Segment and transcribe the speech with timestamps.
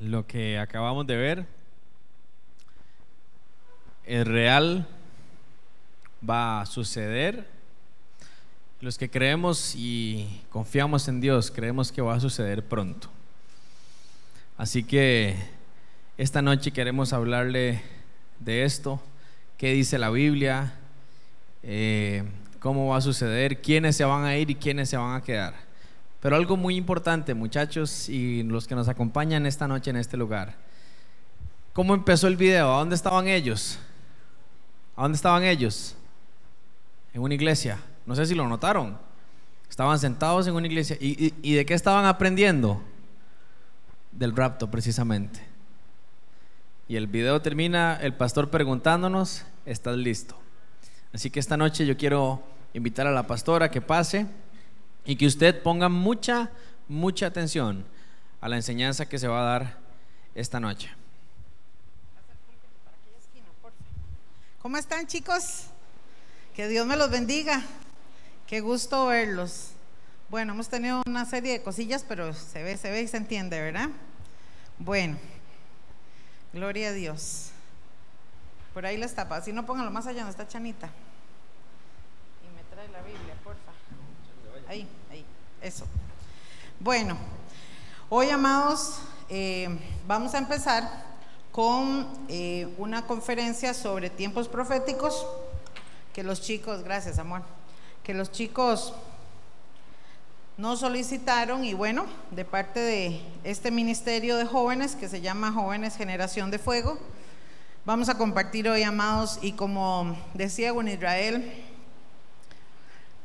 [0.00, 1.46] lo que acabamos de ver
[4.06, 4.86] es real,
[6.28, 7.46] va a suceder.
[8.80, 13.08] Los que creemos y confiamos en Dios, creemos que va a suceder pronto.
[14.58, 15.36] Así que
[16.18, 17.82] esta noche queremos hablarle
[18.40, 19.00] de esto,
[19.56, 20.74] qué dice la Biblia,
[21.62, 22.24] eh,
[22.60, 25.54] cómo va a suceder, quiénes se van a ir y quiénes se van a quedar.
[26.24, 30.54] Pero algo muy importante, muchachos y los que nos acompañan esta noche en este lugar.
[31.74, 32.72] ¿Cómo empezó el video?
[32.72, 33.78] ¿A dónde estaban ellos?
[34.96, 35.94] ¿A dónde estaban ellos?
[37.12, 37.78] En una iglesia.
[38.06, 38.96] No sé si lo notaron.
[39.68, 40.96] Estaban sentados en una iglesia.
[40.98, 42.80] ¿Y, de qué estaban aprendiendo?
[44.10, 45.40] Del rapto, precisamente.
[46.88, 50.38] Y el video termina el pastor preguntándonos, ¿estás listo?
[51.12, 54.26] Así que esta noche yo quiero invitar a la pastora que pase
[55.04, 56.50] y que usted ponga mucha,
[56.88, 57.84] mucha atención
[58.40, 59.78] a la enseñanza que se va a dar
[60.34, 60.90] esta noche.
[64.60, 65.66] ¿Cómo están chicos?
[66.54, 67.62] Que Dios me los bendiga.
[68.46, 69.70] Qué gusto verlos.
[70.30, 73.60] Bueno, hemos tenido una serie de cosillas, pero se ve, se ve y se entiende,
[73.60, 73.90] ¿verdad?
[74.78, 75.18] Bueno,
[76.52, 77.50] gloria a Dios.
[78.72, 79.40] Por ahí les tapa.
[79.42, 80.88] Si no, pónganlo más allá donde está Chanita.
[82.42, 83.72] Y me trae la Biblia, porfa.
[84.66, 85.24] Ahí, ahí,
[85.60, 85.84] eso.
[86.80, 87.18] Bueno,
[88.08, 88.98] hoy, amados,
[89.28, 89.68] eh,
[90.06, 91.04] vamos a empezar
[91.52, 95.26] con eh, una conferencia sobre tiempos proféticos
[96.14, 97.42] que los chicos, gracias amor,
[98.02, 98.94] que los chicos
[100.56, 105.96] nos solicitaron y bueno, de parte de este ministerio de jóvenes que se llama Jóvenes
[105.96, 106.98] Generación de Fuego,
[107.84, 111.64] vamos a compartir hoy, amados, y como decía en Israel,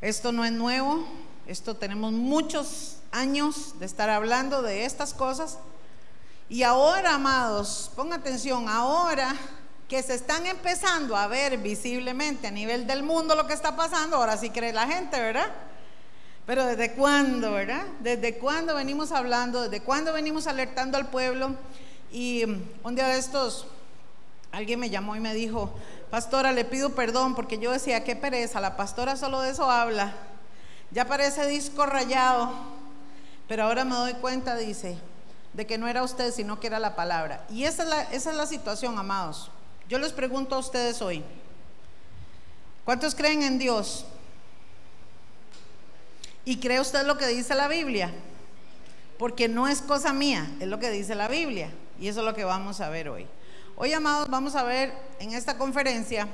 [0.02, 1.06] esto no es nuevo,
[1.50, 5.58] esto tenemos muchos años de estar hablando de estas cosas.
[6.47, 9.36] Y ahora, amados, ponga atención, ahora
[9.88, 14.17] que se están empezando a ver visiblemente a nivel del mundo lo que está pasando,
[14.17, 15.48] ahora sí cree la gente, ¿verdad?
[16.45, 17.83] Pero ¿desde cuándo, verdad?
[17.99, 19.64] ¿Desde cuándo venimos hablando?
[19.64, 21.55] ¿Desde cuándo venimos alertando al pueblo?
[22.11, 22.43] Y
[22.83, 23.66] un día de estos,
[24.52, 25.73] alguien me llamó y me dijo,
[26.11, 30.14] pastora, le pido perdón porque yo decía, qué pereza, la pastora solo de eso habla.
[30.92, 32.52] Ya parece disco rayado,
[33.48, 34.98] pero ahora me doy cuenta, dice,
[35.54, 37.45] de que no era usted, sino que era la palabra.
[37.50, 39.52] Y esa es la, situación, amados.
[39.88, 41.23] Yo les pregunto a ustedes hoy,
[42.86, 44.05] ¿cuántos creen en Dios?
[46.45, 48.11] ¿Y cree usted lo que dice la Biblia?
[49.20, 51.70] Porque no es cosa mía, es lo que dice la Biblia.
[51.99, 53.28] Y eso es lo que vamos a ver hoy.
[53.76, 56.28] Hoy, amados, vamos a ver en esta conferencia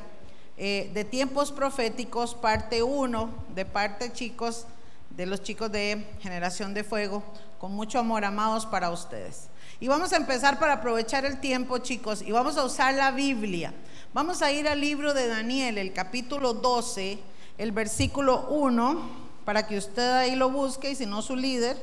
[0.57, 4.65] eh, de tiempos proféticos, parte 1, de parte chicos,
[5.09, 7.23] de los chicos de Generación de Fuego,
[7.59, 9.49] con mucho amor, amados, para ustedes.
[9.79, 13.73] Y vamos a empezar para aprovechar el tiempo, chicos, y vamos a usar la Biblia.
[14.13, 17.19] Vamos a ir al libro de Daniel, el capítulo 12,
[17.57, 21.77] el versículo 1, para que usted ahí lo busque, y si no su líder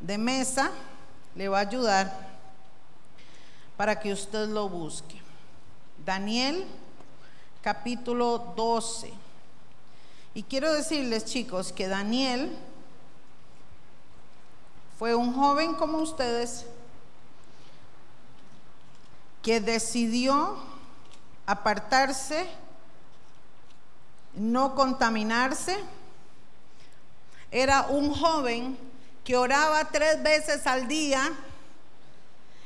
[0.00, 0.70] de mesa
[1.34, 2.28] le va a ayudar
[3.76, 5.20] para que usted lo busque.
[6.04, 6.66] Daniel
[7.62, 9.12] capítulo 12.
[10.34, 12.56] Y quiero decirles, chicos, que Daniel
[14.98, 16.66] fue un joven como ustedes
[19.42, 20.56] que decidió
[21.46, 22.46] apartarse,
[24.34, 25.76] no contaminarse.
[27.50, 28.78] Era un joven
[29.24, 31.32] que oraba tres veces al día.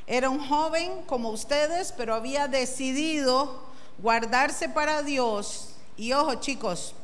[0.06, 5.75] Era un joven como ustedes, pero había decidido guardarse para Dios.
[5.97, 6.94] Y ojo chicos,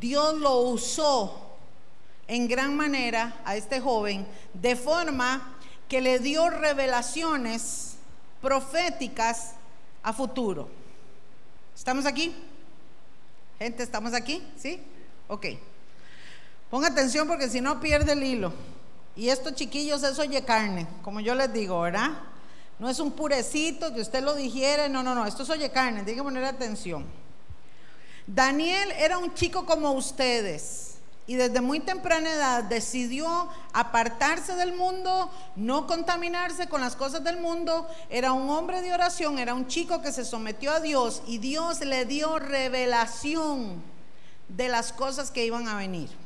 [0.00, 1.52] Dios lo usó
[2.28, 5.56] en gran manera a este joven de forma
[5.88, 7.96] que le dio revelaciones
[8.40, 9.52] proféticas
[10.02, 10.68] a futuro.
[11.74, 12.34] ¿Estamos aquí?
[13.58, 14.42] Gente, ¿estamos aquí?
[14.56, 14.80] ¿Sí?
[15.28, 15.46] Ok.
[16.70, 18.52] Ponga atención porque si no pierde el hilo.
[19.14, 22.12] Y estos chiquillos es oye carne, como yo les digo, ¿verdad?
[22.78, 26.02] No es un purecito que usted lo digiere, no, no, no, esto es oye carne,
[26.02, 27.06] tiene que poner atención.
[28.26, 30.92] Daniel era un chico como ustedes
[31.26, 37.38] y desde muy temprana edad decidió apartarse del mundo, no contaminarse con las cosas del
[37.38, 37.88] mundo.
[38.10, 41.80] Era un hombre de oración, era un chico que se sometió a Dios y Dios
[41.80, 43.82] le dio revelación
[44.48, 46.21] de las cosas que iban a venir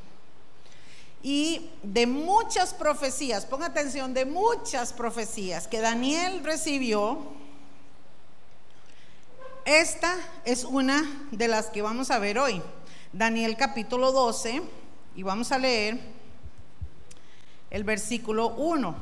[1.23, 7.19] y de muchas profecías, ponga atención, de muchas profecías que Daniel recibió,
[9.65, 10.15] esta
[10.45, 12.63] es una de las que vamos a ver hoy.
[13.13, 14.63] Daniel capítulo 12,
[15.17, 15.99] y vamos a leer
[17.71, 18.95] el versículo 1.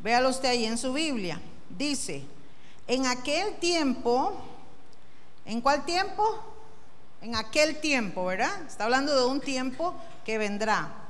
[0.00, 1.40] Véalo usted ahí en su Biblia.
[1.68, 2.24] Dice,
[2.86, 4.32] en aquel tiempo,
[5.44, 6.24] ¿en cuál tiempo?
[7.20, 8.62] En aquel tiempo, ¿verdad?
[8.66, 9.94] Está hablando de un tiempo
[10.24, 11.05] que vendrá.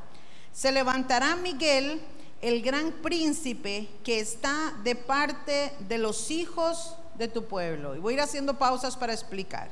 [0.57, 2.01] Se levantará Miguel,
[2.41, 7.95] el gran príncipe que está de parte de los hijos de tu pueblo.
[7.95, 9.69] Y voy a ir haciendo pausas para explicar.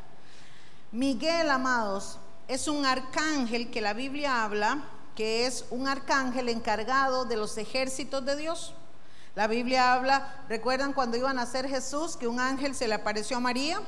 [0.93, 4.85] Miguel, amados, es un arcángel que la Biblia habla,
[5.17, 8.75] que es un arcángel encargado de los ejércitos de Dios.
[9.35, 13.39] La Biblia habla, ¿recuerdan cuando iban a ser Jesús que un ángel se le apareció
[13.39, 13.81] a María?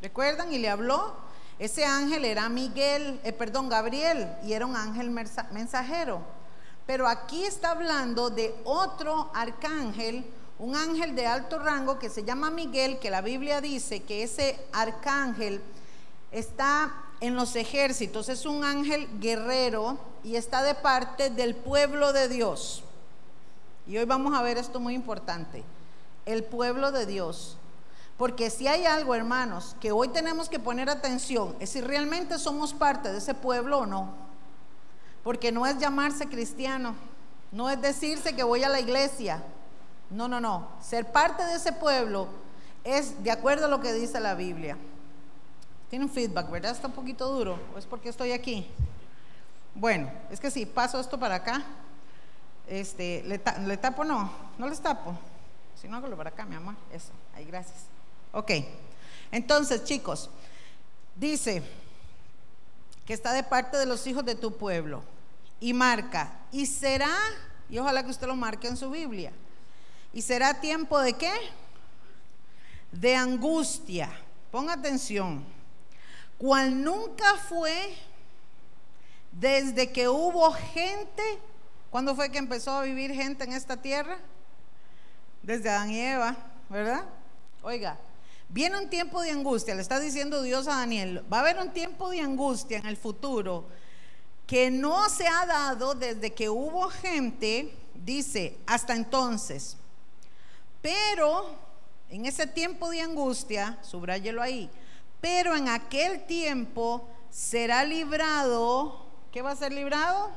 [0.00, 0.52] ¿Recuerdan?
[0.52, 1.16] Y le habló.
[1.58, 6.35] Ese ángel era Miguel, eh, perdón, Gabriel, y era un ángel mensajero.
[6.86, 10.24] Pero aquí está hablando de otro arcángel,
[10.58, 14.58] un ángel de alto rango que se llama Miguel, que la Biblia dice que ese
[14.72, 15.60] arcángel
[16.30, 22.28] está en los ejércitos, es un ángel guerrero y está de parte del pueblo de
[22.28, 22.84] Dios.
[23.86, 25.64] Y hoy vamos a ver esto muy importante,
[26.24, 27.56] el pueblo de Dios.
[28.16, 32.72] Porque si hay algo, hermanos, que hoy tenemos que poner atención, es si realmente somos
[32.72, 34.25] parte de ese pueblo o no.
[35.26, 36.94] Porque no es llamarse cristiano,
[37.50, 39.42] no es decirse que voy a la iglesia.
[40.08, 40.68] No, no, no.
[40.80, 42.28] Ser parte de ese pueblo
[42.84, 44.76] es de acuerdo a lo que dice la Biblia.
[45.90, 46.70] Tiene un feedback, ¿verdad?
[46.70, 47.58] Está un poquito duro.
[47.74, 48.70] ¿O es porque estoy aquí?
[49.74, 51.64] Bueno, es que si paso esto para acá,
[52.68, 54.30] este, ¿le, ¿le tapo no?
[54.58, 55.12] No les tapo.
[55.74, 56.76] Si no, hágalo para acá, mi amor.
[56.92, 57.86] Eso, ahí, gracias.
[58.30, 58.52] Ok.
[59.32, 60.30] Entonces, chicos,
[61.16, 61.64] dice
[63.04, 65.02] que está de parte de los hijos de tu pueblo.
[65.60, 67.14] Y marca, y será,
[67.68, 69.32] y ojalá que usted lo marque en su Biblia,
[70.12, 71.32] y será tiempo de qué?
[72.92, 74.10] De angustia.
[74.50, 75.56] Ponga atención
[76.38, 77.94] cual nunca fue
[79.32, 81.22] desde que hubo gente.
[81.90, 84.18] ¿Cuándo fue que empezó a vivir gente en esta tierra?
[85.42, 86.36] Desde Adán y Eva,
[86.68, 87.04] ¿verdad?
[87.62, 87.96] Oiga,
[88.48, 91.70] viene un tiempo de angustia, le está diciendo Dios a Daniel, va a haber un
[91.72, 93.66] tiempo de angustia en el futuro
[94.46, 99.76] que no se ha dado desde que hubo gente, dice, hasta entonces.
[100.80, 101.56] Pero
[102.08, 104.70] en ese tiempo de angustia, subrayelo ahí,
[105.20, 110.30] pero en aquel tiempo será librado, ¿qué va a ser librado?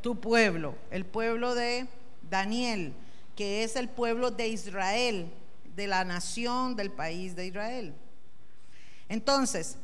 [0.00, 1.86] Tu pueblo, el pueblo de
[2.28, 2.94] Daniel,
[3.36, 5.32] que es el pueblo de Israel,
[5.76, 7.94] de la nación del país de Israel.
[9.08, 9.76] Entonces,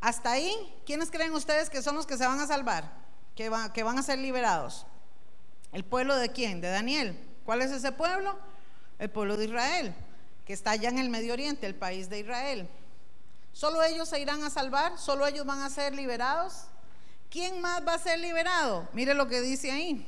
[0.00, 0.54] hasta ahí,
[0.86, 2.90] ¿quiénes creen ustedes que son los que se van a salvar?
[3.36, 4.86] Que, van a ser liberados.
[5.72, 6.60] ¿El pueblo de quién?
[6.60, 7.18] De Daniel.
[7.44, 8.38] ¿Cuál es ese pueblo?
[8.98, 9.94] El pueblo de Israel,
[10.46, 12.68] que está allá en el Medio Oriente, el país de Israel.
[13.52, 14.98] ¿Solo ellos se irán a salvar?
[14.98, 16.64] ¿Solo ellos van a ser liberados?
[17.30, 18.88] ¿Quién más va a ser liberado?
[18.92, 20.06] Mire lo que dice ahí.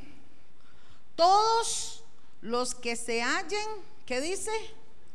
[1.17, 2.05] Todos
[2.41, 3.69] los que se hallen,
[4.07, 4.51] ¿qué dice?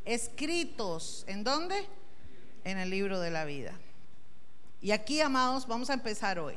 [0.06, 1.24] Escritos.
[1.28, 1.88] ¿En dónde?
[2.64, 3.74] En el libro de la vida.
[4.82, 6.56] Y aquí, amados, vamos a empezar hoy.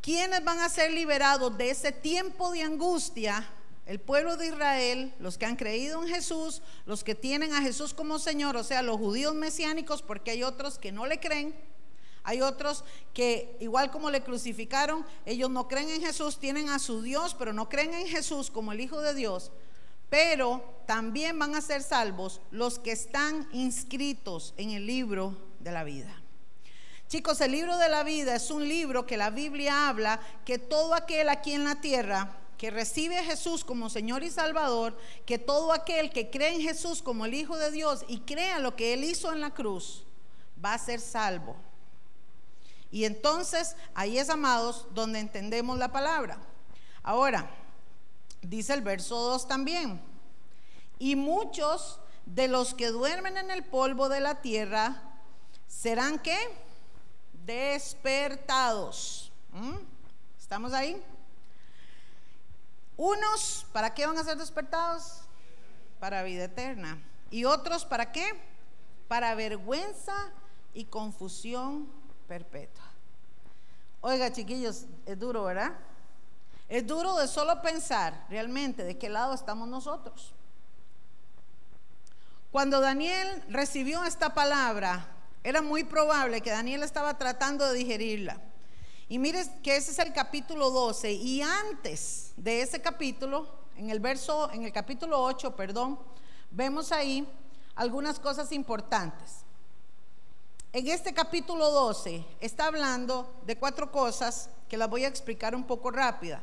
[0.00, 3.46] ¿Quiénes van a ser liberados de ese tiempo de angustia
[3.88, 7.94] el pueblo de Israel, los que han creído en Jesús, los que tienen a Jesús
[7.94, 11.54] como Señor, o sea, los judíos mesiánicos, porque hay otros que no le creen,
[12.22, 12.84] hay otros
[13.14, 17.54] que igual como le crucificaron, ellos no creen en Jesús, tienen a su Dios, pero
[17.54, 19.50] no creen en Jesús como el Hijo de Dios.
[20.10, 25.84] Pero también van a ser salvos los que están inscritos en el libro de la
[25.84, 26.17] vida.
[27.08, 30.92] Chicos, el libro de la vida es un libro que la Biblia habla que todo
[30.92, 35.72] aquel aquí en la tierra que recibe a Jesús como Señor y Salvador, que todo
[35.72, 39.04] aquel que cree en Jesús como el Hijo de Dios y crea lo que Él
[39.04, 40.04] hizo en la cruz,
[40.62, 41.56] va a ser salvo.
[42.90, 46.38] Y entonces ahí es, amados, donde entendemos la palabra.
[47.02, 47.48] Ahora,
[48.42, 49.98] dice el verso 2 también,
[50.98, 55.02] y muchos de los que duermen en el polvo de la tierra
[55.68, 56.36] serán qué?
[57.48, 59.32] Despertados.
[59.52, 59.76] ¿Mm?
[60.38, 61.02] ¿Estamos ahí?
[62.98, 65.22] Unos, ¿para qué van a ser despertados?
[65.98, 67.02] Para vida eterna.
[67.30, 68.38] ¿Y otros para qué?
[69.08, 70.30] Para vergüenza
[70.74, 71.90] y confusión
[72.26, 72.84] perpetua.
[74.02, 75.72] Oiga, chiquillos, es duro, ¿verdad?
[76.68, 80.34] Es duro de solo pensar realmente de qué lado estamos nosotros.
[82.52, 85.14] Cuando Daniel recibió esta palabra,
[85.48, 88.38] era muy probable que Daniel estaba tratando de digerirla.
[89.08, 93.98] Y mire que ese es el capítulo 12 y antes de ese capítulo, en el
[93.98, 95.98] verso en el capítulo 8, perdón,
[96.50, 97.26] vemos ahí
[97.76, 99.46] algunas cosas importantes.
[100.74, 105.64] En este capítulo 12 está hablando de cuatro cosas que las voy a explicar un
[105.64, 106.42] poco rápida.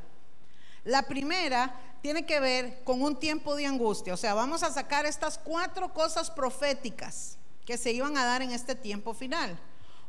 [0.83, 4.15] La primera tiene que ver con un tiempo de angustia.
[4.15, 8.51] O sea, vamos a sacar estas cuatro cosas proféticas que se iban a dar en
[8.51, 9.60] este tiempo final.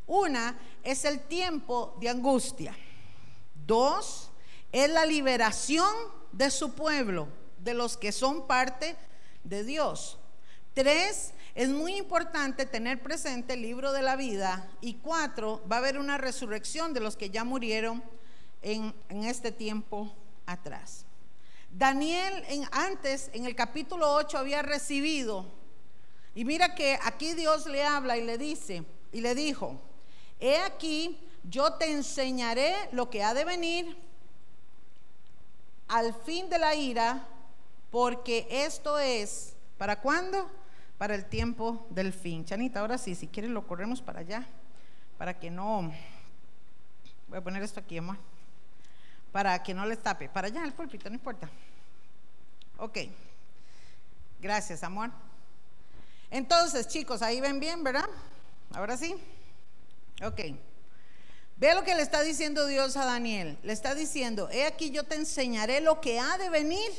[0.06, 2.76] Una es el tiempo de angustia.
[3.66, 4.30] Dos
[4.70, 5.94] es la liberación
[6.32, 8.96] de su pueblo, de los que son parte
[9.42, 10.18] de Dios.
[10.74, 14.70] Tres, es muy importante tener presente el libro de la vida.
[14.82, 18.04] Y cuatro, va a haber una resurrección de los que ya murieron
[18.60, 21.06] en, este tiempo atrás.
[21.70, 25.46] Daniel en, antes, en el capítulo 8, había recibido,
[26.36, 29.80] y mira que aquí Dios le habla y le dice, y le dijo,
[30.38, 33.96] he aquí, yo te enseñaré lo que ha de venir
[35.88, 37.26] al fin de la ira,
[37.90, 40.50] porque esto es, ¿para cuándo?
[40.98, 42.44] Para el tiempo del fin.
[42.44, 44.46] Chanita, ahora sí, si quieres lo corremos para allá,
[45.16, 45.90] para que no,
[47.28, 48.18] voy a poner esto aquí, amor,
[49.32, 51.48] para que no les tape, para allá el púlpito, no importa.
[52.76, 52.98] Ok,
[54.38, 55.10] gracias, amor.
[56.30, 58.08] Entonces, chicos, ahí ven bien, ¿verdad?
[58.72, 59.14] Ahora sí.
[60.22, 60.40] Ok.
[61.56, 63.58] Ve lo que le está diciendo Dios a Daniel.
[63.62, 66.90] Le está diciendo, he aquí yo te enseñaré lo que ha de venir.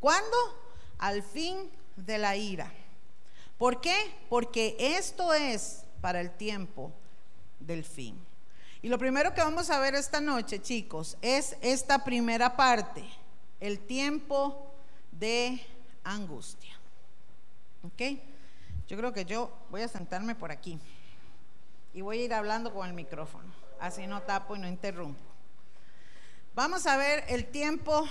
[0.00, 0.36] ¿Cuándo?
[0.98, 2.70] Al fin de la ira.
[3.58, 3.96] ¿Por qué?
[4.28, 6.92] Porque esto es para el tiempo
[7.58, 8.18] del fin.
[8.82, 13.02] Y lo primero que vamos a ver esta noche, chicos, es esta primera parte,
[13.58, 14.70] el tiempo
[15.10, 15.64] de
[16.04, 16.78] angustia.
[17.82, 18.20] ¿Ok?
[18.88, 20.78] Yo creo que yo voy a sentarme por aquí
[21.92, 23.52] y voy a ir hablando con el micrófono.
[23.80, 25.20] Así no tapo y no interrumpo.
[26.54, 28.06] Vamos a ver el tiempo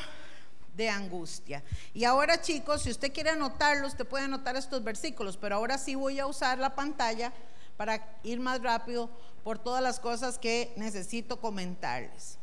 [0.75, 1.63] de angustia.
[1.93, 5.95] Y ahora chicos, si usted quiere anotarlo, usted puede anotar estos versículos, pero ahora sí
[5.95, 7.31] voy a usar la pantalla
[7.77, 9.09] para ir más rápido
[9.43, 12.37] por todas las cosas que necesito comentarles.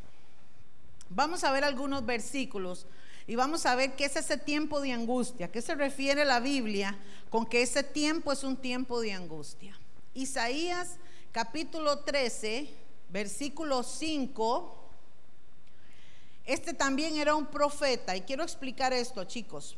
[1.08, 2.86] Vamos a ver algunos versículos
[3.26, 6.98] y vamos a ver qué es ese tiempo de angustia, qué se refiere la Biblia
[7.30, 9.78] con que ese tiempo es un tiempo de angustia.
[10.14, 10.96] Isaías
[11.30, 12.68] capítulo 13,
[13.08, 14.78] versículo 5.
[16.44, 19.76] Este también era un profeta y quiero explicar esto, chicos.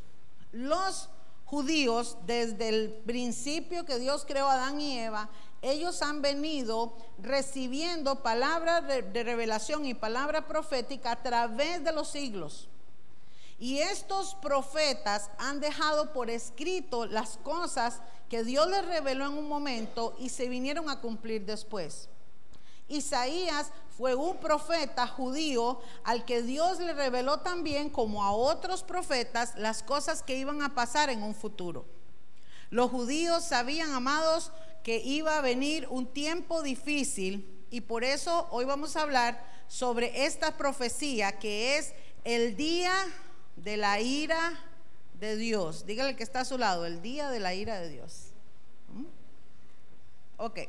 [0.51, 1.11] Los
[1.45, 5.29] judíos, desde el principio que Dios creó a Adán y Eva,
[5.61, 12.69] ellos han venido recibiendo palabras de revelación y palabra profética a través de los siglos.
[13.59, 19.49] Y estos profetas han dejado por escrito las cosas que Dios les reveló en un
[19.49, 22.09] momento y se vinieron a cumplir después.
[22.89, 29.55] Isaías fue un profeta judío al que Dios le reveló también, como a otros profetas,
[29.57, 31.87] las cosas que iban a pasar en un futuro.
[32.71, 34.51] Los judíos sabían, amados,
[34.83, 40.27] que iba a venir un tiempo difícil y por eso hoy vamos a hablar sobre
[40.27, 41.95] esta profecía que es
[42.25, 42.93] el día
[43.57, 44.59] de la ira
[45.21, 45.87] de Dios.
[45.87, 48.33] Dígale que está a su lado, el día de la ira de Dios.
[48.89, 49.07] ¿Mm?
[50.37, 50.61] Ok.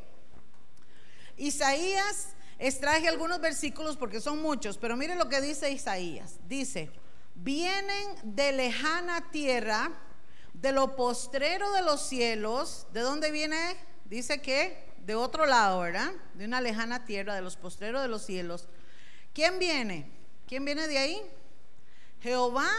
[1.37, 6.37] Isaías, extraje algunos versículos porque son muchos, pero mire lo que dice Isaías.
[6.47, 6.89] Dice,
[7.35, 9.91] vienen de lejana tierra,
[10.53, 12.87] de lo postrero de los cielos.
[12.93, 13.75] ¿De dónde viene?
[14.05, 16.11] Dice que de otro lado, ¿verdad?
[16.33, 18.67] De una lejana tierra, de los postreros de los cielos.
[19.33, 20.09] ¿Quién viene?
[20.47, 21.21] ¿Quién viene de ahí?
[22.21, 22.71] Jehová,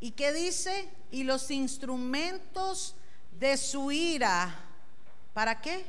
[0.00, 0.88] ¿y qué dice?
[1.10, 2.96] Y los instrumentos
[3.38, 4.54] de su ira,
[5.32, 5.86] ¿para qué?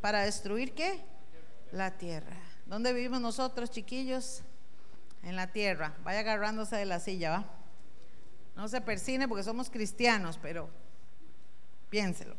[0.00, 1.00] ¿Para destruir qué?
[1.72, 2.36] La tierra.
[2.66, 4.42] ¿Dónde vivimos nosotros, chiquillos?
[5.22, 5.94] En la tierra.
[6.02, 7.44] Vaya agarrándose de la silla, ¿va?
[8.56, 10.70] No se persine porque somos cristianos, pero
[11.90, 12.36] piénselo.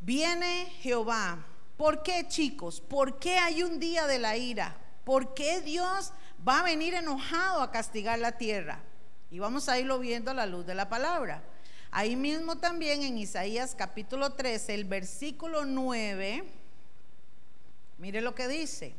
[0.00, 1.44] Viene Jehová.
[1.76, 2.80] ¿Por qué, chicos?
[2.80, 4.76] ¿Por qué hay un día de la ira?
[5.04, 6.12] ¿Por qué Dios
[6.46, 8.80] va a venir enojado a castigar la tierra?
[9.30, 11.42] Y vamos a irlo viendo a la luz de la palabra.
[11.90, 16.44] Ahí mismo también en Isaías capítulo 13, el versículo 9,
[17.98, 18.94] mire lo que dice.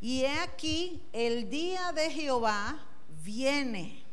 [0.00, 2.84] Y he aquí, el día de Jehová
[3.24, 4.04] viene.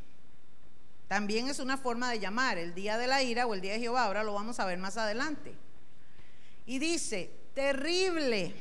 [1.08, 3.80] También es una forma de llamar el día de la ira o el día de
[3.80, 4.06] Jehová.
[4.06, 5.56] Ahora lo vamos a ver más adelante.
[6.66, 8.54] Y dice, terrible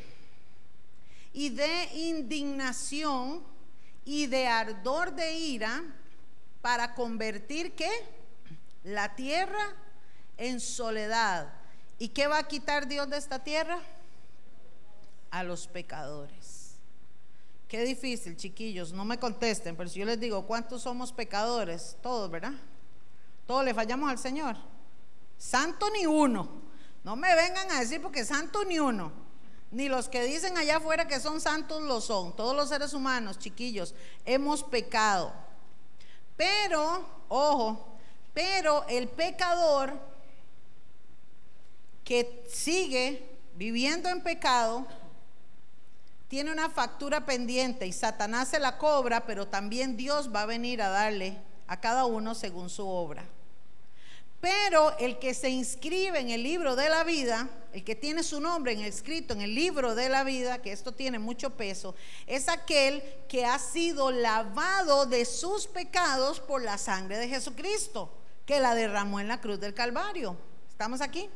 [1.34, 3.42] y de indignación
[4.04, 5.82] y de ardor de ira
[6.60, 7.90] para convertir qué?
[8.82, 9.74] La tierra
[10.36, 11.52] en soledad.
[11.98, 13.78] ¿Y qué va a quitar Dios de esta tierra?
[15.30, 16.76] A los pecadores.
[17.68, 21.96] Qué difícil, chiquillos, no me contesten, pero si yo les digo, ¿cuántos somos pecadores?
[22.02, 22.52] Todos, ¿verdad?
[23.46, 24.56] Todos le fallamos al Señor.
[25.38, 26.62] Santo ni uno.
[27.02, 29.23] No me vengan a decir porque santo ni uno
[29.74, 32.34] ni los que dicen allá afuera que son santos lo son.
[32.36, 33.92] Todos los seres humanos, chiquillos,
[34.24, 35.32] hemos pecado.
[36.36, 37.98] Pero, ojo,
[38.32, 39.92] pero el pecador
[42.04, 44.86] que sigue viviendo en pecado
[46.28, 50.82] tiene una factura pendiente y Satanás se la cobra, pero también Dios va a venir
[50.82, 53.24] a darle a cada uno según su obra.
[54.44, 58.42] Pero el que se inscribe en el libro de la vida, el que tiene su
[58.42, 61.94] nombre escrito en el libro de la vida, que esto tiene mucho peso,
[62.26, 68.12] es aquel que ha sido lavado de sus pecados por la sangre de Jesucristo,
[68.44, 70.36] que la derramó en la cruz del Calvario.
[70.68, 71.30] ¿Estamos aquí?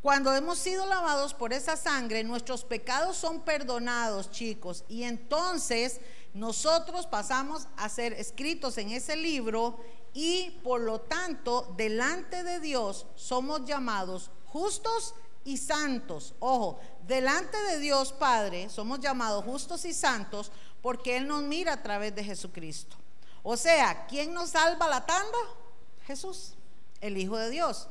[0.00, 6.00] Cuando hemos sido lavados por esa sangre, nuestros pecados son perdonados, chicos, y entonces
[6.36, 9.80] nosotros pasamos a ser escritos en ese libro
[10.12, 15.14] y por lo tanto delante de Dios somos llamados justos
[15.44, 16.34] y santos.
[16.38, 20.52] Ojo, delante de Dios Padre somos llamados justos y santos
[20.82, 22.96] porque Él nos mira a través de Jesucristo.
[23.42, 25.38] O sea, ¿quién nos salva la tanda?
[26.06, 26.52] Jesús,
[27.00, 27.88] el Hijo de Dios.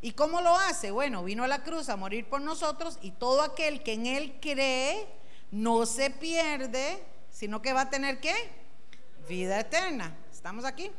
[0.00, 0.92] ¿Y cómo lo hace?
[0.92, 4.38] Bueno, vino a la cruz a morir por nosotros y todo aquel que en Él
[4.40, 5.08] cree
[5.50, 7.04] no se pierde,
[7.38, 8.34] sino que va a tener qué?
[9.28, 10.12] Vida eterna.
[10.32, 10.90] ¿Estamos aquí?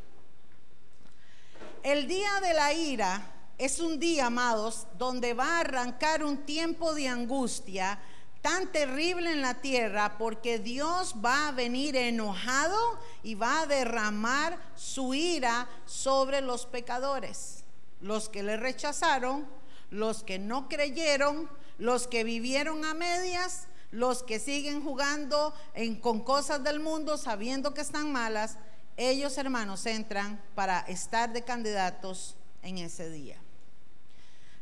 [1.82, 3.20] El día de la ira
[3.58, 8.00] es un día, amados, donde va a arrancar un tiempo de angustia
[8.40, 14.58] tan terrible en la tierra porque Dios va a venir enojado y va a derramar
[14.76, 17.64] su ira sobre los pecadores,
[18.00, 19.46] los que le rechazaron,
[19.90, 25.54] los que no creyeron, los que vivieron a medias, los que siguen jugando
[26.00, 28.56] con cosas del mundo sabiendo que están malas
[29.02, 33.38] ellos, hermanos, entran para estar de candidatos en ese día.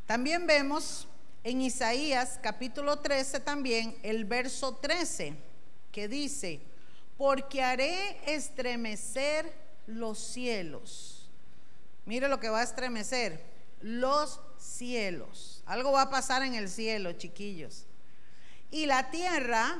[0.06, 1.08] También vemos
[1.42, 5.35] en Isaías capítulo 13 también el verso 13
[5.90, 6.61] que dice,
[7.16, 9.52] porque haré estremecer
[9.88, 11.28] los cielos.
[12.06, 13.42] Mire lo que va a estremecer,
[13.80, 15.64] los cielos.
[15.67, 17.87] Algo va a pasar en el cielo, chiquillos.
[18.71, 19.76] Y la tierra,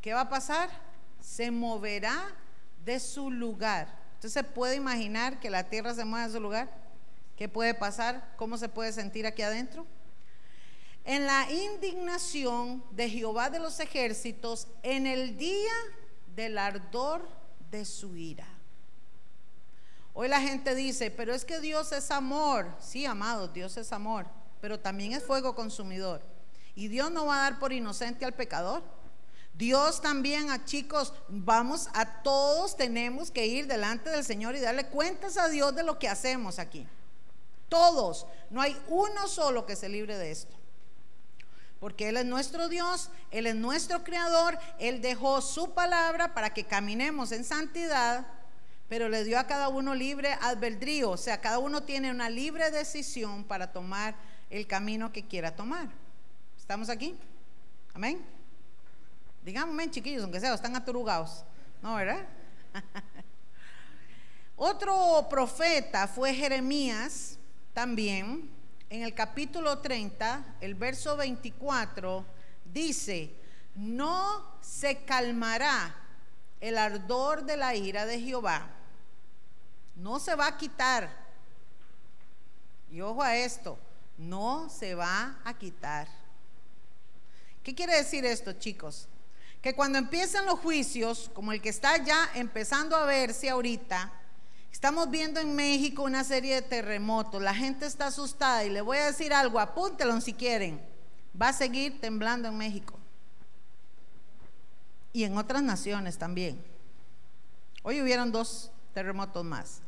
[0.00, 0.70] ¿qué va a pasar?
[1.20, 2.34] Se moverá
[2.84, 3.98] de su lugar.
[4.14, 6.70] Entonces, ¿se puede imaginar que la tierra se mueva de su lugar?
[7.36, 8.34] ¿Qué puede pasar?
[8.36, 9.86] ¿Cómo se puede sentir aquí adentro?
[11.04, 15.72] En la indignación de Jehová de los ejércitos, en el día
[16.34, 17.28] del ardor
[17.70, 18.46] de su ira.
[20.14, 22.68] Hoy la gente dice, pero es que Dios es amor.
[22.78, 24.26] Sí, amado, Dios es amor,
[24.60, 26.22] pero también es fuego consumidor.
[26.74, 28.82] Y Dios no va a dar por inocente al pecador.
[29.54, 34.86] Dios también a chicos, vamos a todos tenemos que ir delante del Señor y darle
[34.86, 36.86] cuentas a Dios de lo que hacemos aquí.
[37.68, 40.56] Todos, no hay uno solo que se libre de esto.
[41.80, 46.64] Porque Él es nuestro Dios, Él es nuestro creador, Él dejó su palabra para que
[46.64, 48.26] caminemos en santidad,
[48.88, 52.70] pero le dio a cada uno libre albedrío, o sea, cada uno tiene una libre
[52.70, 54.14] decisión para tomar
[54.48, 55.88] el camino que quiera tomar.
[56.72, 57.14] ¿Estamos aquí?
[57.92, 58.24] Amén.
[59.44, 61.44] Díganme, chiquillos, aunque sea, están aturugados.
[61.82, 62.26] ¿No, verdad?
[64.56, 67.38] Otro profeta fue Jeremías
[67.74, 68.50] también.
[68.88, 72.24] En el capítulo 30, el verso 24,
[72.64, 73.34] dice,
[73.74, 75.94] no se calmará
[76.58, 78.66] el ardor de la ira de Jehová.
[79.94, 81.10] No se va a quitar.
[82.90, 83.78] Y ojo a esto,
[84.16, 86.21] no se va a quitar.
[87.62, 89.08] ¿Qué quiere decir esto, chicos?
[89.62, 94.12] que cuando empiezan los juicios, como el que está ya empezando a verse ahorita,
[94.72, 98.98] estamos viendo en México una serie de terremotos, la gente está asustada y le voy
[98.98, 100.82] a decir algo, apúntelo si quieren,
[101.40, 102.98] va a seguir temblando en México
[105.12, 106.60] y en otras naciones también.
[107.84, 109.80] Hoy hubieron dos terremotos más.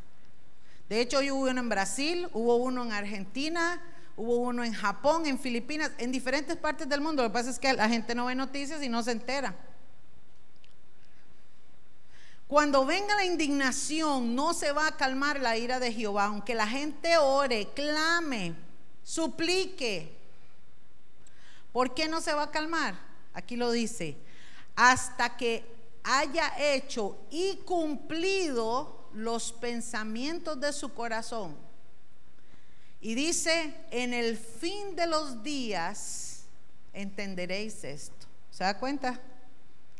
[0.89, 3.83] De hecho, hoy hubo uno en Brasil, hubo uno en Argentina,
[4.17, 7.23] hubo uno en Japón, en Filipinas, en diferentes partes del mundo.
[7.23, 9.55] Lo que pasa es que la gente no ve noticias y no se entera.
[12.47, 16.67] Cuando venga la indignación, no se va a calmar la ira de Jehová, aunque la
[16.67, 18.55] gente ore, clame,
[19.03, 20.17] suplique.
[21.73, 22.95] ¿Por qué no se va a calmar?
[23.33, 24.17] Aquí lo dice,
[24.77, 25.65] hasta que
[26.05, 31.64] haya hecho y cumplido los pensamientos de su corazón.
[33.05, 36.45] Y dice, en el fin de los días
[36.95, 38.27] entenderéis esto.
[38.51, 39.21] ¿Se da cuenta?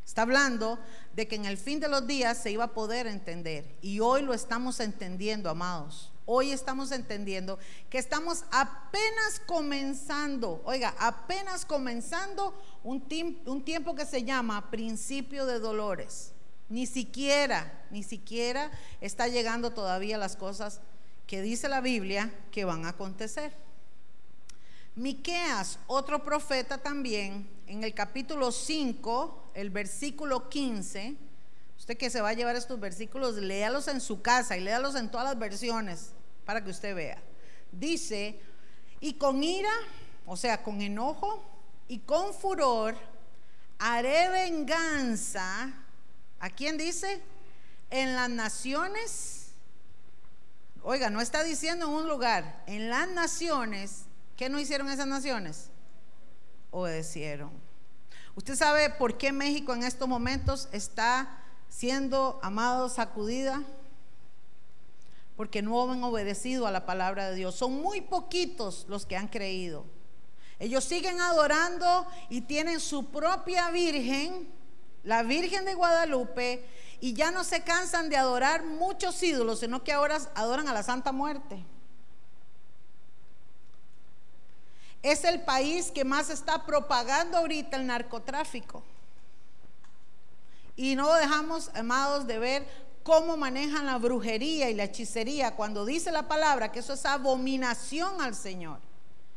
[0.07, 0.79] Está hablando
[1.15, 3.77] de que en el fin de los días se iba a poder entender.
[3.83, 6.13] Y hoy lo estamos entendiendo, amados.
[6.25, 7.59] Hoy estamos entendiendo
[7.91, 16.33] que estamos apenas comenzando, oiga, apenas comenzando un, tiempo que se llama principio de dolores.
[16.71, 18.71] Ni siquiera, ni siquiera
[19.03, 20.81] está llegando todavía las cosas
[21.27, 23.53] que dice la Biblia que van a acontecer.
[24.97, 31.17] Miqueas, otro profeta también, en el capítulo 5, el versículo 15,
[31.77, 35.11] usted que se va a llevar estos versículos, léalos en su casa y léalos en
[35.11, 36.13] todas las versiones
[36.45, 37.21] para que usted vea.
[37.73, 38.39] Dice,
[39.01, 39.73] y con ira,
[40.27, 41.43] o sea, con enojo
[41.89, 42.97] y con furor,
[43.79, 45.75] haré venganza.
[46.39, 47.21] ¿A quién dice?
[47.91, 49.34] En las naciones.
[50.87, 54.05] Oiga, no está diciendo en un lugar, en las naciones.
[54.37, 55.71] ¿Qué no hicieron esas naciones?
[56.71, 57.51] Obedecieron.
[58.35, 63.63] ¿Usted sabe por qué México en estos momentos está siendo amado, sacudida?
[65.37, 67.55] Porque no han obedecido a la palabra de Dios.
[67.55, 69.87] Son muy poquitos los que han creído.
[70.59, 74.53] Ellos siguen adorando y tienen su propia Virgen,
[75.03, 76.69] la Virgen de Guadalupe,
[77.01, 80.83] y ya no se cansan de adorar muchos ídolos, sino que ahora adoran a la
[80.83, 81.65] Santa Muerte.
[85.03, 88.83] Es el país que más está propagando ahorita el narcotráfico.
[90.77, 92.67] Y no dejamos, amados, de ver
[93.03, 98.21] cómo manejan la brujería y la hechicería cuando dice la palabra que eso es abominación
[98.23, 98.79] al Señor.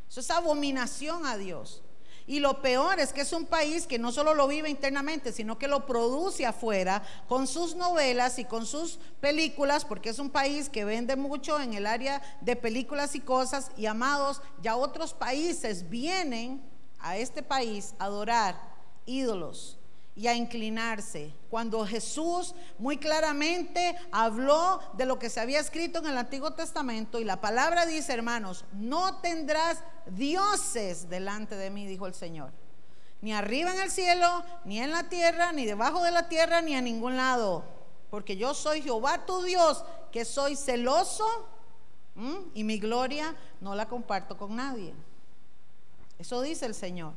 [0.10, 1.84] Eso es abominación a Dios.
[2.28, 5.58] Y lo peor es que es un país que no solo lo vive internamente, sino
[5.58, 10.68] que lo produce afuera con sus novelas y con sus películas, porque es un país
[10.68, 13.72] que vende mucho en el área de películas y cosas.
[13.78, 16.62] Y amados, ya otros países vienen
[17.00, 18.60] a este país a adorar
[19.06, 19.77] ídolos
[20.18, 21.32] y a inclinarse.
[21.48, 27.20] Cuando Jesús muy claramente habló de lo que se había escrito en el Antiguo Testamento
[27.20, 32.52] y la palabra dice, hermanos, no tendrás dioses delante de mí, dijo el Señor.
[33.22, 36.76] Ni arriba en el cielo, ni en la tierra, ni debajo de la tierra, ni
[36.76, 37.64] a ningún lado.
[38.10, 41.28] Porque yo soy Jehová tu Dios, que soy celoso
[42.56, 44.96] y mi gloria no la comparto con nadie.
[46.18, 47.14] Eso dice el Señor.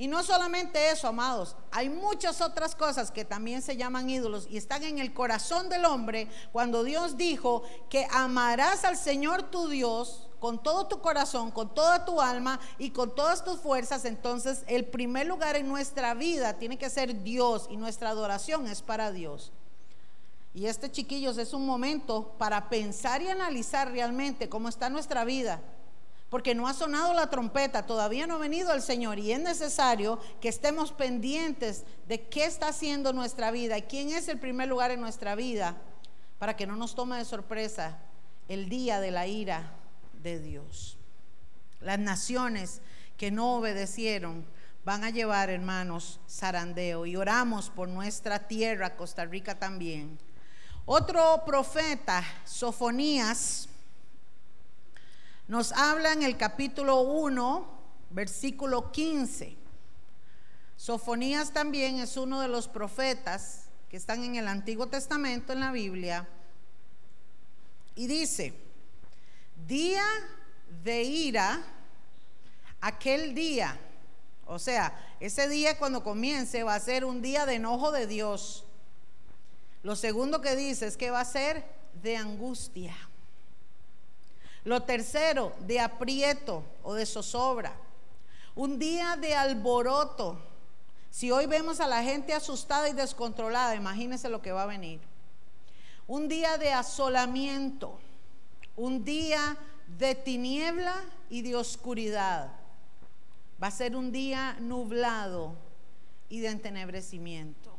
[0.00, 4.56] Y no solamente eso, amados, hay muchas otras cosas que también se llaman ídolos y
[4.56, 10.28] están en el corazón del hombre cuando Dios dijo que amarás al Señor tu Dios
[10.38, 14.84] con todo tu corazón, con toda tu alma y con todas tus fuerzas, entonces el
[14.84, 19.50] primer lugar en nuestra vida tiene que ser Dios y nuestra adoración es para Dios.
[20.54, 25.60] Y este, chiquillos, es un momento para pensar y analizar realmente cómo está nuestra vida
[26.30, 30.18] porque no ha sonado la trompeta, todavía no ha venido el Señor y es necesario
[30.40, 34.90] que estemos pendientes de qué está haciendo nuestra vida y quién es el primer lugar
[34.90, 35.76] en nuestra vida
[36.38, 37.98] para que no nos tome de sorpresa
[38.48, 39.72] el día de la ira
[40.22, 40.98] de Dios.
[41.80, 42.80] Las naciones
[43.16, 44.44] que no obedecieron
[44.84, 50.18] van a llevar, hermanos, zarandeo y oramos por nuestra tierra, Costa Rica también.
[50.86, 53.67] Otro profeta, Sofonías,
[55.48, 57.66] nos habla en el capítulo 1,
[58.10, 59.56] versículo 15.
[60.76, 65.72] Sofonías también es uno de los profetas que están en el Antiguo Testamento en la
[65.72, 66.28] Biblia.
[67.94, 68.52] Y dice,
[69.66, 70.04] día
[70.84, 71.64] de ira,
[72.82, 73.80] aquel día,
[74.44, 78.66] o sea, ese día cuando comience va a ser un día de enojo de Dios.
[79.82, 81.64] Lo segundo que dice es que va a ser
[82.02, 82.94] de angustia.
[84.68, 87.72] Lo tercero, de aprieto o de zozobra.
[88.54, 90.38] Un día de alboroto.
[91.10, 95.00] Si hoy vemos a la gente asustada y descontrolada, imagínense lo que va a venir.
[96.06, 97.98] Un día de asolamiento.
[98.76, 99.56] Un día
[99.98, 102.52] de tiniebla y de oscuridad.
[103.62, 105.56] Va a ser un día nublado
[106.28, 107.74] y de entenebrecimiento.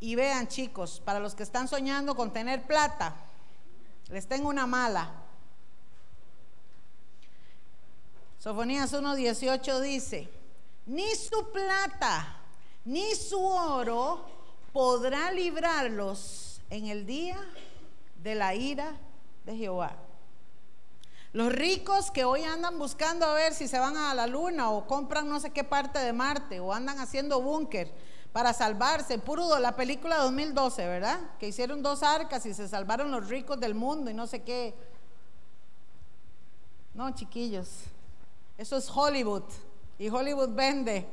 [0.00, 3.25] Y vean chicos, para los que están soñando con tener plata,
[4.10, 5.10] les tengo una mala.
[8.38, 10.28] Sofonías 1.18 dice,
[10.86, 12.36] ni su plata,
[12.84, 14.24] ni su oro
[14.72, 17.38] podrá librarlos en el día
[18.22, 18.92] de la ira
[19.44, 19.96] de Jehová.
[21.32, 24.86] Los ricos que hoy andan buscando a ver si se van a la luna o
[24.86, 27.92] compran no sé qué parte de Marte o andan haciendo búnker
[28.36, 29.18] para salvarse.
[29.18, 31.18] Puro la película 2012, ¿verdad?
[31.38, 34.74] Que hicieron dos arcas y se salvaron los ricos del mundo y no sé qué.
[36.92, 37.84] No, chiquillos,
[38.58, 39.44] eso es Hollywood
[39.98, 41.08] y Hollywood vende.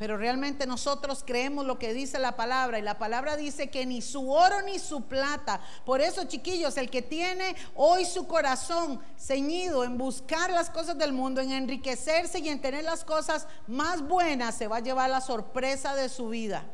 [0.00, 4.00] Pero realmente nosotros creemos lo que dice la palabra y la palabra dice que ni
[4.00, 5.60] su oro ni su plata.
[5.84, 11.12] Por eso, chiquillos, el que tiene hoy su corazón ceñido en buscar las cosas del
[11.12, 15.20] mundo, en enriquecerse y en tener las cosas más buenas, se va a llevar la
[15.20, 16.64] sorpresa de su vida.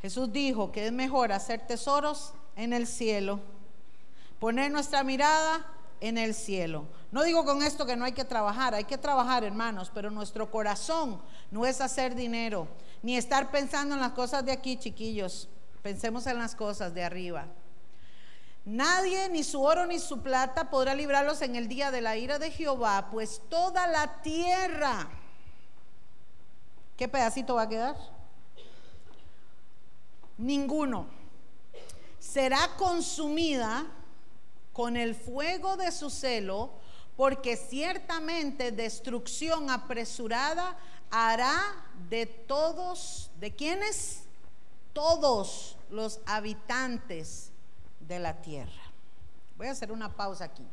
[0.00, 3.38] Jesús dijo que es mejor hacer tesoros en el cielo,
[4.40, 5.64] poner nuestra mirada
[6.02, 6.84] en el cielo.
[7.12, 10.50] No digo con esto que no hay que trabajar, hay que trabajar hermanos, pero nuestro
[10.50, 12.66] corazón no es hacer dinero,
[13.02, 15.48] ni estar pensando en las cosas de aquí, chiquillos.
[15.80, 17.46] Pensemos en las cosas de arriba.
[18.64, 22.38] Nadie, ni su oro ni su plata, podrá librarlos en el día de la ira
[22.38, 25.08] de Jehová, pues toda la tierra,
[26.96, 27.96] ¿qué pedacito va a quedar?
[30.38, 31.06] ninguno,
[32.18, 33.86] será consumida
[34.72, 36.72] con el fuego de su celo,
[37.16, 40.76] porque ciertamente destrucción apresurada
[41.10, 41.60] hará
[42.08, 44.22] de todos, ¿de quiénes?
[44.92, 47.50] Todos los habitantes
[48.00, 48.82] de la tierra.
[49.56, 50.66] Voy a hacer una pausa aquí.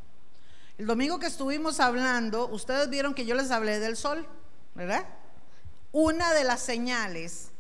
[0.77, 4.25] El domingo que estuvimos hablando, ustedes vieron que yo les hablé del sol,
[4.75, 5.05] ¿verdad?
[5.91, 7.51] Una de las señales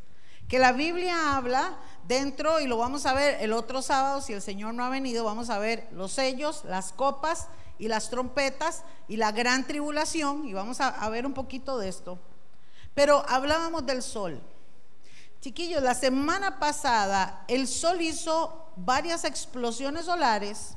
[0.47, 1.77] que la Biblia habla
[2.09, 5.23] dentro, y lo vamos a ver el otro sábado, si el Señor no ha venido,
[5.23, 10.53] vamos a ver los sellos, las copas y las trompetas y la gran tribulación, y
[10.53, 12.17] vamos a, ver un poquito de esto.
[12.95, 14.41] Pero hablábamos del sol.
[15.39, 20.75] Chiquillos, la semana pasada el sol hizo varias explosiones solares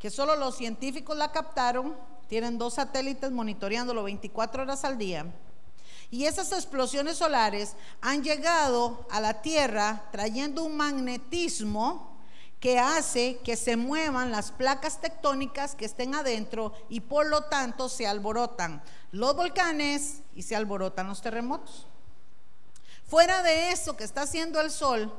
[0.00, 1.96] que solo los científicos la captaron,
[2.28, 5.24] tienen dos satélites monitoreándolo 24 horas al día.
[6.14, 12.16] Y esas explosiones solares han llegado a la Tierra trayendo un magnetismo
[12.60, 17.88] que hace que se muevan las placas tectónicas que estén adentro y por lo tanto
[17.88, 21.88] se alborotan los volcanes y se alborotan los terremotos.
[23.08, 25.12] Fuera de eso que está haciendo el Sol,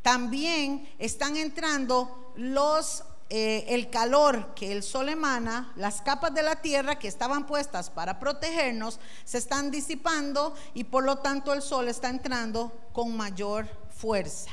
[0.00, 6.56] también están entrando los eh, el calor que el sol emana, las capas de la
[6.56, 11.88] tierra que estaban puestas para protegernos, se están disipando y por lo tanto el sol
[11.88, 14.50] está entrando con mayor fuerza.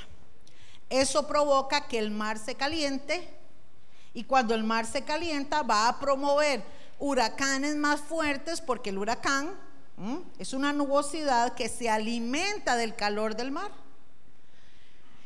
[0.90, 3.28] Eso provoca que el mar se caliente
[4.14, 6.64] y cuando el mar se calienta va a promover
[7.00, 9.54] huracanes más fuertes porque el huracán
[10.40, 13.72] es una nubosidad que se alimenta del calor del mar.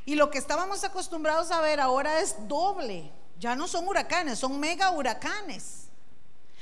[0.06, 3.12] Y lo que estábamos acostumbrados a ver ahora es doble.
[3.40, 5.86] Ya no son huracanes, son mega huracanes.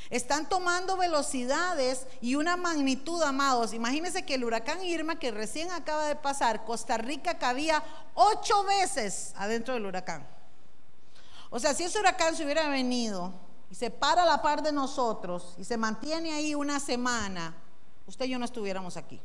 [0.09, 3.73] Están tomando velocidades y una magnitud, amados.
[3.73, 7.83] Imagínense que el huracán Irma que recién acaba de pasar, Costa Rica cabía
[8.13, 10.27] ocho veces adentro del huracán.
[11.49, 13.33] O sea, si ese huracán se hubiera venido
[13.69, 17.55] y se para a la par de nosotros y se mantiene ahí una semana,
[18.05, 19.21] usted y yo no estuviéramos aquí.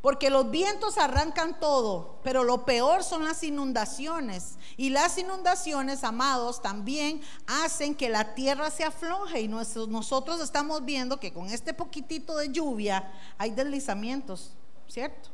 [0.00, 4.56] Porque los vientos arrancan todo, pero lo peor son las inundaciones.
[4.76, 9.40] Y las inundaciones, amados, también hacen que la tierra se afloje.
[9.40, 14.52] Y nosotros estamos viendo que con este poquitito de lluvia hay deslizamientos,
[14.86, 15.30] ¿cierto?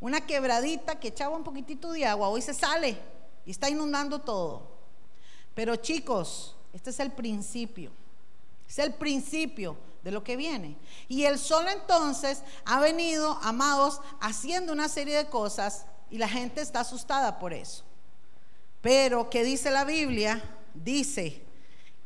[0.00, 2.98] Una quebradita que echaba un poquitito de agua, hoy se sale
[3.46, 4.68] y está inundando todo.
[5.54, 7.90] Pero chicos, este es el principio.
[8.68, 10.76] Es el principio de lo que viene.
[11.08, 16.60] Y el sol entonces ha venido, amados, haciendo una serie de cosas y la gente
[16.60, 17.82] está asustada por eso.
[18.80, 20.40] Pero, ¿qué dice la Biblia?
[20.74, 21.42] Dice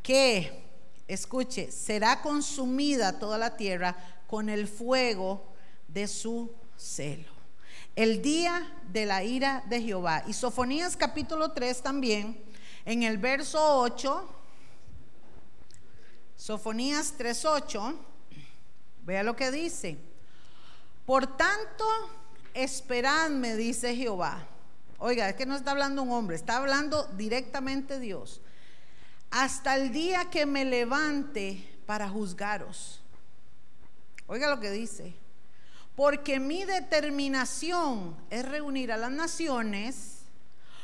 [0.03, 0.65] que,
[1.09, 3.95] escuche, será consumida toda la tierra
[4.27, 5.45] con el fuego
[5.87, 7.31] de su celo.
[7.97, 10.25] El día de la ira de Jehová.
[10.27, 12.43] Y Sofonías capítulo 3 también,
[12.87, 14.39] en el verso 8
[16.51, 17.95] Sofonías 3:8,
[19.05, 19.97] vea lo que dice.
[21.07, 21.87] Por tanto,
[22.55, 24.49] esperadme, dice Jehová.
[24.99, 28.41] Oiga, es que no está hablando un hombre, está hablando directamente Dios.
[29.31, 33.01] Hasta el día que me levante para juzgaros.
[34.27, 35.15] Oiga lo que dice.
[35.95, 40.23] Porque mi determinación es reunir a las naciones,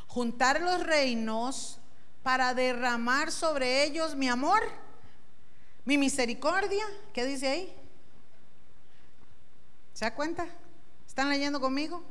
[0.07, 1.81] juntar los reinos
[2.23, 4.86] para derramar sobre ellos mi amor
[5.87, 7.75] mi misericordia, ¿qué dice ahí?
[9.95, 10.47] ¿Se da cuenta?
[11.07, 12.05] ¿Están leyendo conmigo?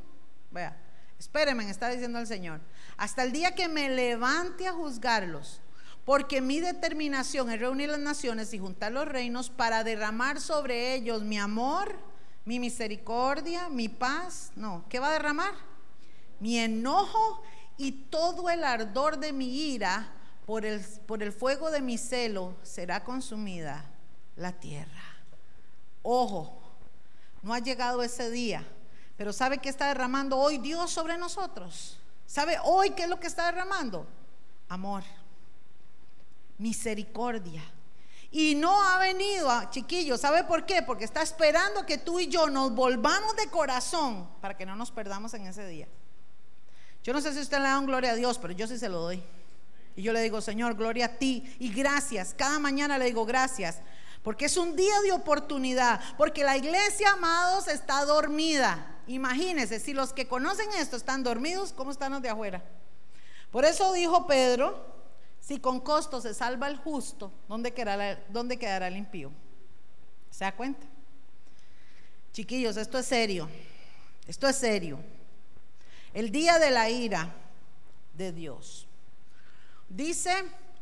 [0.50, 0.76] Vea,
[1.18, 2.60] espérenme, está diciendo el Señor.
[2.96, 5.60] Hasta el día que me levante a juzgarlos,
[6.06, 11.22] porque mi determinación es reunir las naciones y juntar los reinos para derramar sobre ellos
[11.22, 11.94] mi amor,
[12.46, 14.52] mi misericordia, mi paz.
[14.56, 15.52] No, ¿qué va a derramar?
[16.40, 17.42] Mi enojo
[17.76, 20.15] y todo el ardor de mi ira
[20.46, 23.84] por el, por el fuego de mi celo será consumida
[24.36, 25.02] la tierra.
[26.02, 26.62] Ojo,
[27.42, 28.64] no ha llegado ese día,
[29.16, 31.98] pero ¿sabe qué está derramando hoy Dios sobre nosotros?
[32.26, 34.06] ¿Sabe hoy qué es lo que está derramando?
[34.68, 35.02] Amor,
[36.58, 37.62] misericordia.
[38.30, 40.82] Y no ha venido, a, chiquillos, ¿sabe por qué?
[40.82, 44.92] Porque está esperando que tú y yo nos volvamos de corazón para que no nos
[44.92, 45.88] perdamos en ese día.
[47.02, 48.88] Yo no sé si usted le da un gloria a Dios, pero yo sí se
[48.88, 49.22] lo doy.
[49.96, 52.34] Y yo le digo, Señor, gloria a ti y gracias.
[52.36, 53.80] Cada mañana le digo gracias.
[54.22, 56.00] Porque es un día de oportunidad.
[56.18, 58.94] Porque la iglesia, amados, está dormida.
[59.06, 62.62] Imagínense, si los que conocen esto están dormidos, ¿cómo están los de afuera?
[63.50, 64.84] Por eso dijo Pedro,
[65.40, 69.30] si con costo se salva el justo, ¿dónde quedará, el impío?
[70.30, 70.86] ¿Se da cuenta?
[72.32, 73.48] Chiquillos, esto es serio.
[74.26, 74.98] Esto es serio.
[76.12, 77.32] El día de la ira
[78.14, 78.85] de Dios.
[79.88, 80.32] Dice,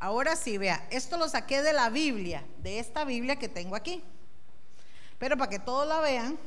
[0.00, 4.02] ahora sí, vea, esto lo saqué de la Biblia, de esta Biblia que tengo aquí.
[5.18, 6.38] Pero para que todos la vean,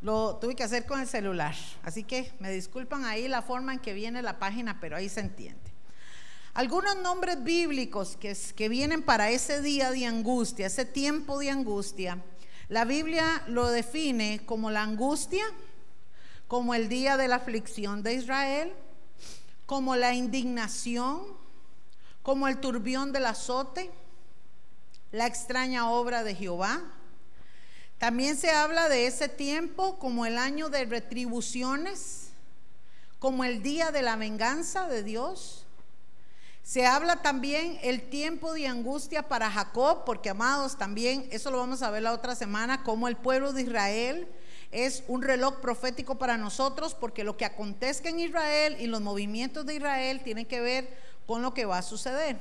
[0.00, 1.54] lo tuve que hacer con el celular.
[1.82, 5.20] Así que me disculpan ahí la forma en que viene la página, pero ahí se
[5.20, 5.72] entiende.
[6.54, 12.22] Algunos nombres bíblicos que, que vienen para ese día de angustia, ese tiempo de angustia,
[12.68, 15.44] la Biblia lo define como la angustia,
[16.48, 18.72] como el día de la aflicción de Israel,
[19.66, 21.22] como la indignación,
[22.22, 23.90] como el turbión del azote,
[25.12, 26.82] la extraña obra de Jehová.
[27.98, 32.30] También se habla de ese tiempo como el año de retribuciones,
[33.18, 35.66] como el día de la venganza de Dios
[36.66, 41.80] se habla también el tiempo de angustia para Jacob, porque amados, también, eso lo vamos
[41.80, 44.26] a ver la otra semana, como el pueblo de Israel
[44.70, 49.66] es un reloj profético para nosotros, porque lo que acontezca en Israel y los movimientos
[49.66, 52.38] de Israel tienen que ver con lo que va a suceder.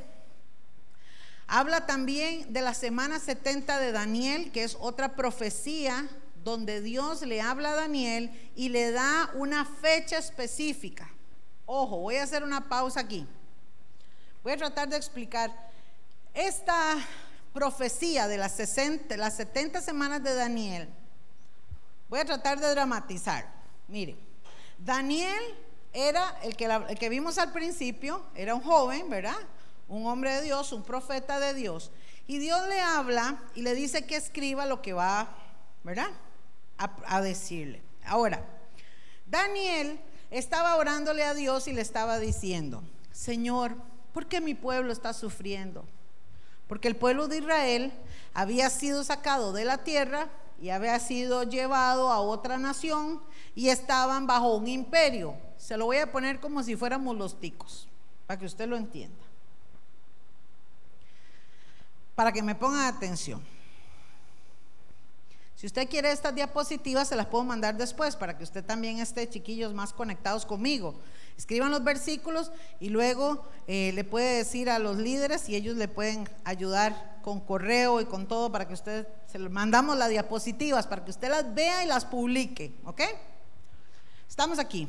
[1.48, 6.10] Habla también de la semana 70 de Daniel, que es otra profecía
[6.44, 11.10] donde Dios le habla a Daniel y le da una fecha específica.
[11.66, 13.28] Ojo, voy a hacer una pausa aquí.
[14.44, 15.52] Voy a tratar de explicar
[16.34, 16.98] esta
[17.54, 20.90] profecía de las, 60, las 70 semanas de Daniel.
[22.16, 23.46] Voy a tratar de dramatizar.
[23.90, 24.16] Mire,
[24.78, 25.44] Daniel
[25.92, 29.36] era el que, el que vimos al principio, era un joven, ¿verdad?
[29.90, 31.92] Un hombre de Dios, un profeta de Dios.
[32.26, 35.28] Y Dios le habla y le dice que escriba lo que va,
[35.84, 36.08] ¿verdad?
[36.78, 37.82] A, a, decirle.
[38.06, 38.42] Ahora,
[39.26, 40.00] Daniel
[40.32, 43.76] estaba orándole a Dios y le estaba diciendo, Señor,
[44.14, 45.84] ¿Por qué mi pueblo está sufriendo?
[46.70, 47.92] Porque el pueblo de Israel
[48.34, 50.30] había sido sacado de la tierra
[50.62, 53.22] y había sido llevado a otra nación
[53.56, 55.36] y estaban bajo un imperio.
[55.58, 57.88] Se lo voy a poner como si fuéramos los ticos,
[58.28, 59.24] para que usted lo entienda.
[62.16, 63.42] Para que me pongan atención.
[65.56, 69.30] Si usted quiere estas diapositivas, se las puedo mandar después para que usted también esté,
[69.30, 70.96] chiquillos, más conectados conmigo.
[71.38, 75.88] Escriban los versículos y luego eh, le puede decir a los líderes y ellos le
[75.88, 80.88] pueden ayudar con correo y con todo para que usted, se le mandamos las diapositivas
[80.88, 83.02] para que usted las vea y las publique, ¿ok?
[84.30, 84.88] Estamos aquí.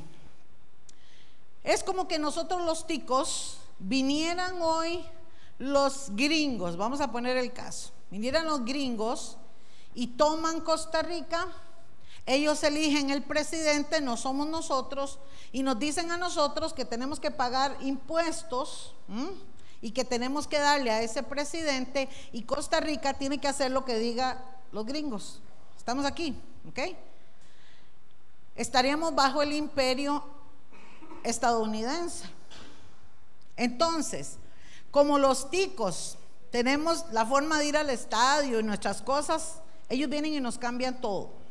[1.64, 5.04] Es como que nosotros los ticos vinieran hoy
[5.58, 9.36] los gringos, vamos a poner el caso, vinieran los gringos
[9.94, 11.48] y toman Costa Rica
[12.26, 15.18] ellos eligen el presidente, no somos nosotros,
[15.52, 18.94] y nos dicen a nosotros que tenemos que pagar impuestos
[19.80, 23.84] y que tenemos que darle a ese presidente, y Costa Rica tiene que hacer lo
[23.84, 25.40] que diga los gringos.
[25.78, 26.36] Estamos aquí,
[26.68, 26.96] ¿ok?
[28.56, 30.24] Estaríamos bajo el imperio
[31.22, 32.24] estadounidense.
[33.56, 34.38] Entonces,
[34.90, 36.18] como los ticos
[36.50, 41.00] tenemos la forma de ir al estadio y nuestras cosas, ellos vienen y nos cambian
[41.00, 41.45] todo.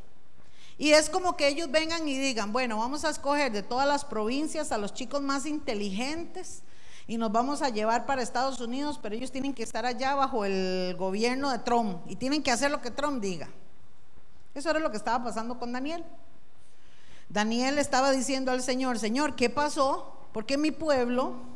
[0.78, 4.04] Y es como que ellos vengan y digan, bueno, vamos a escoger de todas las
[4.04, 6.64] provincias a los chicos más inteligentes
[7.08, 10.44] y nos vamos a llevar para Estados Unidos, pero ellos tienen que estar allá bajo
[10.44, 13.48] el gobierno de Trump y tienen que hacer lo que Trump diga.
[14.54, 16.04] Eso era lo que estaba pasando con Daniel.
[17.30, 20.18] Daniel estaba diciendo al Señor, Señor, ¿qué pasó?
[20.34, 21.55] Porque mi pueblo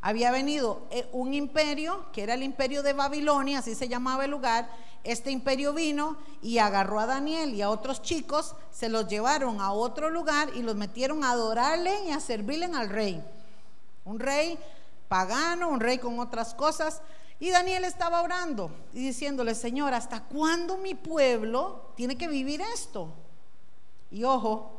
[0.00, 4.30] había venido eh, un imperio, que era el imperio de Babilonia, así se llamaba el
[4.30, 4.68] lugar,
[5.04, 9.72] este imperio vino y agarró a Daniel y a otros chicos, se los llevaron a
[9.72, 13.22] otro lugar y los metieron a adorarle y a servirle al rey.
[14.04, 14.58] Un rey
[15.08, 17.00] pagano, un rey con otras cosas.
[17.40, 23.08] Y Daniel estaba orando y diciéndole, Señor, ¿hasta cuándo mi pueblo tiene que vivir esto?
[24.10, 24.77] Y ojo,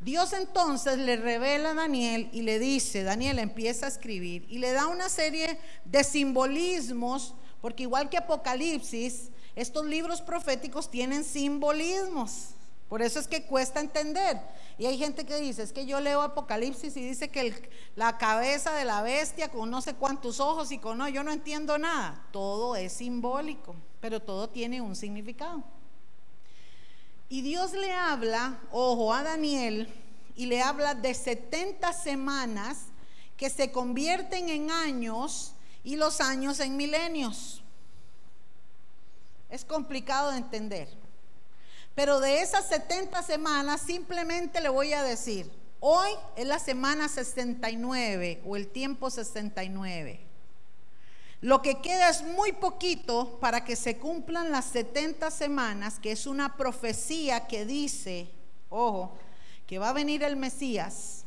[0.00, 4.72] Dios entonces le revela a Daniel y le dice, Daniel empieza a escribir y le
[4.72, 12.50] da una serie de simbolismos porque igual que Apocalipsis, estos libros proféticos tienen simbolismos.
[12.88, 14.40] Por eso es que cuesta entender.
[14.78, 18.72] Y hay gente que dice, es que yo leo Apocalipsis y dice que la cabeza
[18.74, 22.24] de la bestia con no sé cuántos ojos y con no, yo no entiendo nada.
[22.30, 25.64] Todo es simbólico, pero todo tiene un significado.
[27.28, 29.92] Y Dios le habla, ojo, a Daniel
[30.36, 32.86] y le habla de 70 semanas
[33.36, 37.62] que se convierten en años y los años en milenios.
[39.48, 40.88] Es complicado de entender.
[41.94, 45.50] Pero de esas 70 semanas simplemente le voy a decir,
[45.80, 50.25] hoy es la semana 69 o el tiempo 69.
[51.40, 56.26] Lo que queda es muy poquito para que se cumplan las 70 semanas, que es
[56.26, 58.28] una profecía que dice,
[58.70, 59.12] ojo,
[59.66, 61.26] que va a venir el Mesías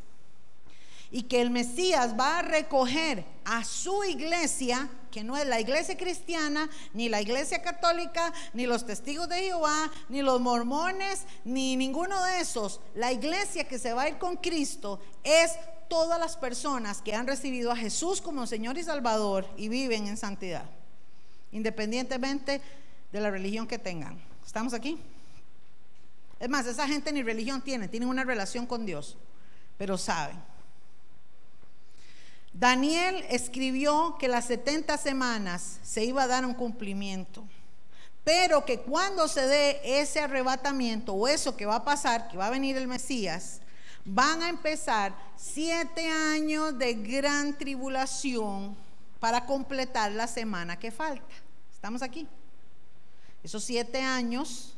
[1.12, 5.98] y que el Mesías va a recoger a su iglesia, que no es la iglesia
[5.98, 12.24] cristiana, ni la iglesia católica, ni los testigos de Jehová, ni los mormones, ni ninguno
[12.26, 12.80] de esos.
[12.94, 15.52] La iglesia que se va a ir con Cristo es
[15.90, 20.16] todas las personas que han recibido a Jesús como Señor y Salvador y viven en
[20.16, 20.64] santidad,
[21.52, 22.62] independientemente
[23.12, 24.22] de la religión que tengan.
[24.46, 24.98] ¿Estamos aquí?
[26.40, 29.18] Es más, esa gente ni religión tiene, tienen una relación con Dios,
[29.78, 30.38] pero saben.
[32.54, 37.44] Daniel escribió que las 70 semanas se iba a dar un cumplimiento,
[38.24, 42.48] pero que cuando se dé ese arrebatamiento o eso que va a pasar, que va
[42.48, 43.62] a venir el Mesías,
[44.12, 48.76] van a empezar siete años de gran tribulación
[49.20, 51.34] para completar la semana que falta.
[51.72, 52.28] ¿Estamos aquí?
[53.44, 54.76] Esos siete años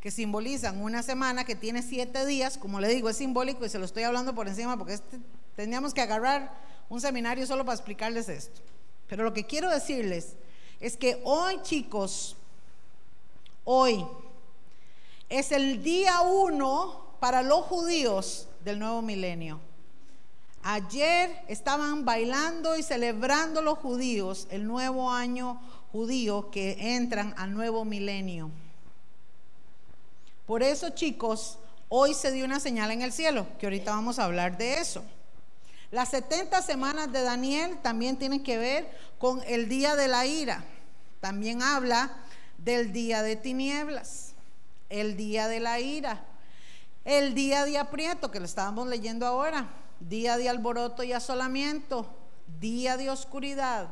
[0.00, 3.78] que simbolizan una semana que tiene siete días, como le digo, es simbólico y se
[3.78, 5.18] lo estoy hablando por encima porque este,
[5.56, 6.52] tendríamos que agarrar
[6.88, 8.60] un seminario solo para explicarles esto.
[9.08, 10.34] Pero lo que quiero decirles
[10.78, 12.36] es que hoy, chicos,
[13.64, 14.06] hoy
[15.28, 19.58] es el día uno para los judíos del nuevo milenio.
[20.62, 25.60] Ayer estaban bailando y celebrando los judíos el nuevo año
[25.90, 28.48] judío que entran al nuevo milenio.
[30.46, 31.58] Por eso, chicos,
[31.88, 35.02] hoy se dio una señal en el cielo, que ahorita vamos a hablar de eso.
[35.90, 40.64] Las 70 semanas de Daniel también tienen que ver con el día de la ira.
[41.20, 42.18] También habla
[42.58, 44.34] del día de tinieblas,
[44.90, 46.24] el día de la ira.
[47.06, 49.68] El día de aprieto, que lo estábamos leyendo ahora,
[50.00, 52.12] día de alboroto y asolamiento,
[52.58, 53.90] día de oscuridad,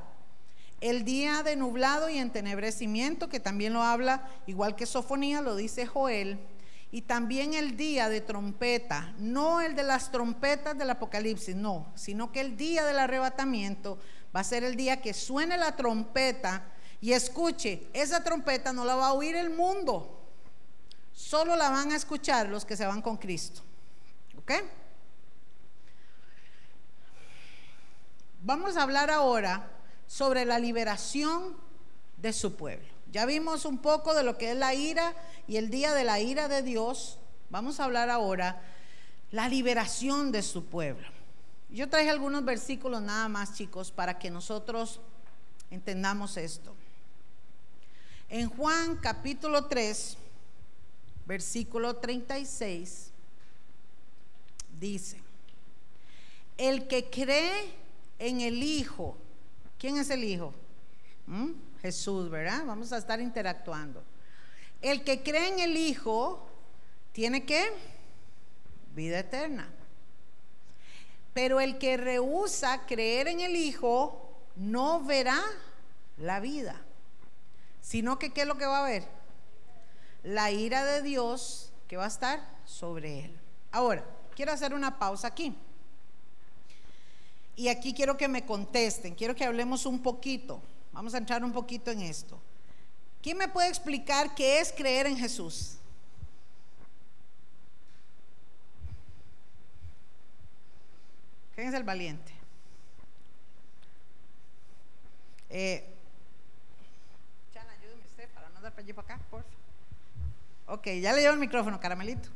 [0.81, 5.87] el día de nublado y entenebrecimiento, que también lo habla, igual que Sofonía, lo dice
[5.87, 6.41] Joel,
[6.91, 12.33] y también el día de trompeta, no el de las trompetas del Apocalipsis, no, sino
[12.33, 13.97] que el día del arrebatamiento
[14.35, 16.65] va a ser el día que suene la trompeta
[17.01, 20.14] y escuche, esa trompeta no la va a oír el mundo,
[21.15, 23.63] Solo la van a escuchar los que se van con Cristo.
[24.37, 24.53] ¿Ok?
[28.43, 29.71] Vamos a hablar ahora
[30.07, 31.57] sobre la liberación
[32.19, 32.87] de su pueblo.
[33.11, 35.15] Ya vimos un poco de lo que es la ira
[35.47, 37.19] y el día de la ira de Dios.
[37.49, 38.61] Vamos a hablar ahora
[39.31, 41.09] la liberación de su pueblo.
[41.71, 45.01] Yo traje algunos versículos nada más, chicos, para que nosotros
[45.71, 46.75] entendamos esto.
[48.29, 50.17] En Juan capítulo 3,
[51.27, 53.11] versículo 36,
[54.79, 55.21] dice,
[56.57, 57.73] el que cree
[58.19, 59.17] en el Hijo,
[59.79, 60.53] ¿quién es el Hijo?
[61.27, 61.53] ¿Mm?
[61.83, 62.65] Jesús, ¿verdad?
[62.67, 64.03] Vamos a estar interactuando.
[64.81, 66.47] El que cree en el Hijo
[67.13, 67.63] tiene que
[68.95, 69.69] vida eterna.
[71.33, 75.43] Pero el que rehúsa creer en el Hijo no verá
[76.17, 76.81] la vida,
[77.81, 79.05] sino que ¿qué es lo que va a ver?
[80.25, 83.41] La ira de Dios que va a estar sobre él.
[83.71, 84.05] Ahora,
[84.35, 85.57] quiero hacer una pausa aquí.
[87.57, 90.61] Y aquí quiero que me contesten, quiero que hablemos un poquito.
[90.93, 92.41] Vamos a entrar un poquito en esto.
[93.23, 95.77] ¿Quién me puede explicar qué es creer en Jesús?
[101.55, 102.33] ¿Quién es el valiente?
[105.51, 105.85] Eh,
[107.53, 109.64] Chan, ayúdeme usted para no dar para para acá, por favor.
[110.67, 112.29] Ok, ya le llevo el micrófono, caramelito.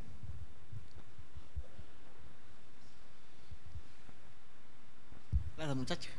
[5.57, 6.09] Gracias, muchacho.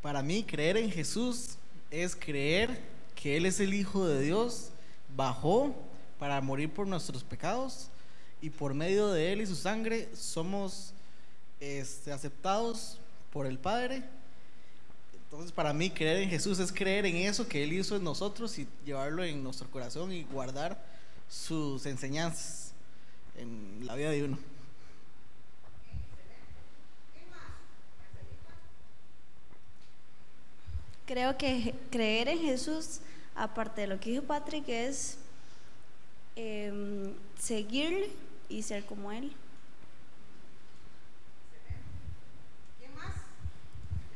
[0.00, 1.56] Para mí, creer en Jesús
[1.90, 2.80] es creer
[3.14, 4.70] que Él es el Hijo de Dios,
[5.14, 5.74] bajó
[6.18, 7.88] para morir por nuestros pecados
[8.40, 10.92] y por medio de Él y su sangre somos
[11.60, 12.98] este, aceptados
[13.32, 14.02] por el Padre.
[15.34, 18.56] Entonces, para mí, creer en Jesús es creer en eso que Él hizo en nosotros
[18.56, 20.80] y llevarlo en nuestro corazón y guardar
[21.28, 22.72] sus enseñanzas
[23.36, 24.38] en la vida de uno.
[31.06, 33.00] Creo que creer en Jesús,
[33.34, 35.18] aparte de lo que dijo Patrick, es
[36.36, 38.10] em, seguirle
[38.48, 39.32] y ser como Él.
[42.80, 43.14] ¿Qué más?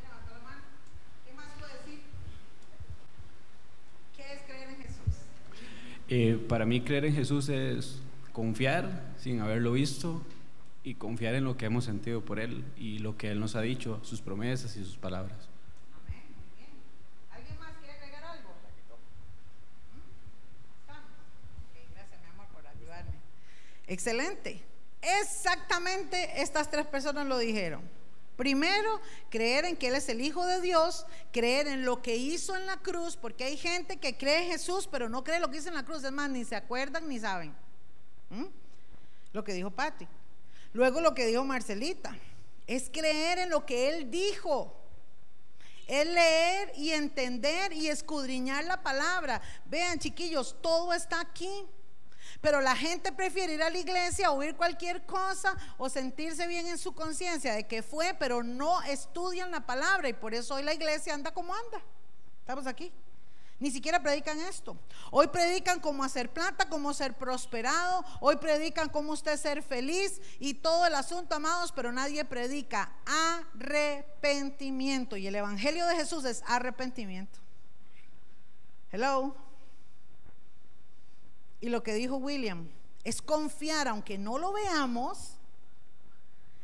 [0.03, 0.63] Levanta la mano.
[1.27, 2.01] ¿Qué más puedo decir?
[4.17, 5.15] ¿Qué es creer en Jesús?
[6.11, 8.01] Eh, para mí creer en Jesús es
[8.33, 10.23] confiar sin haberlo visto
[10.83, 13.61] y confiar en lo que hemos sentido por Él y lo que Él nos ha
[13.61, 15.51] dicho, sus promesas y sus palabras.
[19.93, 19.99] ¿Mm?
[23.87, 24.63] Excelente.
[25.03, 27.83] Exactamente estas tres personas lo dijeron.
[28.39, 32.55] Primero, creer en que Él es el Hijo de Dios, creer en lo que hizo
[32.55, 35.57] en la cruz, porque hay gente que cree en Jesús, pero no cree lo que
[35.57, 37.53] hizo en la cruz, es más, ni se acuerdan ni saben.
[39.33, 40.07] Lo que dijo Patti.
[40.73, 42.17] Luego lo que dijo Marcelita,
[42.69, 44.73] es creer en lo que Él dijo.
[45.89, 49.43] Es leer y entender y escudriñar la palabra.
[49.65, 51.67] Vean, chiquillos, todo está aquí.
[52.41, 56.79] Pero la gente prefiere ir a la iglesia, oír cualquier cosa o sentirse bien en
[56.79, 60.75] su conciencia de que fue, pero no estudian la palabra y por eso hoy la
[60.75, 61.83] iglesia anda como anda.
[62.41, 62.93] Estamos aquí.
[63.61, 64.77] Ni siquiera predican esto.
[65.11, 68.05] Hoy predican cómo hacer plata, cómo ser prosperado.
[68.21, 72.93] Hoy predican cómo usted ser feliz y todo el asunto, amados, pero nadie predica
[73.53, 75.17] arrepentimiento.
[75.17, 77.41] Y el Evangelio de Jesús es arrepentimiento.
[78.93, 79.48] Hello.
[81.61, 82.69] Y lo que dijo William
[83.05, 85.37] es confiar, aunque no lo veamos,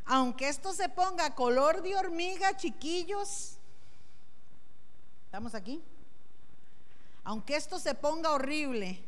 [0.05, 3.57] aunque esto se ponga color de hormiga, chiquillos.
[5.26, 5.82] ¿Estamos aquí?
[7.24, 9.03] Aunque esto se ponga horrible,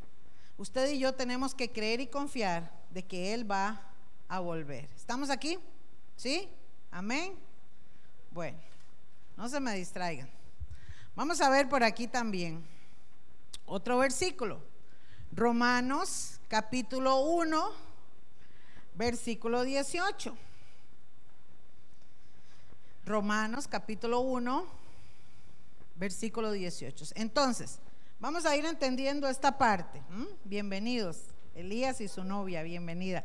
[0.56, 3.82] usted y yo tenemos que creer y confiar de que Él va
[4.28, 4.88] a volver.
[4.96, 5.58] ¿Estamos aquí?
[6.16, 6.48] ¿Sí?
[6.90, 7.38] Amén.
[8.30, 8.58] Bueno,
[9.36, 10.30] no se me distraigan.
[11.14, 12.66] Vamos a ver por aquí también
[13.66, 14.60] otro versículo.
[15.36, 17.70] Romanos capítulo 1,
[18.94, 20.34] versículo 18.
[23.04, 24.66] Romanos capítulo 1,
[25.96, 27.04] versículo 18.
[27.16, 27.80] Entonces,
[28.18, 30.00] vamos a ir entendiendo esta parte.
[30.44, 33.22] Bienvenidos, Elías y su novia, bienvenida.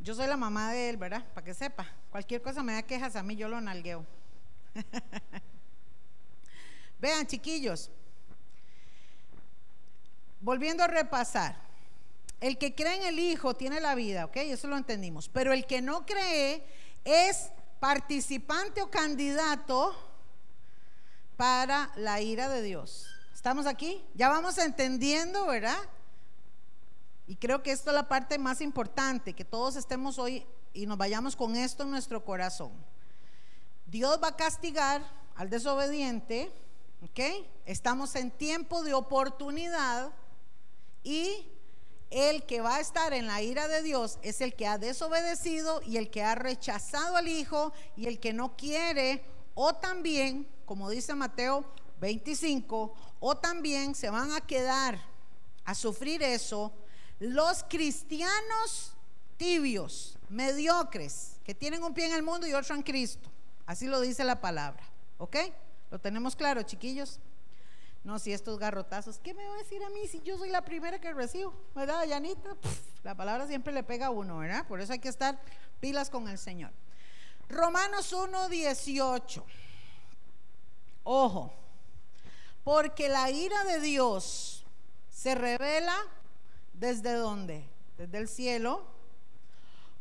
[0.00, 1.26] Yo soy la mamá de él, ¿verdad?
[1.34, 1.86] Para que sepa.
[2.10, 4.06] Cualquier cosa me da quejas a mí, yo lo nalgueo.
[7.00, 7.90] Vean, chiquillos,
[10.42, 11.56] volviendo a repasar,
[12.40, 14.36] el que cree en el Hijo tiene la vida, ¿ok?
[14.38, 15.28] Eso lo entendimos.
[15.28, 16.66] Pero el que no cree
[17.04, 19.94] es participante o candidato
[21.36, 23.06] para la ira de Dios.
[23.32, 24.04] ¿Estamos aquí?
[24.14, 25.78] Ya vamos entendiendo, ¿verdad?
[27.28, 30.98] Y creo que esto es la parte más importante, que todos estemos hoy y nos
[30.98, 32.72] vayamos con esto en nuestro corazón.
[33.86, 35.02] Dios va a castigar
[35.36, 36.50] al desobediente,
[37.02, 37.46] ¿ok?
[37.66, 40.12] Estamos en tiempo de oportunidad
[41.02, 41.46] y
[42.10, 45.80] el que va a estar en la ira de Dios es el que ha desobedecido
[45.84, 49.24] y el que ha rechazado al Hijo y el que no quiere,
[49.54, 51.64] o también, como dice Mateo
[52.00, 55.00] 25, o también se van a quedar
[55.64, 56.72] a sufrir eso
[57.18, 58.92] los cristianos
[59.36, 63.30] tibios, mediocres, que tienen un pie en el mundo y otro en Cristo.
[63.64, 64.82] Así lo dice la palabra.
[65.18, 65.36] ¿Ok?
[65.90, 67.20] ¿Lo tenemos claro, chiquillos?
[68.04, 70.64] No, si estos garrotazos, ¿qué me va a decir a mí si yo soy la
[70.64, 71.54] primera que recibo?
[71.74, 72.56] ¿Verdad, Yanita?
[73.04, 74.66] La palabra siempre le pega a uno, ¿verdad?
[74.66, 75.38] Por eso hay que estar
[75.80, 76.72] pilas con el Señor.
[77.48, 79.44] Romanos 1, 18.
[81.04, 81.52] Ojo,
[82.64, 84.64] porque la ira de Dios
[85.08, 85.96] se revela
[86.72, 87.68] desde dónde?
[87.98, 88.86] Desde el cielo.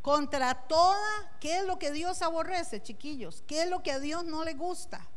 [0.01, 3.43] Contra toda, ¿qué es lo que Dios aborrece, chiquillos?
[3.45, 5.07] ¿Qué es lo que a Dios no le gusta?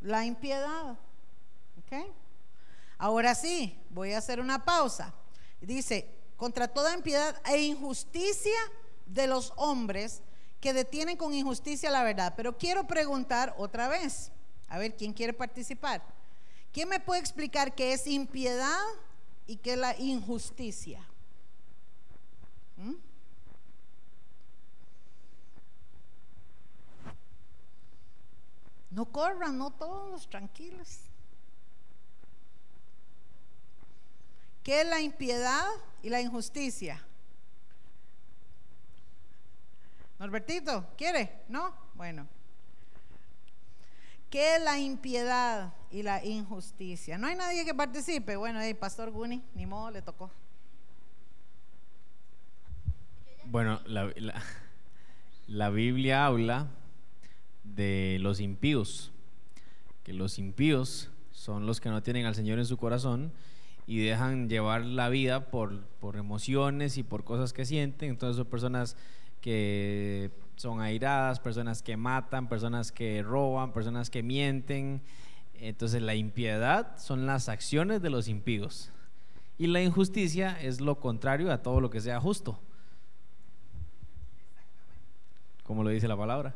[0.00, 0.98] La impiedad.
[1.86, 2.06] ¿Ok?
[2.98, 5.14] Ahora sí, voy a hacer una pausa.
[5.60, 8.58] Dice, contra toda impiedad e injusticia
[9.06, 10.22] de los hombres
[10.60, 12.34] que detienen con injusticia la verdad.
[12.36, 14.32] Pero quiero preguntar otra vez,
[14.68, 16.02] a ver, ¿quién quiere participar?
[16.72, 18.84] ¿Quién me puede explicar qué es impiedad
[19.46, 21.06] y qué es la injusticia?
[22.76, 22.94] ¿Mm?
[28.90, 31.05] No corran, no todos, tranquilos.
[34.66, 35.64] ¿Qué es la impiedad
[36.02, 37.00] y la injusticia?
[40.18, 41.30] Norbertito, ¿quiere?
[41.48, 41.72] ¿No?
[41.94, 42.26] Bueno.
[44.28, 47.16] que la impiedad y la injusticia.
[47.16, 48.34] No hay nadie que participe.
[48.34, 50.32] Bueno, hey, Pastor Guni, ni modo, le tocó.
[53.44, 54.42] Bueno, la, la-
[55.46, 56.66] la Biblia habla
[57.62, 59.12] de los impíos,
[60.02, 63.32] que los impíos son los que no tienen al Señor en su corazón
[63.86, 68.10] y dejan llevar la vida por, por emociones y por cosas que sienten.
[68.10, 68.96] Entonces son personas
[69.40, 75.02] que son airadas, personas que matan, personas que roban, personas que mienten.
[75.54, 78.90] Entonces la impiedad son las acciones de los impíos.
[79.58, 82.58] Y la injusticia es lo contrario a todo lo que sea justo.
[85.62, 86.54] Como lo dice la palabra.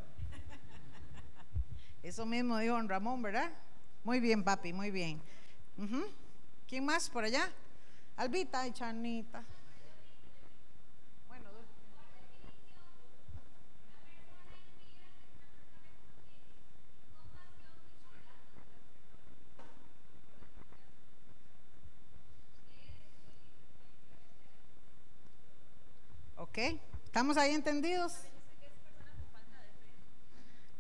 [2.02, 3.52] Eso mismo dijo don Ramón, ¿verdad?
[4.04, 5.20] Muy bien, papi, muy bien.
[5.76, 6.04] Ujú.
[6.70, 7.50] ¿Quién más por allá?
[8.16, 9.42] Albita y Chanita.
[11.26, 11.50] Bueno,
[26.36, 26.58] Ok,
[27.04, 28.12] ¿estamos ahí entendidos?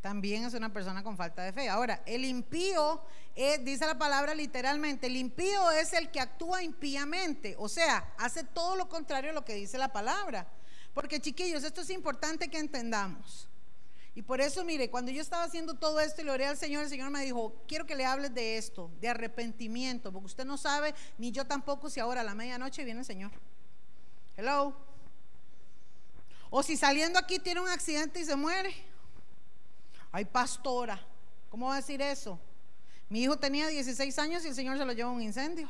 [0.00, 1.68] También es una persona con falta de fe.
[1.68, 3.02] Ahora, el impío,
[3.62, 8.76] dice la palabra literalmente, el impío es el que actúa impíamente, o sea, hace todo
[8.76, 10.48] lo contrario a lo que dice la palabra.
[10.94, 13.46] Porque chiquillos, esto es importante que entendamos.
[14.14, 16.82] Y por eso, mire, cuando yo estaba haciendo todo esto y le oré al Señor,
[16.82, 20.56] el Señor me dijo, quiero que le hables de esto, de arrepentimiento, porque usted no
[20.56, 23.30] sabe, ni yo tampoco, si ahora a la medianoche viene el Señor.
[24.36, 24.74] Hello.
[26.48, 28.74] O si saliendo aquí tiene un accidente y se muere.
[30.12, 31.00] Ay, pastora,
[31.48, 32.38] ¿cómo va a decir eso?
[33.08, 35.68] Mi hijo tenía 16 años y el Señor se lo llevó a un incendio.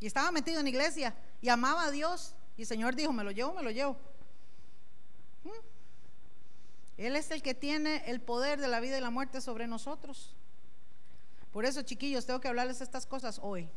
[0.00, 2.34] Y estaba metido en la iglesia y amaba a Dios.
[2.56, 3.96] Y el Señor dijo, me lo llevo, me lo llevo.
[5.44, 6.98] ¿Mm?
[6.98, 10.34] Él es el que tiene el poder de la vida y la muerte sobre nosotros.
[11.52, 13.68] Por eso, chiquillos, tengo que hablarles estas cosas hoy.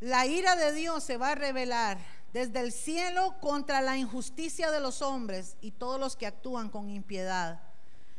[0.00, 1.98] La ira de Dios se va a revelar
[2.32, 6.90] desde el cielo contra la injusticia de los hombres y todos los que actúan con
[6.90, 7.60] impiedad.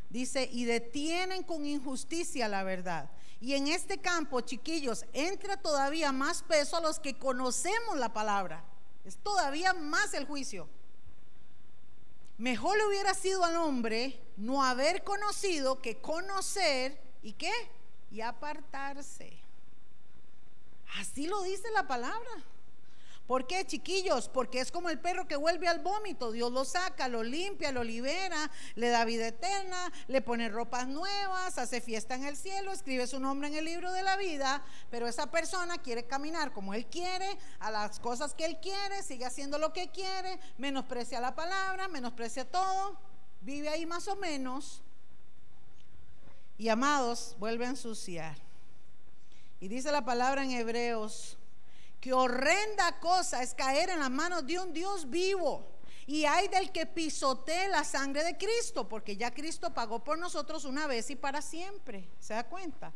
[0.10, 3.10] Dice, y detienen con injusticia la verdad.
[3.40, 8.64] Y en este campo, chiquillos, entra todavía más peso a los que conocemos la palabra.
[9.06, 10.68] Es todavía más el juicio.
[12.38, 17.54] Mejor le hubiera sido al hombre no haber conocido que conocer y qué?
[18.12, 19.40] Y apartarse.
[20.98, 22.30] Así lo dice la palabra.
[23.28, 24.28] ¿Por qué, chiquillos?
[24.28, 26.32] Porque es como el perro que vuelve al vómito.
[26.32, 31.58] Dios lo saca, lo limpia, lo libera, le da vida eterna, le pone ropas nuevas,
[31.58, 34.62] hace fiesta en el cielo, escribe su nombre en el libro de la vida.
[34.90, 39.26] Pero esa persona quiere caminar como él quiere, a las cosas que él quiere, sigue
[39.26, 43.00] haciendo lo que quiere, menosprecia la palabra, menosprecia todo,
[43.42, 44.82] vive ahí más o menos.
[46.58, 48.38] Y amados, vuelve a ensuciar.
[49.62, 51.38] Y dice la palabra en Hebreos
[52.02, 55.68] que horrenda cosa es caer en las manos de un Dios vivo.
[56.08, 60.66] Y hay del que pisotee la sangre de Cristo, porque ya Cristo pagó por nosotros
[60.66, 62.10] una vez y para siempre.
[62.20, 62.92] ¿Se da cuenta?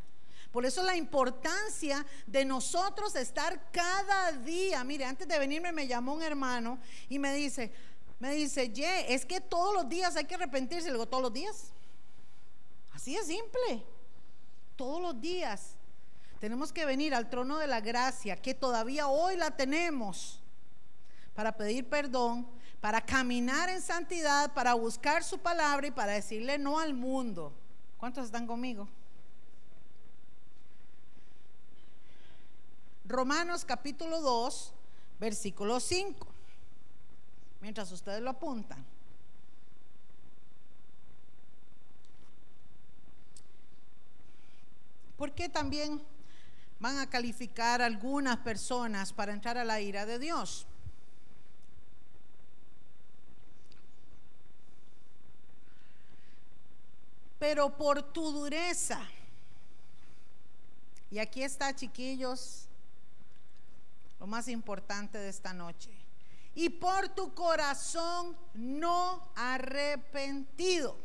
[0.52, 4.84] Por eso la importancia de nosotros estar cada día.
[4.84, 7.72] Mire, antes de venirme me llamó un hermano y me dice,
[8.20, 10.92] me dice, Ye, es que todos los días hay que arrepentirse.
[10.92, 11.72] Le todos los días.
[12.94, 13.84] Así es simple.
[14.76, 15.76] Todos los días.
[16.40, 20.42] Tenemos que venir al trono de la gracia, que todavía hoy la tenemos,
[21.34, 22.48] para pedir perdón,
[22.82, 27.54] para caminar en santidad, para buscar su palabra y para decirle no al mundo.
[27.98, 28.88] ¿Cuántos están conmigo?
[33.06, 34.74] Romanos capítulo 2,
[35.20, 36.28] versículo 5.
[37.62, 38.86] Mientras ustedes lo apuntan.
[45.18, 46.02] ¿Por qué también
[46.80, 50.68] van a calificar algunas personas para entrar a la ira de Dios?
[57.40, 59.02] Pero por tu dureza,
[61.12, 62.68] y aquí está chiquillos,
[64.20, 65.92] lo más importante de esta noche,
[66.56, 70.98] y por tu corazón no arrepentido.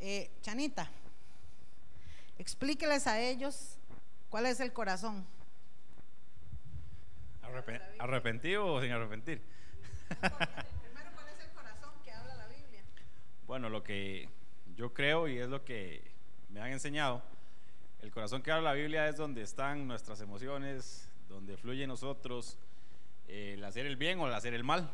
[0.00, 0.90] Eh, Chanita,
[2.38, 3.78] explíqueles a ellos
[4.28, 5.26] cuál es el corazón.
[7.42, 9.40] Arrepen- ¿Arrepentido o sin arrepentir?
[10.08, 12.82] Primero, ¿cuál es el corazón que habla la Biblia?
[13.46, 14.28] Bueno, lo que
[14.74, 16.02] yo creo y es lo que
[16.50, 17.22] me han enseñado,
[18.00, 22.58] el corazón que habla la Biblia es donde están nuestras emociones, donde fluye nosotros
[23.28, 24.90] eh, el hacer el bien o el hacer el mal.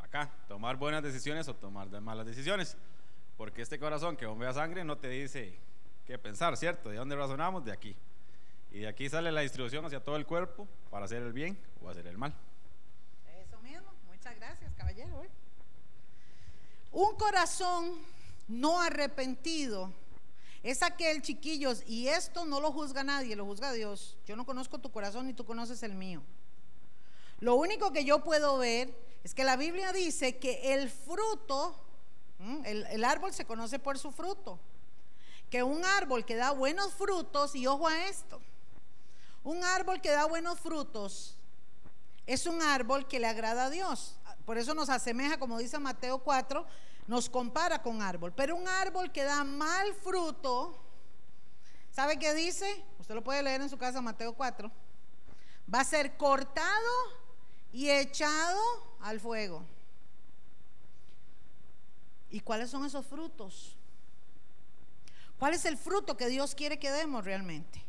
[0.00, 2.76] acá, tomar buenas decisiones o tomar malas decisiones.
[3.36, 5.58] Porque este corazón que bombea sangre no te dice
[6.06, 6.90] qué pensar, ¿cierto?
[6.90, 7.64] ¿De dónde razonamos?
[7.64, 7.96] De aquí.
[8.70, 11.88] Y de aquí sale la distribución hacia todo el cuerpo para hacer el bien o
[11.88, 12.34] hacer el mal.
[13.46, 15.22] Eso mismo, muchas gracias, caballero.
[15.22, 15.30] ¿eh?
[16.92, 17.98] Un corazón
[18.48, 19.92] no arrepentido
[20.62, 24.16] es aquel, chiquillos, y esto no lo juzga nadie, lo juzga Dios.
[24.26, 26.22] Yo no conozco tu corazón ni tú conoces el mío.
[27.40, 28.94] Lo único que yo puedo ver
[29.24, 31.76] es que la Biblia dice que el fruto,
[32.64, 34.60] el, el árbol se conoce por su fruto.
[35.52, 38.40] Que un árbol que da buenos frutos, y ojo a esto,
[39.44, 41.36] un árbol que da buenos frutos
[42.26, 44.16] es un árbol que le agrada a Dios.
[44.46, 46.64] Por eso nos asemeja, como dice Mateo 4,
[47.06, 48.32] nos compara con árbol.
[48.32, 50.74] Pero un árbol que da mal fruto,
[51.90, 52.82] ¿sabe qué dice?
[52.98, 54.72] Usted lo puede leer en su casa, Mateo 4.
[55.72, 56.92] Va a ser cortado
[57.74, 58.58] y echado
[59.02, 59.66] al fuego.
[62.30, 63.76] ¿Y cuáles son esos frutos?
[65.42, 67.84] ¿Cuál es el fruto que Dios quiere que demos realmente?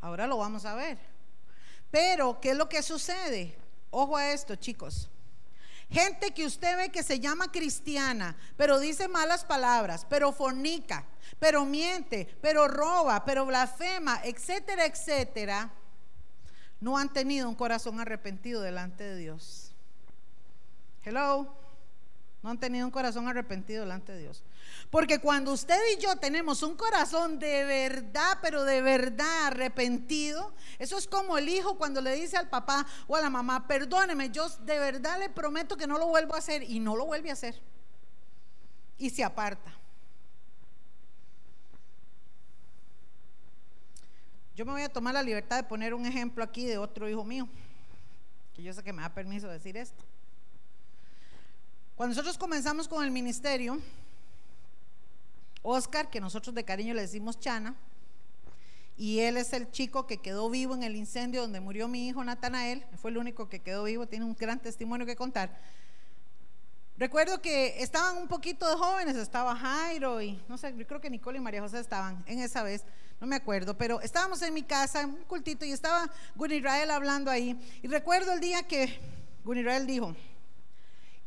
[0.00, 0.96] Ahora lo vamos a ver.
[1.90, 3.54] Pero, ¿qué es lo que sucede?
[3.90, 5.10] Ojo a esto, chicos.
[5.90, 11.04] Gente que usted ve que se llama cristiana, pero dice malas palabras, pero fornica,
[11.38, 15.70] pero miente, pero roba, pero blasfema, etcétera, etcétera,
[16.80, 19.72] no han tenido un corazón arrepentido delante de Dios.
[21.04, 21.65] Hello.
[22.46, 24.44] No han tenido un corazón arrepentido delante de Dios.
[24.88, 30.96] Porque cuando usted y yo tenemos un corazón de verdad, pero de verdad arrepentido, eso
[30.96, 34.48] es como el hijo cuando le dice al papá o a la mamá, perdóneme, yo
[34.60, 37.32] de verdad le prometo que no lo vuelvo a hacer y no lo vuelve a
[37.32, 37.60] hacer.
[38.96, 39.74] Y se aparta.
[44.54, 47.24] Yo me voy a tomar la libertad de poner un ejemplo aquí de otro hijo
[47.24, 47.48] mío,
[48.54, 50.04] que yo sé que me da permiso decir esto.
[51.96, 53.80] Cuando nosotros comenzamos con el ministerio,
[55.62, 57.74] Oscar, que nosotros de cariño le decimos Chana,
[58.98, 62.22] y él es el chico que quedó vivo en el incendio donde murió mi hijo
[62.22, 65.58] Natanael, fue el único que quedó vivo, tiene un gran testimonio que contar.
[66.98, 71.08] Recuerdo que estaban un poquito de jóvenes, estaba Jairo y no sé, yo creo que
[71.08, 72.84] Nicole y María José estaban en esa vez,
[73.22, 77.30] no me acuerdo, pero estábamos en mi casa, en un cultito, y estaba Gunirael hablando
[77.30, 77.58] ahí.
[77.82, 79.00] Y recuerdo el día que
[79.44, 80.14] Gunirael dijo,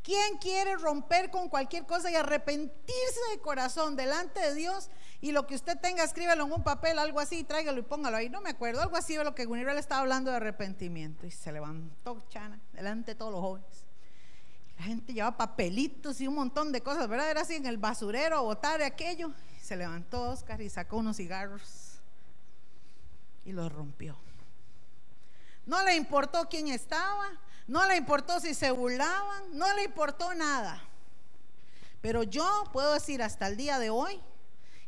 [0.09, 4.89] ¿Quién quiere romper con cualquier cosa y arrepentirse de corazón delante de Dios?
[5.21, 8.27] Y lo que usted tenga, escríbelo en un papel, algo así, tráigalo y póngalo ahí.
[8.27, 11.27] No me acuerdo, algo así de lo que Gunirel estaba hablando de arrepentimiento.
[11.27, 13.85] Y se levantó Chana delante de todos los jóvenes.
[14.79, 17.29] La gente llevaba papelitos y un montón de cosas, ¿verdad?
[17.29, 19.31] Era así en el basurero botar aquello.
[19.61, 21.99] se levantó Oscar y sacó unos cigarros
[23.45, 24.17] y los rompió.
[25.67, 27.29] No le importó quién estaba,
[27.69, 30.81] no le importó si se burlaban, no le importó nada.
[32.01, 34.19] Pero yo puedo decir hasta el día de hoy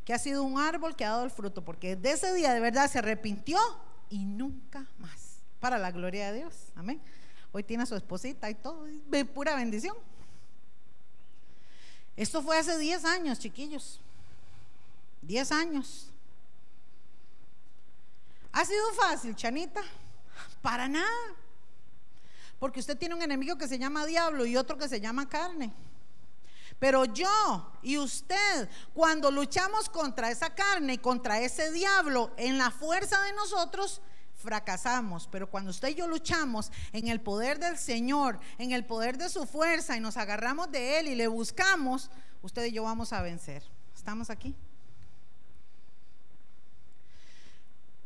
[0.03, 2.59] que ha sido un árbol que ha dado el fruto, porque de ese día de
[2.59, 3.59] verdad se arrepintió
[4.09, 5.43] y nunca más.
[5.59, 6.55] Para la gloria de Dios.
[6.75, 6.99] Amén.
[7.51, 8.87] Hoy tiene a su esposita y todo,
[9.31, 9.95] pura bendición.
[12.17, 13.99] Esto fue hace 10 años, chiquillos.
[15.21, 16.09] 10 años.
[18.51, 19.83] ¿Ha sido fácil, Chanita?
[20.63, 21.35] Para nada.
[22.61, 25.73] Porque usted tiene un enemigo que se llama diablo y otro que se llama carne.
[26.77, 32.69] Pero yo y usted, cuando luchamos contra esa carne y contra ese diablo en la
[32.69, 33.99] fuerza de nosotros,
[34.35, 35.27] fracasamos.
[35.31, 39.29] Pero cuando usted y yo luchamos en el poder del Señor, en el poder de
[39.29, 42.11] su fuerza y nos agarramos de Él y le buscamos,
[42.43, 43.63] usted y yo vamos a vencer.
[43.95, 44.55] ¿Estamos aquí?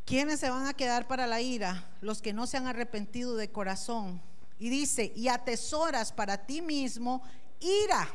[0.05, 1.89] ¿Quiénes se van a quedar para la ira?
[1.99, 4.21] Los que no se han arrepentido de corazón
[4.57, 7.21] y dice, y atesoras para ti mismo
[7.59, 8.07] ira.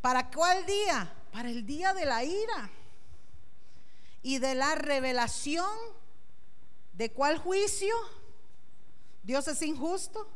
[0.00, 1.12] ¿Para cuál día?
[1.32, 2.70] Para el día de la ira
[4.22, 5.70] y de la revelación.
[6.92, 7.94] ¿De cuál juicio?
[9.22, 10.28] ¿Dios es injusto?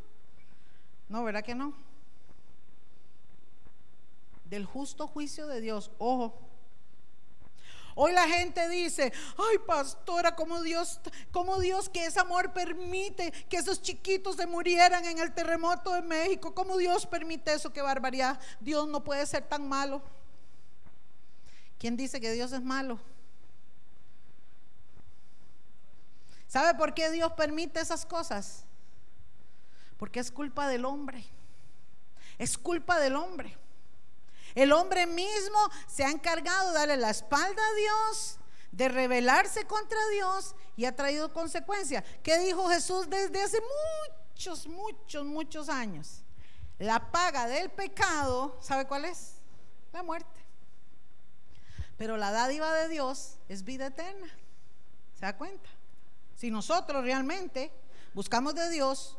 [1.08, 1.74] No, ¿verdad que no?
[4.44, 5.90] Del justo juicio de Dios.
[5.98, 6.45] Ojo,
[7.98, 11.00] Hoy la gente dice, ay pastora, como Dios,
[11.32, 16.02] como Dios que ese amor permite que esos chiquitos se murieran en el terremoto de
[16.02, 16.54] México.
[16.54, 17.72] ¿Cómo Dios permite eso?
[17.72, 18.38] Qué barbaridad.
[18.60, 20.02] Dios no puede ser tan malo.
[21.78, 23.00] ¿Quién dice que Dios es malo?
[26.48, 28.64] ¿Sabe por qué Dios permite esas cosas?
[29.96, 31.24] Porque es culpa del hombre.
[32.36, 33.56] Es culpa del hombre.
[34.56, 38.38] El hombre mismo se ha encargado de darle la espalda a Dios,
[38.72, 42.02] de rebelarse contra Dios y ha traído consecuencias.
[42.22, 43.58] ¿Qué dijo Jesús desde hace
[44.32, 46.22] muchos, muchos, muchos años?
[46.78, 49.34] La paga del pecado, ¿sabe cuál es?
[49.92, 50.40] La muerte.
[51.98, 54.28] Pero la dádiva de Dios es vida eterna.
[55.14, 55.68] ¿Se da cuenta?
[56.34, 57.70] Si nosotros realmente
[58.14, 59.18] buscamos de Dios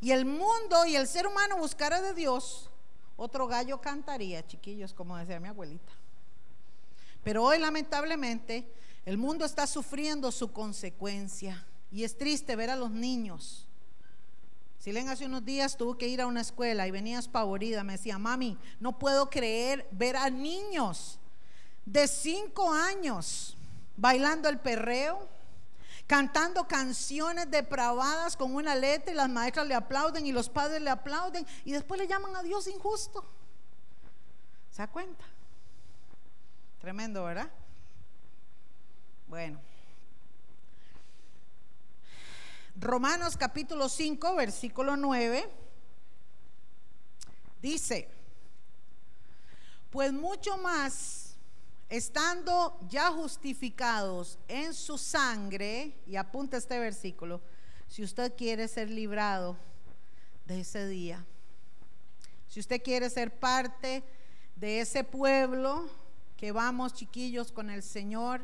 [0.00, 2.70] y el mundo y el ser humano buscara de Dios,
[3.16, 5.92] otro gallo cantaría, chiquillos, como decía mi abuelita.
[7.22, 8.70] Pero hoy lamentablemente
[9.04, 13.66] el mundo está sufriendo su consecuencia y es triste ver a los niños.
[14.78, 17.94] Si leen hace unos días tuvo que ir a una escuela y venía espavorida, me
[17.94, 21.18] decía, mami, no puedo creer ver a niños
[21.86, 23.56] de cinco años
[23.96, 25.26] bailando el perreo,
[26.06, 30.90] cantando canciones depravadas con una letra y las maestras le aplauden y los padres le
[30.90, 33.24] aplauden y después le llaman a Dios injusto.
[34.70, 35.24] ¿Se da cuenta?
[36.80, 37.48] Tremendo, ¿verdad?
[39.28, 39.60] Bueno.
[42.76, 45.48] Romanos capítulo 5, versículo 9,
[47.62, 48.10] dice,
[49.90, 51.23] pues mucho más,
[51.96, 57.40] estando ya justificados en su sangre, y apunta este versículo,
[57.88, 59.56] si usted quiere ser librado
[60.46, 61.24] de ese día,
[62.48, 64.02] si usted quiere ser parte
[64.56, 65.88] de ese pueblo
[66.36, 68.40] que vamos chiquillos con el Señor,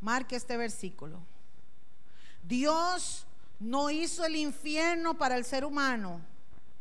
[0.00, 1.20] marque este versículo.
[2.42, 3.26] Dios
[3.60, 6.20] no hizo el infierno para el ser humano.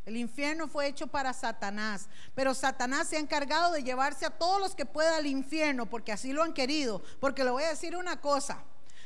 [0.10, 4.60] El infierno fue hecho para Satanás, pero Satanás se ha encargado de llevarse a todos
[4.60, 7.04] los que pueda al infierno, porque así lo han querido.
[7.20, 8.64] Porque le voy a decir una cosa,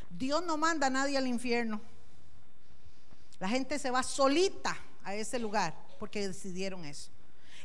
[0.10, 1.82] Dios no manda a nadie al infierno.
[3.38, 7.12] La gente se va solita a ese lugar porque decidieron eso.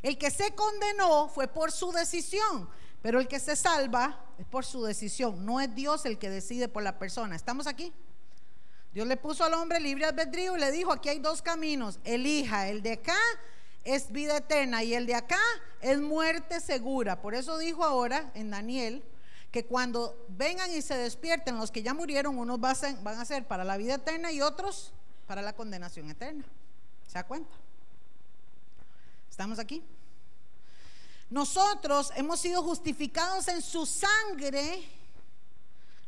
[0.01, 2.69] El que se condenó fue por su decisión,
[3.01, 5.45] pero el que se salva es por su decisión.
[5.45, 7.37] No es Dios el que decide por la persona.
[7.37, 7.93] ¿Estamos aquí?
[8.93, 12.69] Dios le puso al hombre libre albedrío y le dijo, aquí hay dos caminos, elija,
[12.69, 13.17] el de acá
[13.83, 15.39] es vida eterna y el de acá
[15.81, 17.21] es muerte segura.
[17.21, 19.03] Por eso dijo ahora en Daniel
[19.51, 23.63] que cuando vengan y se despierten los que ya murieron, unos van a ser para
[23.63, 24.93] la vida eterna y otros
[25.27, 26.45] para la condenación eterna.
[27.07, 27.55] ¿Se da cuenta?
[29.29, 29.83] ¿Estamos aquí?
[31.29, 34.83] Nosotros hemos sido justificados en su sangre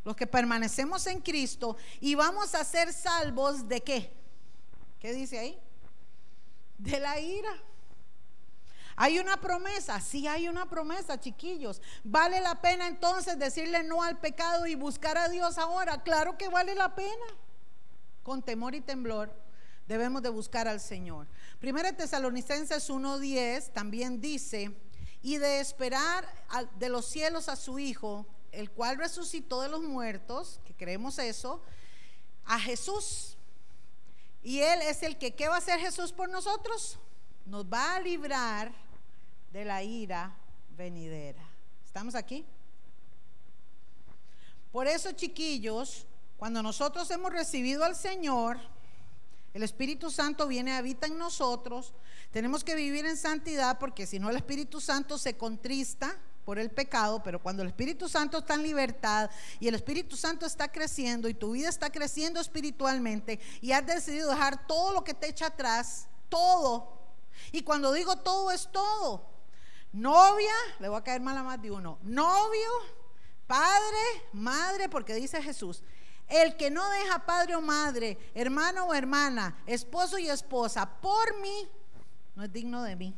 [0.04, 4.14] los que permanecemos en Cristo, y vamos a ser salvos de qué?
[5.00, 5.60] ¿Qué dice ahí?
[6.78, 7.52] De la ira.
[8.96, 11.82] Hay una promesa, sí hay una promesa, chiquillos.
[12.04, 16.04] ¿Vale la pena entonces decirle no al pecado y buscar a Dios ahora?
[16.04, 17.26] Claro que vale la pena.
[18.22, 19.34] Con temor y temblor
[19.88, 21.28] debemos de buscar al Señor.
[21.60, 24.76] Primera Tesalonicenses 1:10 también dice,
[25.24, 26.28] y de esperar
[26.78, 31.62] de los cielos a su Hijo, el cual resucitó de los muertos, que creemos eso,
[32.46, 33.38] a Jesús.
[34.44, 36.98] Y Él es el que, ¿qué va a hacer Jesús por nosotros?
[37.46, 38.72] Nos va a librar
[39.52, 40.36] de la ira
[40.78, 41.48] venidera.
[41.86, 42.46] ¿Estamos aquí?
[44.72, 46.06] Por eso, chiquillos,
[46.38, 48.58] cuando nosotros hemos recibido al Señor,
[49.54, 51.94] el Espíritu Santo viene, habita en nosotros.
[52.32, 56.70] Tenemos que vivir en santidad porque si no el Espíritu Santo se contrista por el
[56.70, 59.30] pecado, pero cuando el Espíritu Santo está en libertad
[59.60, 64.30] y el Espíritu Santo está creciendo y tu vida está creciendo espiritualmente y has decidido
[64.30, 67.00] dejar todo lo que te echa atrás, todo.
[67.52, 69.30] Y cuando digo todo es todo.
[69.94, 72.00] Novia, le voy a caer mal a más de uno.
[72.02, 72.70] Novio,
[73.46, 75.84] padre, madre, porque dice Jesús,
[76.28, 81.70] el que no deja padre o madre, hermano o hermana, esposo y esposa, por mí,
[82.36, 83.16] no es digno de mí.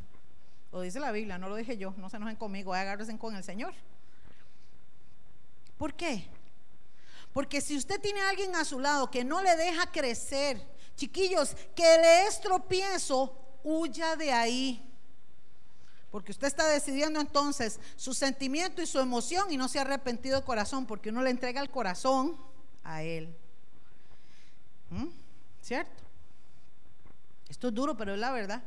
[0.73, 3.43] Lo dice la Biblia, no lo dije yo, no se enojen conmigo, agárrense con el
[3.43, 3.75] Señor.
[5.77, 6.27] ¿Por qué?
[7.31, 10.65] Porque si usted tiene a alguien a su lado que no le deja crecer,
[10.95, 14.89] chiquillos, que le es tropiezo, huya de ahí.
[16.09, 20.39] Porque usted está decidiendo entonces su sentimiento y su emoción y no se ha arrepentido
[20.39, 22.35] de corazón, porque uno le entrega el corazón
[22.83, 23.35] a Él.
[24.89, 25.07] ¿Mm?
[25.61, 26.03] ¿Cierto?
[27.47, 28.63] Esto es duro, pero es la verdad.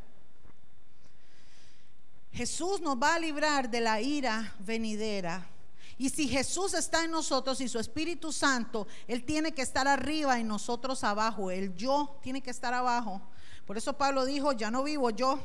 [2.36, 5.48] Jesús nos va a librar de la ira venidera.
[5.96, 10.38] Y si Jesús está en nosotros y su Espíritu Santo, Él tiene que estar arriba
[10.38, 11.50] y nosotros abajo.
[11.50, 13.22] El yo tiene que estar abajo.
[13.64, 15.40] Por eso Pablo dijo, ya no vivo yo.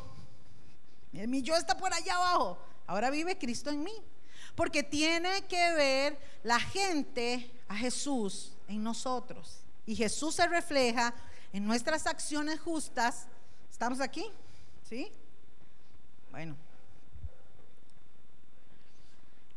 [1.14, 2.58] Mi yo está por allá abajo.
[2.86, 3.94] Ahora vive Cristo en mí.
[4.54, 9.62] Porque tiene que ver la gente a Jesús en nosotros.
[9.86, 11.14] Y Jesús se refleja
[11.54, 13.28] en nuestras acciones justas.
[13.72, 14.26] ¿Estamos aquí?
[14.84, 15.10] ¿Sí?
[16.32, 16.71] Bueno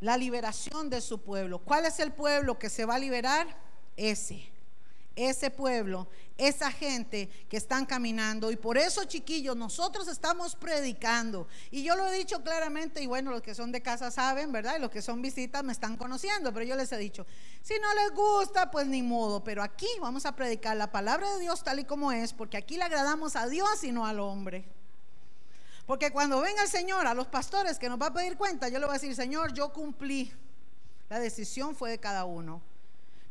[0.05, 1.61] la liberación de su pueblo.
[1.61, 3.47] ¿Cuál es el pueblo que se va a liberar?
[3.97, 4.51] Ese.
[5.17, 8.51] ese pueblo, esa gente que están caminando.
[8.51, 11.47] Y por eso, chiquillos, nosotros estamos predicando.
[11.71, 14.77] Y yo lo he dicho claramente, y bueno, los que son de casa saben, ¿verdad?
[14.77, 17.25] Y los que son visitas me están conociendo, pero yo les he dicho,
[17.63, 19.43] si no les gusta, pues ni modo.
[19.43, 22.77] Pero aquí vamos a predicar la palabra de Dios tal y como es, porque aquí
[22.77, 24.67] le agradamos a Dios y no al hombre.
[25.87, 28.79] Porque cuando venga el Señor a los pastores que nos va a pedir cuenta, yo
[28.79, 30.33] le voy a decir, Señor, yo cumplí.
[31.11, 32.63] La decisión fue de cada uno.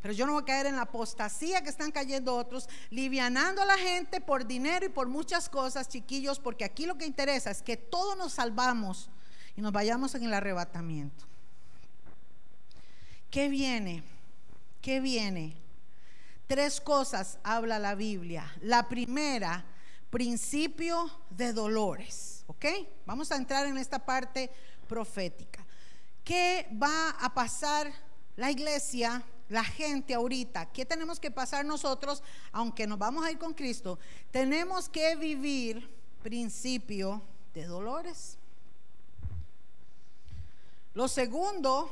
[0.02, 3.66] Pero yo no voy a caer en la apostasía que están cayendo otros, livianando a
[3.66, 7.62] la gente por dinero y por muchas cosas, chiquillos, porque aquí lo que interesa es
[7.62, 9.10] que todos nos salvamos
[9.56, 11.26] y nos vayamos en el arrebatamiento.
[13.32, 14.04] ¿Qué viene?
[14.82, 15.56] ¿Qué viene?
[16.48, 18.54] Tres cosas habla la Biblia.
[18.62, 19.66] La primera,
[20.10, 22.33] principio de dolores.
[22.48, 22.66] ¿Ok?
[23.06, 24.50] Vamos a entrar en esta parte
[24.88, 25.66] profética.
[26.24, 27.92] ¿Qué va a pasar
[28.36, 33.38] la iglesia la gente ahorita, ¿qué tenemos que pasar nosotros, aunque nos vamos a ir
[33.38, 34.00] con Cristo?
[34.32, 35.90] Tenemos que vivir
[36.24, 37.22] principio
[37.54, 38.38] de dolores.
[40.94, 41.90] Lo segundo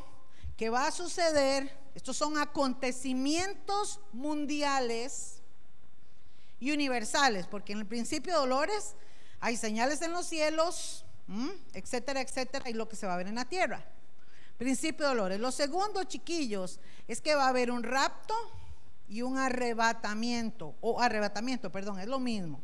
[0.58, 5.42] que va a suceder, estos son acontecimientos mundiales
[6.60, 8.96] y universales, porque en el principio de dolores
[9.42, 11.04] hay señales en los cielos,
[11.74, 13.84] etcétera, etcétera, y lo que se va a ver en la tierra.
[14.58, 15.40] Principio de dolores.
[15.40, 18.36] Lo segundo, chiquillos, es que va a haber un rapto
[19.10, 22.62] y un arrebatamiento, o arrebatamiento, perdón, es lo mismo.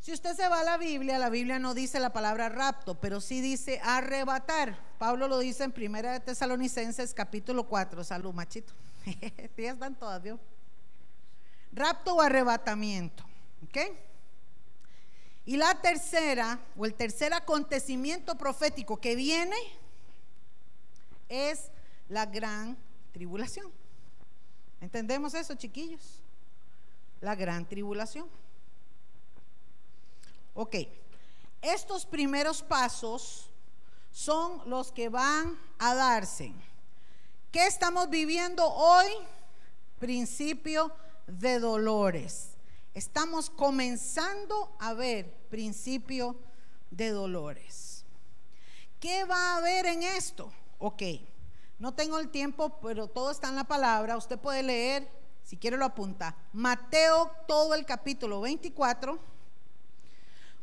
[0.00, 3.20] Si usted se va a la Biblia, la Biblia no dice la palabra rapto, pero
[3.20, 4.76] sí dice arrebatar.
[4.98, 8.02] Pablo lo dice en Primera de Tesalonicenses capítulo 4.
[8.02, 8.72] Salud, machito.
[9.56, 10.22] ya están todas.
[11.72, 13.22] Rapto o arrebatamiento.
[13.62, 13.78] ¿Ok?
[15.46, 19.56] Y la tercera, o el tercer acontecimiento profético que viene,
[21.28, 21.70] es
[22.08, 22.76] la gran
[23.12, 23.70] tribulación.
[24.80, 26.22] ¿Entendemos eso, chiquillos?
[27.20, 28.28] La gran tribulación.
[30.54, 30.76] Ok,
[31.62, 33.50] estos primeros pasos
[34.10, 36.52] son los que van a darse.
[37.52, 39.08] ¿Qué estamos viviendo hoy?
[39.98, 40.92] Principio
[41.26, 42.49] de dolores.
[42.92, 46.36] Estamos comenzando a ver principio
[46.90, 48.04] de dolores.
[48.98, 50.52] ¿Qué va a haber en esto?
[50.78, 51.02] Ok,
[51.78, 54.16] no tengo el tiempo, pero todo está en la palabra.
[54.16, 55.08] Usted puede leer,
[55.44, 56.36] si quiere lo apunta.
[56.52, 59.18] Mateo, todo el capítulo 24.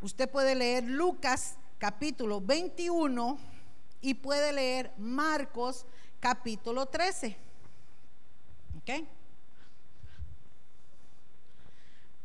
[0.02, 3.40] Usted puede leer Lucas, capítulo 21.
[4.02, 5.86] Y puede leer Marcos,
[6.20, 7.38] capítulo 13.
[8.78, 9.17] ¿Ok?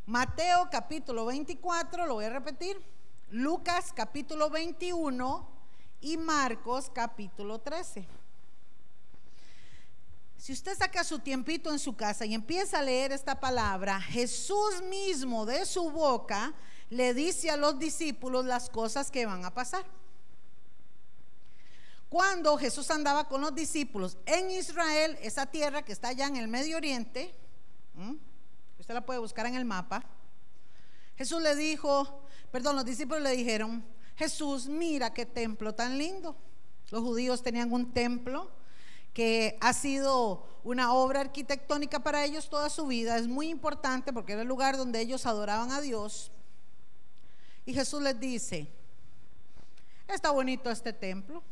[0.07, 2.77] Mateo capítulo 24, lo voy a repetir.
[3.31, 5.49] Lucas capítulo 21
[6.01, 8.05] y Marcos capítulo 13.
[10.37, 14.83] Si usted saca su tiempito en su casa y empieza a leer esta palabra, Jesús
[14.91, 16.53] mismo de su boca
[16.91, 19.85] le dice a los discípulos las cosas que van a pasar.
[22.09, 26.49] Cuando Jesús andaba con los discípulos en Israel, esa tierra que está allá en el
[26.49, 27.33] Medio Oriente,
[28.83, 30.03] usted la puede buscar en el mapa,
[31.15, 33.85] Jesús le dijo, perdón, los discípulos le dijeron,
[34.17, 36.35] Jesús, mira qué templo tan lindo.
[36.91, 38.51] Los judíos tenían un templo
[39.15, 43.17] que ha sido una obra arquitectónica para ellos toda su vida.
[43.19, 46.33] Es muy importante porque era el lugar donde ellos adoraban a Dios.
[47.65, 48.67] Y Jesús les dice,
[50.09, 51.45] está bonito este templo.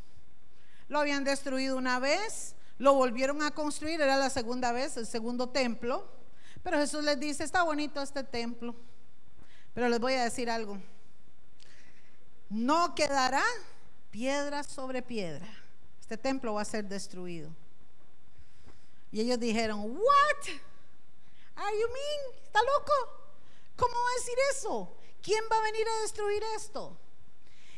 [0.88, 5.50] Lo habían destruido una vez, lo volvieron a construir, era la segunda vez, el segundo
[5.50, 6.18] templo.
[6.62, 8.74] Pero Jesús les dice, está bonito este templo.
[9.74, 10.78] Pero les voy a decir algo
[12.50, 13.44] no quedará
[14.10, 15.46] piedra sobre piedra.
[16.00, 17.50] Este templo va a ser destruido.
[19.12, 20.48] Y ellos dijeron, "What?
[21.54, 22.44] Are you mean?
[22.44, 22.92] ¿Está loco?
[23.76, 24.96] ¿Cómo va a decir eso?
[25.22, 26.96] ¿Quién va a venir a destruir esto?"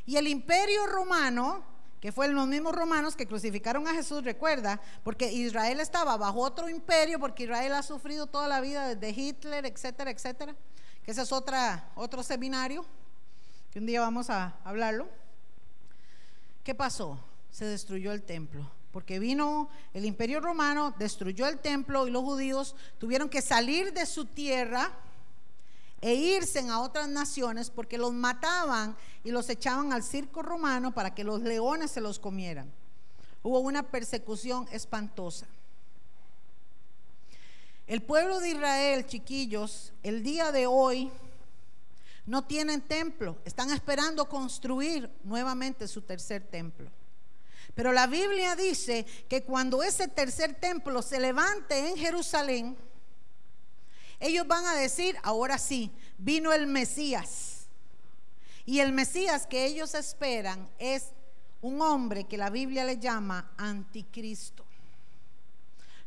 [0.06, 1.64] Y el imperio romano,
[2.02, 6.68] que fue los mismos romanos que crucificaron a Jesús, recuerda, porque Israel estaba bajo otro
[6.68, 10.56] imperio, porque Israel ha sufrido toda la vida desde Hitler, etcétera, etcétera,
[11.04, 12.84] que ese es otra, otro seminario
[13.70, 15.08] que un día vamos a hablarlo.
[16.64, 17.20] ¿Qué pasó?
[17.52, 22.74] Se destruyó el templo, porque vino el imperio romano, destruyó el templo y los judíos
[22.98, 24.90] tuvieron que salir de su tierra
[26.02, 31.14] e irse a otras naciones porque los mataban y los echaban al circo romano para
[31.14, 32.70] que los leones se los comieran.
[33.42, 35.46] Hubo una persecución espantosa.
[37.86, 41.10] El pueblo de Israel, chiquillos, el día de hoy
[42.26, 46.90] no tienen templo, están esperando construir nuevamente su tercer templo.
[47.74, 52.76] Pero la Biblia dice que cuando ese tercer templo se levante en Jerusalén,
[54.22, 57.66] ellos van a decir, ahora sí, vino el Mesías.
[58.64, 61.08] Y el Mesías que ellos esperan es
[61.60, 64.64] un hombre que la Biblia le llama anticristo.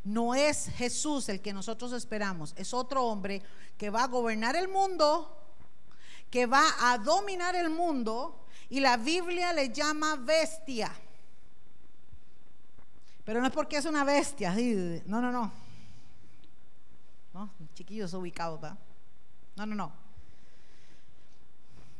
[0.05, 3.41] No es Jesús el que nosotros esperamos, es otro hombre
[3.77, 5.37] que va a gobernar el mundo,
[6.31, 10.89] que va a dominar el mundo y la Biblia le llama bestia.
[13.25, 14.55] Pero no es porque es una bestia,
[15.05, 15.64] no, no, no.
[17.75, 18.77] Chiquillos ubicados, ¿verdad?
[19.57, 19.91] No, no, no.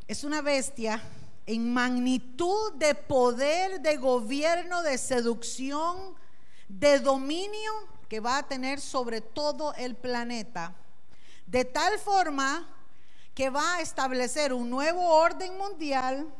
[0.07, 1.01] Es una bestia
[1.45, 6.15] en magnitud de poder, de gobierno, de seducción,
[6.69, 7.71] de dominio
[8.07, 10.73] que va a tener sobre todo el planeta.
[11.45, 12.67] De tal forma
[13.33, 16.33] que va a establecer un nuevo orden mundial,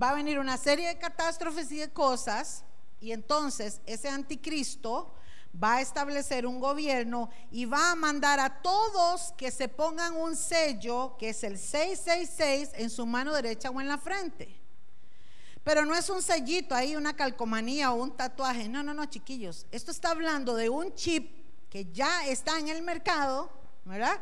[0.00, 2.64] va a venir una serie de catástrofes y de cosas
[3.00, 5.14] y entonces ese anticristo
[5.62, 10.36] va a establecer un gobierno y va a mandar a todos que se pongan un
[10.36, 14.54] sello, que es el 666, en su mano derecha o en la frente.
[15.64, 18.68] Pero no es un sellito ahí, una calcomanía o un tatuaje.
[18.68, 19.66] No, no, no, chiquillos.
[19.72, 23.50] Esto está hablando de un chip que ya está en el mercado,
[23.84, 24.20] ¿verdad?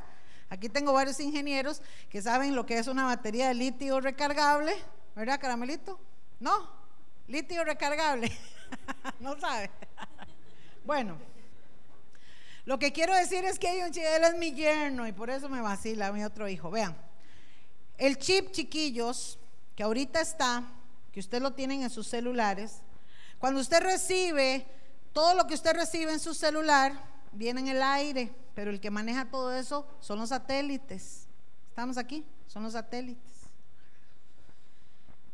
[0.49, 4.75] Aquí tengo varios ingenieros que saben lo que es una batería de litio recargable,
[5.15, 5.99] ¿verdad, caramelito?
[6.41, 6.71] No,
[7.27, 8.31] litio recargable.
[9.21, 9.71] no sabe.
[10.85, 11.17] Bueno,
[12.65, 16.13] lo que quiero decir es que él es mi yerno y por eso me vacila
[16.13, 16.71] mi otro hijo.
[16.71, 16.97] Vean,
[17.99, 19.39] el chip, chiquillos,
[19.77, 20.65] que ahorita está,
[21.13, 22.81] que usted lo tienen en sus celulares,
[23.39, 24.67] cuando usted recibe
[25.13, 26.93] todo lo que usted recibe en su celular,
[27.33, 31.27] viene en el aire, pero el que maneja todo eso son los satélites.
[31.69, 32.25] ¿Estamos aquí?
[32.47, 33.33] Son los satélites.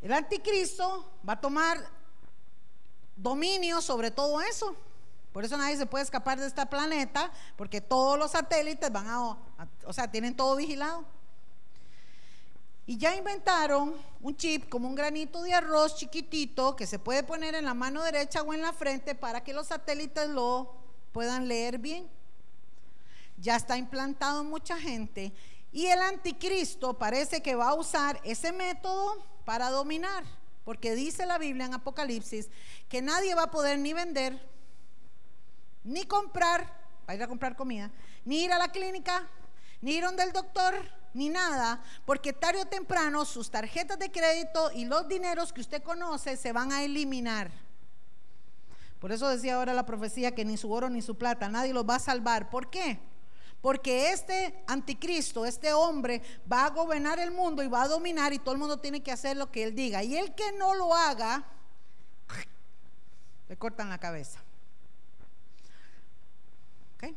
[0.03, 1.79] El anticristo va a tomar
[3.17, 4.75] dominio sobre todo eso.
[5.33, 9.39] Por eso nadie se puede escapar de este planeta, porque todos los satélites van a,
[9.87, 11.05] o sea, tienen todo vigilado.
[12.87, 17.55] Y ya inventaron un chip como un granito de arroz chiquitito que se puede poner
[17.55, 20.75] en la mano derecha o en la frente para que los satélites lo
[21.13, 22.09] puedan leer bien.
[23.37, 25.33] Ya está implantado en mucha gente
[25.73, 30.25] y el anticristo parece que va a usar ese método para dominar.
[30.65, 32.49] Porque dice la Biblia en Apocalipsis
[32.89, 34.41] que nadie va a poder ni vender,
[35.85, 36.67] ni comprar,
[37.07, 37.91] para ir a comprar comida,
[38.25, 39.29] ni ir a la clínica,
[39.81, 40.75] ni ir donde el doctor,
[41.15, 45.83] ni nada, porque tarde o temprano sus tarjetas de crédito y los dineros que usted
[45.83, 47.51] conoce se van a eliminar.
[49.01, 51.89] Por eso decía ahora la profecía que ni su oro ni su plata, nadie los
[51.89, 52.51] va a salvar.
[52.51, 53.01] ¿Por qué?
[53.63, 58.39] Porque este anticristo, este hombre, va a gobernar el mundo y va a dominar y
[58.39, 60.03] todo el mundo tiene que hacer lo que él diga.
[60.03, 61.45] Y el que no lo haga,
[63.49, 64.41] le cortan la cabeza.
[66.95, 67.15] ¿Ok?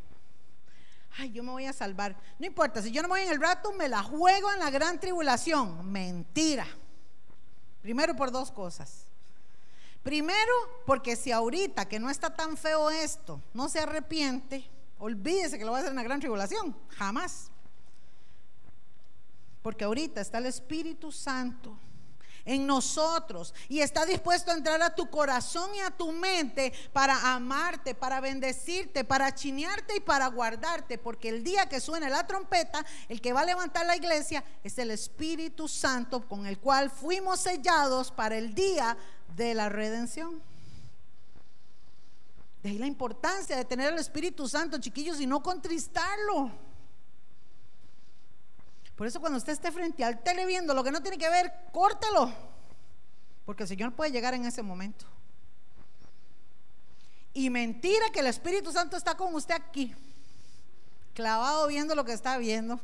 [1.18, 2.16] Ay, yo me voy a salvar.
[2.40, 5.00] No importa, si yo no voy en el rato, me la juego en la gran
[5.00, 5.92] tribulación.
[5.92, 6.66] Mentira.
[7.82, 9.06] Primero por dos cosas.
[10.02, 10.54] Primero,
[10.86, 14.70] porque si ahorita que no está tan feo esto, no se arrepiente,
[15.04, 16.74] Olvídese que lo va a hacer en la gran tribulación.
[16.88, 17.52] Jamás.
[19.62, 21.78] Porque ahorita está el Espíritu Santo
[22.46, 27.34] en nosotros y está dispuesto a entrar a tu corazón y a tu mente para
[27.34, 32.86] amarte, para bendecirte, para chinearte y para guardarte, porque el día que suene la trompeta,
[33.10, 37.40] el que va a levantar la iglesia es el Espíritu Santo con el cual fuimos
[37.40, 38.98] sellados para el día
[39.36, 40.42] de la redención.
[42.62, 46.50] De ahí la importancia de tener el Espíritu Santo, chiquillos, y no contristarlo.
[48.96, 51.52] Por eso cuando usted esté frente al tele viendo lo que no tiene que ver,
[51.72, 52.32] córtelo.
[53.46, 55.06] Porque el Señor puede llegar en ese momento.
[57.34, 59.94] Y mentira que el Espíritu Santo está con usted aquí,
[61.16, 62.80] clavado viendo lo que está viendo.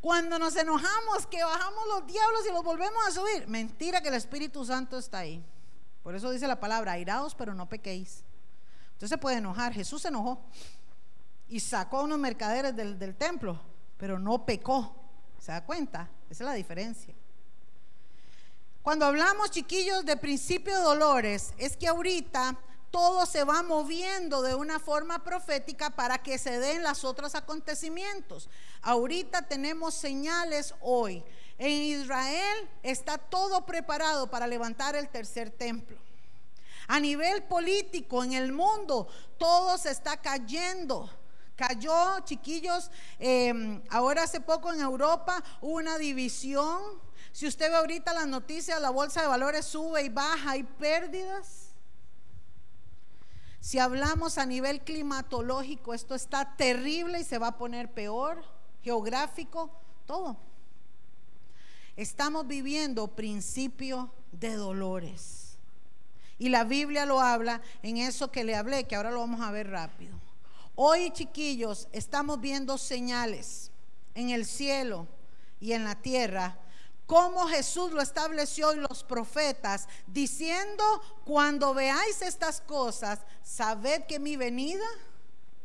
[0.00, 4.14] Cuando nos enojamos, que bajamos los diablos y los volvemos a subir, mentira que el
[4.14, 5.44] Espíritu Santo está ahí.
[6.02, 8.24] Por eso dice la palabra, airados pero no pequéis.
[8.88, 9.72] Entonces se puede enojar.
[9.72, 10.40] Jesús se enojó
[11.48, 13.60] y sacó a unos mercaderes del, del templo,
[13.96, 14.94] pero no pecó.
[15.38, 16.10] ¿Se da cuenta?
[16.30, 17.14] Esa es la diferencia.
[18.82, 22.56] Cuando hablamos, chiquillos, de principio de dolores, es que ahorita
[22.90, 28.48] todo se va moviendo de una forma profética para que se den los otros acontecimientos.
[28.82, 31.22] Ahorita tenemos señales hoy.
[31.58, 35.98] En Israel está todo preparado para levantar el tercer templo.
[36.86, 41.10] A nivel político, en el mundo, todo se está cayendo.
[41.58, 46.80] Cayó, chiquillos, em, ahora hace poco en Europa hubo una división.
[47.32, 51.70] Si usted ve ahorita las noticias, la bolsa de valores sube y baja, hay pérdidas.
[53.58, 58.44] Si hablamos a nivel climatológico, esto está terrible y se va a poner peor,
[58.82, 59.72] geográfico,
[60.06, 60.36] todo.
[61.96, 65.58] Estamos viviendo principio de dolores.
[66.38, 69.50] Y la Biblia lo habla en eso que le hablé, que ahora lo vamos a
[69.50, 70.27] ver rápido.
[70.80, 73.72] Hoy, chiquillos, estamos viendo señales
[74.14, 75.08] en el cielo
[75.58, 76.56] y en la tierra
[77.04, 80.84] como Jesús lo estableció y los profetas, diciendo,
[81.24, 84.86] cuando veáis estas cosas, sabed que mi venida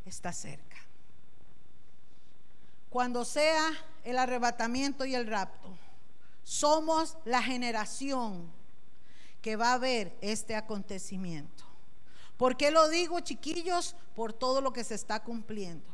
[0.03, 0.77] está cerca.
[2.90, 3.69] Cuando sea
[4.03, 5.77] el arrebatamiento y el rapto,
[6.44, 8.52] somos la generación
[9.44, 11.73] que va a ver este acontecimiento.
[12.44, 13.95] ¿Por qué lo digo, chiquillos?
[14.18, 15.86] Por todo lo que se está cumpliendo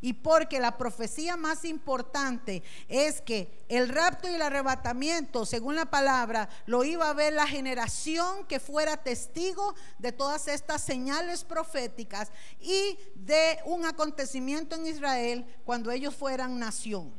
[0.00, 5.86] y porque la profecía más importante es que el rapto y el arrebatamiento, según la
[5.86, 12.30] palabra, lo iba a ver la generación que fuera testigo de todas estas señales proféticas
[12.60, 17.12] y de un acontecimiento en Israel cuando ellos fueran nación.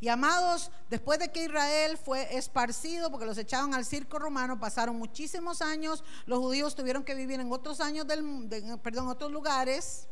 [0.00, 4.96] Y amados, después de que Israel fue esparcido, porque los echaban al circo romano, pasaron
[4.96, 10.06] muchísimos años, los judíos tuvieron que vivir en otros años del, perdón, otros lugares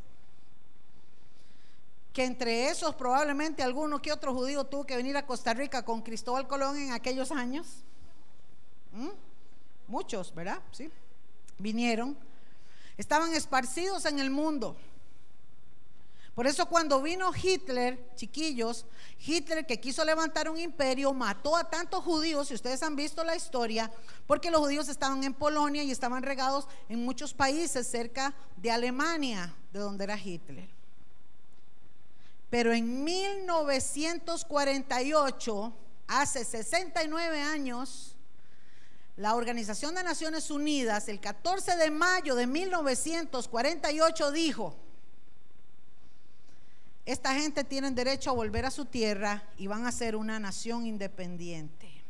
[2.14, 6.00] que entre esos probablemente alguno que otro judío tuvo que venir a Costa Rica con
[6.00, 7.66] Cristóbal Colón en aquellos años.
[8.92, 9.08] ¿Mm?
[9.88, 10.60] Muchos, ¿verdad?
[10.70, 10.90] Sí.
[11.58, 12.16] Vinieron.
[12.96, 14.76] Estaban esparcidos en el mundo.
[16.34, 18.86] Por eso cuando vino Hitler, chiquillos,
[19.24, 23.36] Hitler que quiso levantar un imperio, mató a tantos judíos, si ustedes han visto la
[23.36, 23.92] historia,
[24.26, 29.54] porque los judíos estaban en Polonia y estaban regados en muchos países cerca de Alemania,
[29.72, 30.68] de donde era Hitler.
[32.50, 35.72] Pero en 1948,
[36.08, 38.16] hace 69 años,
[39.16, 44.74] la Organización de Naciones Unidas, el 14 de mayo de 1948, dijo,
[47.06, 50.86] esta gente tiene derecho a volver a su tierra y van a ser una nación
[50.86, 52.04] independiente.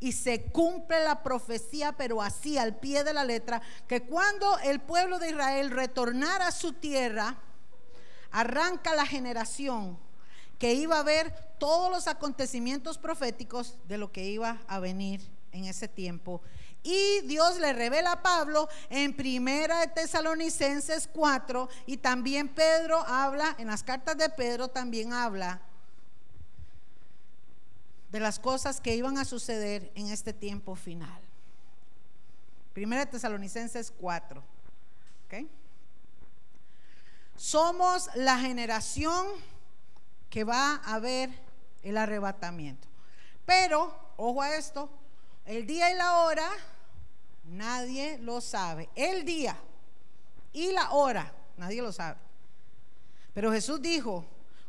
[0.00, 4.80] Y se cumple la profecía, pero así al pie de la letra, que cuando el
[4.80, 7.36] pueblo de Israel retornara a su tierra,
[8.30, 9.98] arranca la generación
[10.58, 15.20] que iba a ver todos los acontecimientos proféticos de lo que iba a venir
[15.52, 16.42] en ese tiempo.
[16.82, 23.54] Y Dios le revela a Pablo en Primera de Tesalonicenses 4 y también Pedro habla,
[23.58, 25.60] en las cartas de Pedro también habla
[28.10, 31.20] de las cosas que iban a suceder en este tiempo final.
[32.72, 34.42] Primera de Tesalonicenses 4.
[37.36, 39.26] Somos la generación
[40.28, 41.30] que va a haber
[41.82, 42.86] el arrebatamiento.
[43.46, 44.90] Pero, ojo a esto,
[45.50, 46.48] el día y la hora
[47.44, 48.88] nadie lo sabe.
[48.94, 49.56] El día
[50.52, 52.18] y la hora nadie lo sabe.
[53.34, 54.24] Pero Jesús dijo,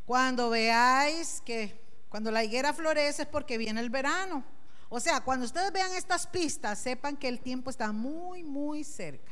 [0.07, 1.79] cuando veáis que
[2.09, 4.43] cuando la higuera florece es porque viene el verano.
[4.89, 9.31] O sea, cuando ustedes vean estas pistas, sepan que el tiempo está muy, muy cerca.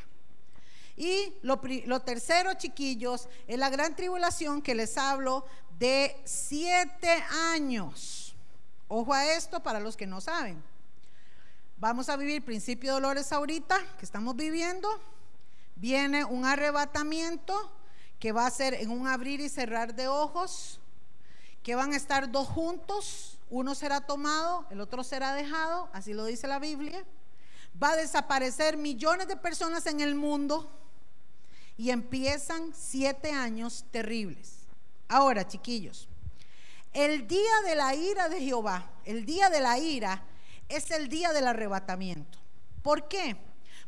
[0.95, 1.59] Y lo,
[2.01, 5.45] tercero, chiquillos, es la gran tribulación que les hablo
[5.80, 7.23] de siete
[7.53, 8.35] años.
[8.88, 10.61] Ojo a esto para los que no saben.
[11.80, 14.89] Vamos a vivir principio de dolores ahorita, que estamos viviendo.
[15.77, 17.72] Viene un arrebatamiento
[18.19, 20.81] que va a ser en un abrir y cerrar de ojos,
[21.64, 26.26] que van a estar dos juntos, uno será tomado, el otro será dejado, así lo
[26.26, 27.06] dice la Biblia.
[27.81, 30.69] Va a desaparecer millones de personas en el mundo
[31.77, 34.68] y empiezan siete años terribles.
[35.07, 36.10] Ahora, chiquillos,
[36.91, 40.26] el día de la ira de Jehová, el día de la ira,
[40.69, 42.39] es el día del arrebatamiento.
[42.81, 43.35] ¿Por qué?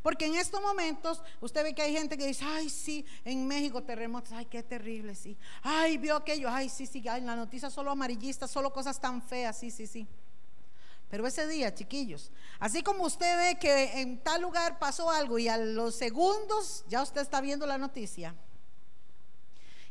[0.02, 3.84] Porque en estos momentos usted ve que hay gente que dice, ay, sí, en México
[3.84, 5.38] terremotos, ay, qué terrible, sí.
[5.62, 9.60] Ay, vio aquello, ay, sí, sí, ay, la noticia solo amarillista, solo cosas tan feas,
[9.60, 10.08] sí, sí, sí.
[11.08, 15.48] Pero ese día, chiquillos, así como usted ve que en tal lugar pasó algo y
[15.48, 18.34] a los segundos ya usted está viendo la noticia.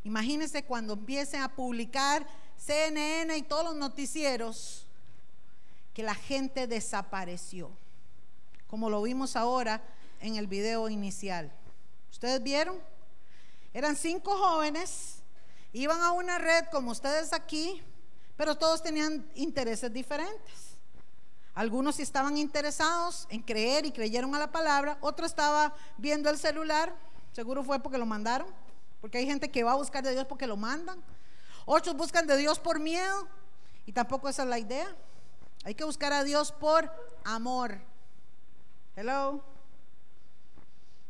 [0.03, 2.27] Imagínese cuando empiecen a publicar
[2.57, 4.87] CNN y todos los noticieros
[5.95, 7.71] que la gente desapareció,
[8.67, 9.83] como lo vimos ahora
[10.21, 11.53] en el video inicial.
[12.11, 12.79] ¿Ustedes vieron?
[13.73, 15.23] Eran cinco jóvenes,
[15.73, 17.83] iban a una red como ustedes aquí,
[18.37, 20.77] pero todos tenían intereses diferentes.
[21.55, 26.95] Algunos estaban interesados en creer y creyeron a la palabra, otro estaba viendo el celular,
[27.33, 28.49] seguro fue porque lo mandaron,
[29.01, 31.03] porque hay gente que va a buscar de Dios porque lo mandan.
[31.67, 33.29] Otros buscan de Dios por miedo
[33.87, 34.95] y tampoco esa es la idea.
[35.65, 36.91] Hay que buscar a Dios por
[37.25, 37.79] amor.
[38.97, 39.43] Hello.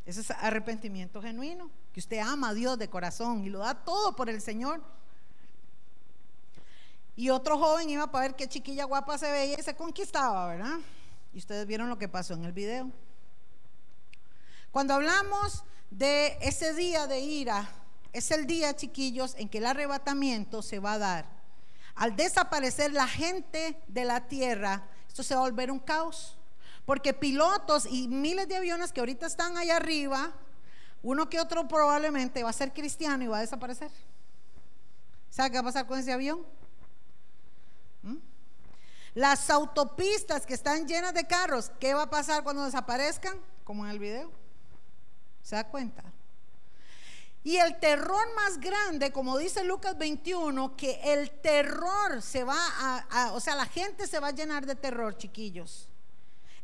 [0.05, 4.15] Ese es arrepentimiento genuino, que usted ama a Dios de corazón y lo da todo
[4.15, 4.81] por el Señor.
[7.15, 10.79] Y otro joven iba para ver qué chiquilla guapa se veía y se conquistaba, ¿verdad?
[11.33, 12.91] Y ustedes vieron lo que pasó en el video.
[14.71, 17.69] Cuando hablamos de ese día de ira,
[18.11, 21.40] es el día, chiquillos, en que el arrebatamiento se va a dar.
[21.95, 26.37] Al desaparecer la gente de la tierra, esto se va a volver un caos.
[26.85, 30.31] Porque pilotos y miles de aviones que ahorita están allá arriba,
[31.03, 33.91] uno que otro probablemente va a ser cristiano y va a desaparecer.
[35.29, 36.45] ¿Sabe qué va a pasar con ese avión?
[38.03, 38.17] ¿Mm?
[39.15, 43.39] Las autopistas que están llenas de carros, ¿qué va a pasar cuando desaparezcan?
[43.63, 44.31] Como en el video.
[45.41, 46.03] ¿Se da cuenta?
[47.43, 52.57] Y el terror más grande, como dice Lucas 21, que el terror se va
[53.09, 55.89] a, o sea, la gente se va a llenar de terror, chiquillos.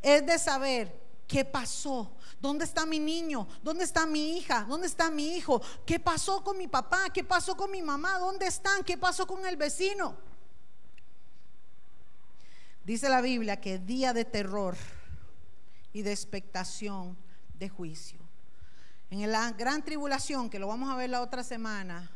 [0.04, 5.10] Es de saber qué pasó, dónde está mi niño, dónde está mi hija, dónde está
[5.10, 8.99] mi hijo, qué pasó con mi papá, qué pasó con mi mamá, dónde están, qué
[8.99, 10.16] pasó con el vecino.
[12.86, 14.78] Dice la Biblia que día de terror
[15.91, 17.18] y de expectación
[17.56, 18.27] de juicio.
[19.10, 22.12] En la gran tribulación, que lo vamos a ver la otra semana,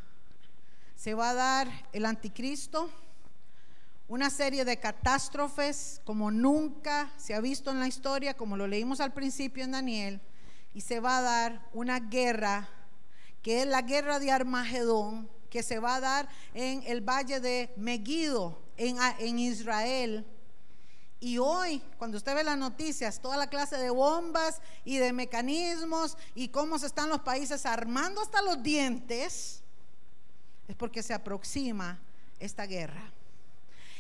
[0.94, 2.90] se va a dar el anticristo,
[4.10, 9.00] una serie de catástrofes como nunca se ha visto en la historia, como lo leímos
[9.00, 10.22] al principio en Daniel,
[10.74, 12.68] y se va a dar una guerra,
[13.42, 17.74] que es la guerra de Armagedón, que se va a dar en el valle de
[17.78, 20.26] Megiddo, en, en Israel
[21.24, 26.18] y hoy, cuando usted ve las noticias, toda la clase de bombas y de mecanismos
[26.34, 29.62] y cómo se están los países armando hasta los dientes,
[30.68, 32.00] es porque se aproxima
[32.40, 33.14] esta guerra.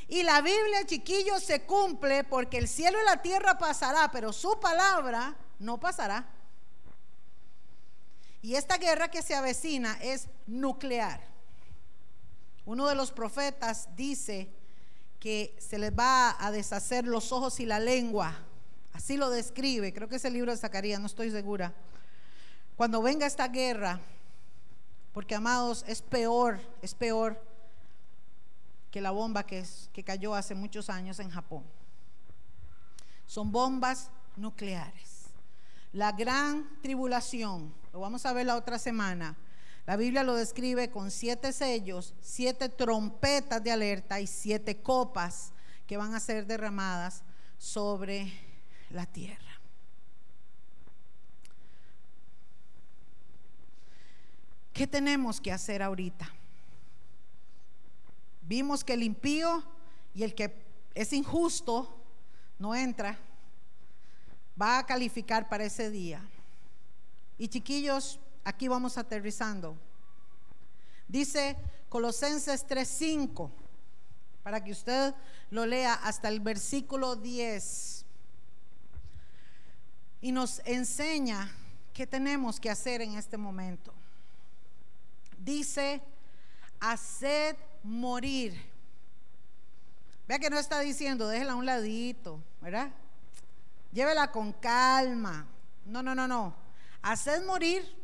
[0.07, 4.59] Y la Biblia, chiquillos, se cumple porque el cielo y la tierra pasará, pero su
[4.59, 6.27] palabra no pasará.
[8.41, 11.21] Y esta guerra que se avecina es nuclear.
[12.65, 14.49] Uno de los profetas dice
[15.21, 18.35] que se les va a deshacer los ojos y la lengua.
[18.91, 21.73] Así lo describe, creo que es el libro de Zacarías, no estoy segura.
[22.75, 23.99] Cuando venga esta guerra,
[25.13, 27.39] porque amados, es peor, es peor
[28.89, 29.63] que la bomba que,
[30.03, 31.63] cayó hace muchos años en Japón.
[33.27, 35.27] Son bombas nucleares.
[35.93, 39.37] La gran tribulación, lo vamos a ver la otra semana,
[39.85, 45.53] la Biblia lo describe con siete sellos, siete trompetas de alerta y siete copas
[45.87, 47.23] que van a ser derramadas
[47.57, 48.31] sobre
[48.89, 49.59] la tierra.
[54.73, 56.31] ¿Qué tenemos que hacer ahorita?
[58.41, 59.63] Vimos que el impío
[60.13, 60.53] y el que
[60.93, 61.97] es injusto
[62.59, 63.17] no entra,
[64.61, 66.21] va a calificar para ese día.
[67.37, 69.77] Y chiquillos, Aquí vamos aterrizando.
[71.07, 71.57] Dice
[71.89, 73.51] Colosenses 3:5,
[74.43, 75.13] para que usted
[75.49, 78.05] lo lea hasta el versículo 10.
[80.21, 81.51] Y nos enseña
[81.93, 83.93] qué tenemos que hacer en este momento.
[85.37, 86.01] Dice,
[86.79, 88.69] haced morir.
[90.27, 92.91] Vea que no está diciendo, déjela a un ladito, ¿verdad?
[93.91, 95.45] Llévela con calma.
[95.85, 96.55] No, no, no, no.
[97.01, 98.00] Haced morir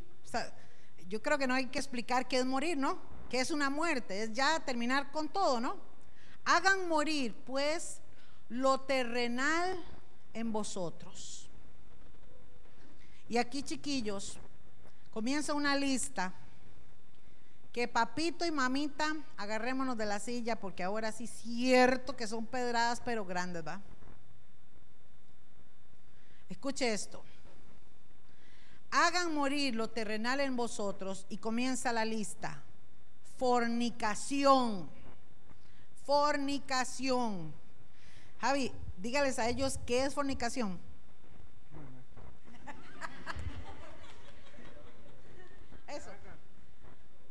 [1.07, 2.99] yo creo que no hay que explicar qué es morir, ¿no?
[3.29, 4.23] ¿Qué es una muerte?
[4.23, 5.77] Es ya terminar con todo, ¿no?
[6.45, 8.01] Hagan morir, pues,
[8.49, 9.83] lo terrenal
[10.33, 11.49] en vosotros.
[13.29, 14.37] Y aquí, chiquillos,
[15.11, 16.33] comienza una lista
[17.73, 23.01] que papito y mamita, agarrémonos de la silla porque ahora sí cierto que son pedradas,
[23.03, 23.81] pero grandes, ¿va?
[26.49, 27.23] Escuche esto
[29.05, 32.63] hagan morir lo terrenal en vosotros y comienza la lista.
[33.37, 34.89] Fornicación.
[36.05, 37.53] Fornicación.
[38.39, 40.79] Javi, dígales a ellos qué es fornicación.
[45.87, 46.09] Eso.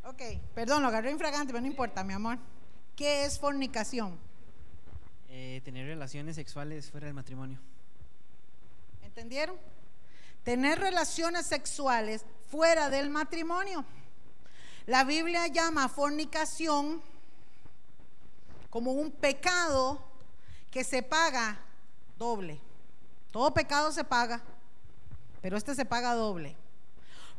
[0.05, 0.23] Ok,
[0.55, 2.39] perdón, lo agarré infragante, pero no importa, mi amor.
[2.95, 4.19] ¿Qué es fornicación?
[5.29, 7.59] Eh, tener relaciones sexuales fuera del matrimonio.
[9.03, 9.57] ¿Entendieron?
[10.47, 13.85] Tener relaciones sexuales fuera del matrimonio.
[14.87, 17.03] La Biblia llama fornicación
[18.71, 20.01] como un pecado
[20.71, 21.59] que se paga
[22.17, 22.61] doble.
[23.33, 24.41] Todo pecado se paga,
[25.43, 26.55] pero este se paga doble.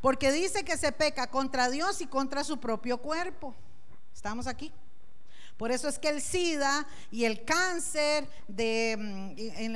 [0.01, 3.55] Porque dice que se peca contra Dios y contra su propio cuerpo.
[4.13, 4.73] ¿Estamos aquí?
[5.55, 9.75] Por eso es que el SIDA y el cáncer de, mm, en,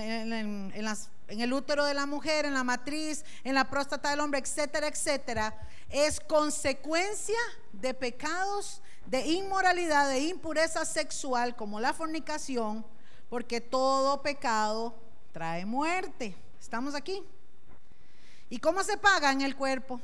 [0.73, 4.19] en- las- en el útero de la mujer, en la matriz, en la próstata del
[4.19, 5.57] hombre, etcétera, etcétera,
[5.89, 7.39] es consecuencia
[7.71, 12.85] de pecados de inmoralidad, de impureza sexual, como la fornicación,
[13.29, 14.93] porque todo pecado
[15.31, 16.35] trae muerte.
[16.59, 17.23] ¿Estamos aquí?
[18.49, 20.01] ¿Y cómo se paga en el cuerpo?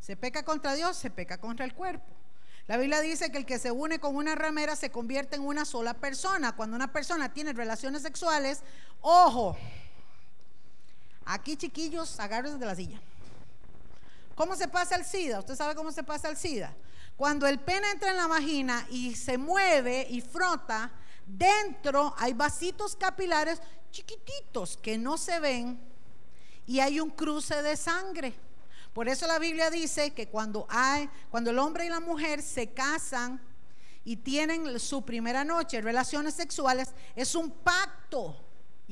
[0.00, 2.06] Se peca contra Dios, se peca contra el cuerpo.
[2.66, 5.66] La Biblia dice que el que se une con una ramera se convierte en una
[5.66, 6.56] sola persona.
[6.56, 8.62] Cuando una persona tiene relaciones sexuales,
[9.02, 9.56] ojo,
[11.24, 13.00] aquí chiquillos, agárrense de la silla.
[14.34, 15.40] ¿Cómo se pasa el SIDA?
[15.40, 16.74] ¿Usted sabe cómo se pasa el SIDA?
[17.16, 20.90] Cuando el pene entra en la vagina y se mueve y frota,
[21.26, 25.78] dentro hay vasitos capilares chiquititos que no se ven
[26.66, 28.34] y hay un cruce de sangre.
[28.92, 32.72] Por eso la Biblia dice que cuando hay, cuando el hombre y la mujer se
[32.72, 33.40] casan
[34.04, 38.41] y tienen su primera noche, relaciones sexuales, es un pacto.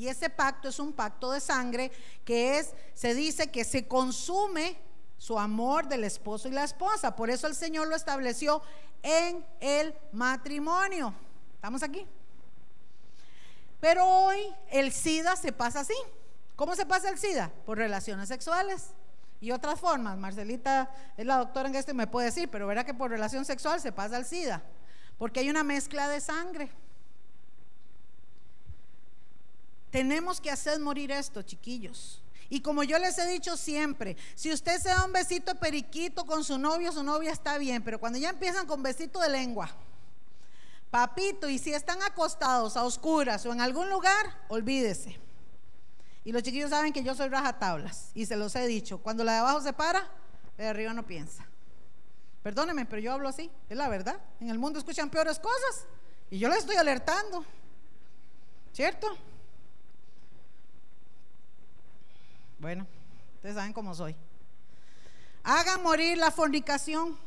[0.00, 1.92] Y ese pacto es un pacto de sangre
[2.24, 4.78] que es, se dice que se consume
[5.18, 7.14] su amor del esposo y la esposa.
[7.14, 8.62] Por eso el Señor lo estableció
[9.02, 11.12] en el matrimonio.
[11.52, 12.06] ¿Estamos aquí?
[13.78, 14.38] Pero hoy
[14.70, 15.96] el SIDA se pasa así.
[16.56, 17.52] ¿Cómo se pasa el SIDA?
[17.66, 18.94] Por relaciones sexuales
[19.38, 20.16] y otras formas.
[20.16, 23.44] Marcelita es la doctora en esto y me puede decir, pero verá que por relación
[23.44, 24.62] sexual se pasa el SIDA,
[25.18, 26.70] porque hay una mezcla de sangre.
[29.90, 32.22] Tenemos que hacer morir esto, chiquillos.
[32.48, 36.42] Y como yo les he dicho siempre, si usted se da un besito periquito con
[36.42, 39.70] su novio, su novia está bien, pero cuando ya empiezan con besito de lengua,
[40.90, 45.16] papito, y si están acostados a oscuras o en algún lugar, olvídese.
[46.24, 48.98] Y los chiquillos saben que yo soy rajatablas y se los he dicho.
[48.98, 50.00] Cuando la de abajo se para,
[50.58, 51.46] la de arriba no piensa.
[52.42, 54.20] Perdóneme, pero yo hablo así, es la verdad.
[54.40, 55.86] En el mundo escuchan peores cosas
[56.30, 57.44] y yo les estoy alertando.
[58.72, 59.16] ¿Cierto?
[62.60, 62.86] Bueno,
[63.36, 64.14] ustedes saben cómo soy.
[65.42, 67.18] Hagan morir la fornicación.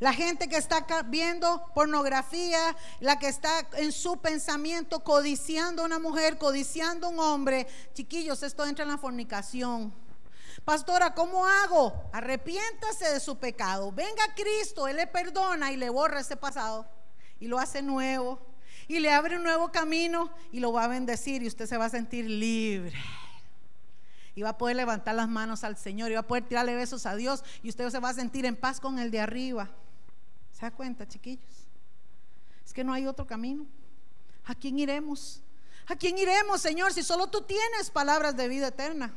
[0.00, 5.98] La gente que está viendo pornografía, la que está en su pensamiento codiciando a una
[5.98, 7.66] mujer, codiciando a un hombre.
[7.94, 9.92] Chiquillos, esto entra en la fornicación.
[10.64, 12.10] Pastora, ¿cómo hago?
[12.12, 13.92] Arrepiéntase de su pecado.
[13.92, 16.86] Venga a Cristo, Él le perdona y le borra ese pasado
[17.38, 18.38] y lo hace nuevo.
[18.88, 21.86] Y le abre un nuevo camino y lo va a bendecir y usted se va
[21.86, 22.92] a sentir libre.
[24.34, 27.06] Y va a poder levantar las manos al Señor y va a poder tirarle besos
[27.06, 29.68] a Dios y usted se va a sentir en paz con el de arriba.
[30.52, 31.66] ¿Se da cuenta, chiquillos?
[32.64, 33.66] Es que no hay otro camino.
[34.44, 35.42] ¿A quién iremos?
[35.86, 39.12] ¿A quién iremos, Señor, si solo tú tienes palabras de vida eterna?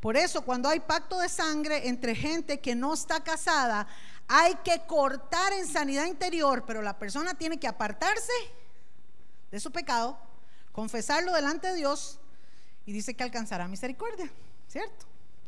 [0.00, 3.86] Por eso, cuando hay pacto de sangre entre gente que no está casada,
[4.26, 8.32] hay que cortar en sanidad interior, pero la persona tiene que apartarse
[9.50, 10.18] de su pecado,
[10.72, 12.18] confesarlo delante de Dios
[12.86, 14.30] y dice que alcanzará misericordia,
[14.68, 15.06] ¿cierto?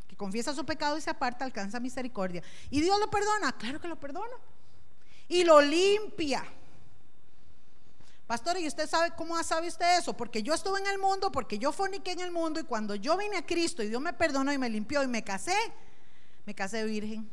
[0.09, 2.43] Que confiesa su pecado y se aparta, alcanza misericordia.
[2.71, 3.53] ¿Y Dios lo perdona?
[3.53, 4.35] Claro que lo perdona.
[5.29, 6.45] Y lo limpia.
[8.27, 10.17] Pastor, ¿y usted sabe cómo sabe usted eso?
[10.17, 13.17] Porque yo estuve en el mundo, porque yo forniqué en el mundo y cuando yo
[13.17, 15.57] vine a Cristo y Dios me perdonó y me limpió y me casé,
[16.47, 17.29] me casé virgen.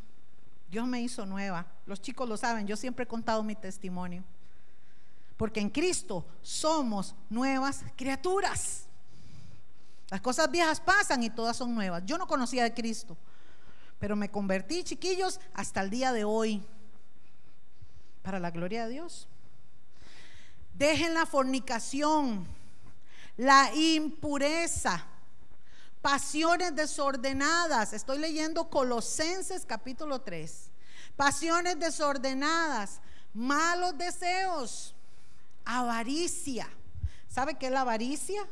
[0.69, 1.65] Dios me hizo nueva.
[1.86, 4.23] Los chicos lo saben, yo siempre he contado mi testimonio.
[5.38, 8.88] Porque en Cristo somos nuevas criaturas.
[10.11, 12.03] Las cosas viejas pasan y todas son nuevas.
[12.05, 13.17] Yo no conocía de Cristo,
[13.97, 16.61] pero me convertí, chiquillos, hasta el día de hoy.
[18.21, 19.29] Para la gloria de Dios.
[20.73, 22.45] Dejen la fornicación,
[23.38, 25.05] la impureza,
[26.01, 27.93] pasiones desordenadas.
[27.93, 30.71] Estoy leyendo Colosenses capítulo 3.
[31.15, 32.99] Pasiones desordenadas,
[33.33, 34.93] malos deseos,
[35.63, 36.67] avaricia.
[37.29, 38.45] ¿Sabe qué es la avaricia?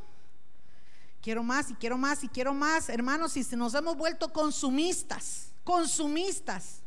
[1.21, 2.89] Quiero más y quiero más y quiero más.
[2.89, 6.81] Hermanos, si nos hemos vuelto consumistas, consumistas.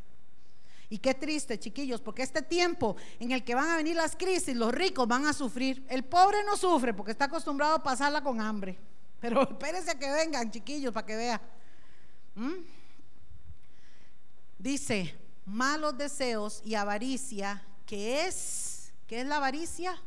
[0.89, 4.55] Y qué triste, chiquillos, porque este tiempo en el que van a venir las crisis,
[4.55, 5.87] los ricos van a sufrir.
[5.89, 8.79] El pobre no sufre porque está acostumbrado a pasarla con hambre.
[9.19, 11.41] Pero espérense a que vengan, chiquillos, para que vean.
[12.35, 12.65] ¿Mm?
[14.59, 20.01] Dice, malos deseos y avaricia, que es, ¿qué es la avaricia?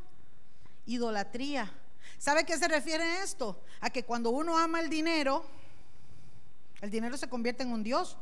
[0.86, 1.72] Idolatría.
[2.18, 3.62] ¿Sabe a qué se refiere esto?
[3.82, 5.46] A que cuando uno ama el dinero,
[6.82, 8.18] el dinero se convierte en un Dios.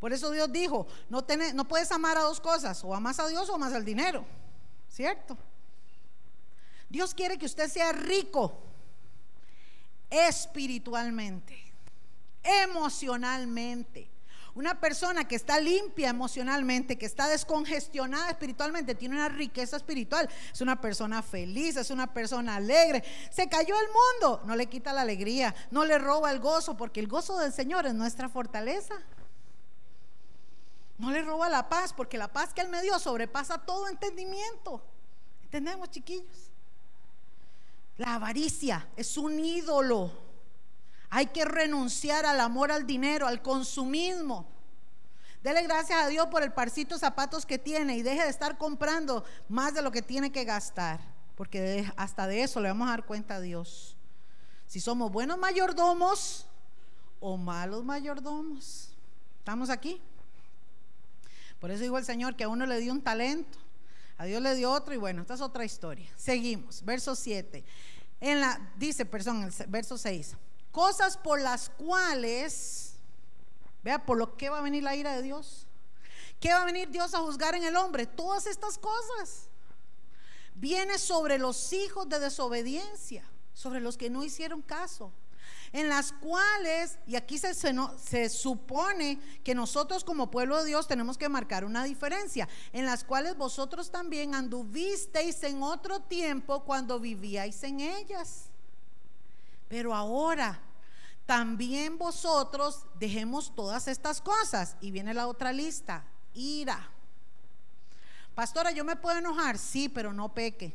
[0.00, 1.24] Por eso Dios dijo, no,
[1.66, 4.24] puedes amar a dos cosas, o amas a Dios o amas al dinero.
[4.88, 5.36] ¿Cierto?
[6.88, 8.58] Dios quiere que usted sea rico
[10.08, 11.72] espiritualmente,
[12.42, 14.08] emocionalmente.
[14.58, 20.28] Una persona que está limpia emocionalmente, que está descongestionada espiritualmente, tiene una riqueza espiritual.
[20.52, 23.04] Es una persona feliz, es una persona alegre.
[23.30, 26.98] Se cayó el mundo, no le quita la alegría, no le roba el gozo, porque
[26.98, 28.96] el gozo del Señor es nuestra fortaleza.
[30.98, 34.82] No le roba la paz, porque la paz que Él me dio sobrepasa todo entendimiento.
[35.44, 36.50] ¿Entendemos, chiquillos?
[37.96, 40.27] La avaricia es un ídolo.
[41.10, 44.46] Hay que renunciar al amor al dinero, al consumismo.
[45.42, 48.58] Dele gracias a Dios por el parcito de zapatos que tiene y deje de estar
[48.58, 51.00] comprando más de lo que tiene que gastar,
[51.36, 53.96] porque hasta de eso le vamos a dar cuenta a Dios.
[54.66, 56.46] Si somos buenos mayordomos
[57.20, 58.90] o malos mayordomos.
[59.38, 60.02] ¿Estamos aquí?
[61.60, 63.58] Por eso dijo el Señor que a uno le dio un talento,
[64.18, 66.10] a Dios le dio otro y bueno, esta es otra historia.
[66.16, 67.64] Seguimos, verso 7.
[68.20, 70.36] En la dice, perdón, el verso 6
[70.78, 72.92] cosas por las cuales,
[73.82, 75.66] vea, por lo que va a venir la ira de Dios.
[76.38, 78.06] ¿Qué va a venir Dios a juzgar en el hombre?
[78.06, 79.48] Todas estas cosas.
[80.54, 85.10] Viene sobre los hijos de desobediencia, sobre los que no hicieron caso
[85.72, 91.18] en las cuales, y aquí se, se, supone que nosotros como pueblo de Dios tenemos
[91.18, 97.64] que marcar una diferencia, en las cuales vosotros también anduvisteis en otro tiempo cuando vivíais
[97.64, 98.50] en ellas.
[99.68, 100.62] Pero ahora
[101.28, 104.78] también vosotros dejemos todas estas cosas.
[104.80, 106.02] Y viene la otra lista,
[106.32, 106.88] ira.
[108.34, 110.74] Pastora, yo me puedo enojar, sí, pero no peque.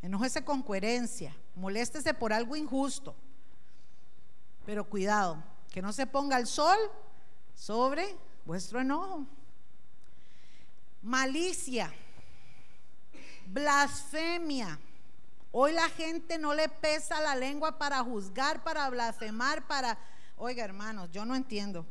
[0.00, 3.16] Enójese con coherencia, moléstese por algo injusto.
[4.64, 5.42] Pero cuidado,
[5.72, 6.78] que no se ponga el sol
[7.52, 9.26] sobre vuestro enojo.
[11.02, 11.92] Malicia,
[13.48, 14.78] blasfemia
[15.54, 19.98] Hoy la gente no le pesa la lengua para juzgar, para blasfemar, para...
[20.38, 21.86] Oiga, hermanos, yo no entiendo.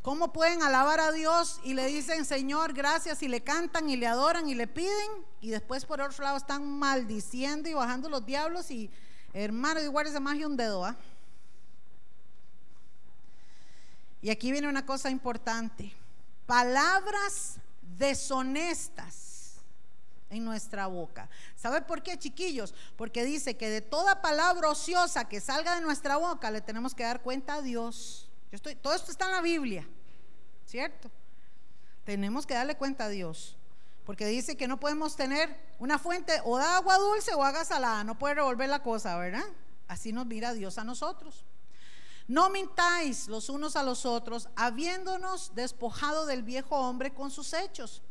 [0.00, 4.06] ¿Cómo pueden alabar a Dios y le dicen, Señor, gracias, y le cantan y le
[4.06, 5.10] adoran y le piden?
[5.42, 8.90] Y después por otro lado están maldiciendo y bajando los diablos y,
[9.34, 10.84] hermano, igual es más que un dedo.
[10.84, 10.96] ¿ah?
[14.22, 15.92] Y aquí viene una cosa importante.
[16.46, 17.56] Palabras
[17.98, 19.33] deshonestas
[20.38, 21.28] en nuestra boca.
[21.56, 22.74] ¿Sabe por qué, chiquillos?
[22.96, 27.02] Porque dice que de toda palabra ociosa que salga de nuestra boca le tenemos que
[27.02, 28.28] dar cuenta a Dios.
[28.50, 29.86] Yo estoy, todo esto está en la Biblia,
[30.66, 31.10] ¿cierto?
[32.04, 33.56] Tenemos que darle cuenta a Dios.
[34.04, 38.04] Porque dice que no podemos tener una fuente o de agua dulce o agua salada.
[38.04, 39.44] No puede revolver la cosa, ¿verdad?
[39.88, 41.44] Así nos mira Dios a nosotros.
[42.28, 48.02] No mintáis los unos a los otros, habiéndonos despojado del viejo hombre con sus hechos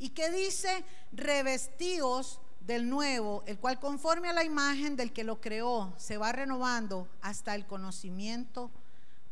[0.00, 0.82] ¿Y qué dice?
[1.12, 6.32] Revestidos del nuevo, el cual conforme a la imagen del que lo creó, se va
[6.32, 8.70] renovando hasta el conocimiento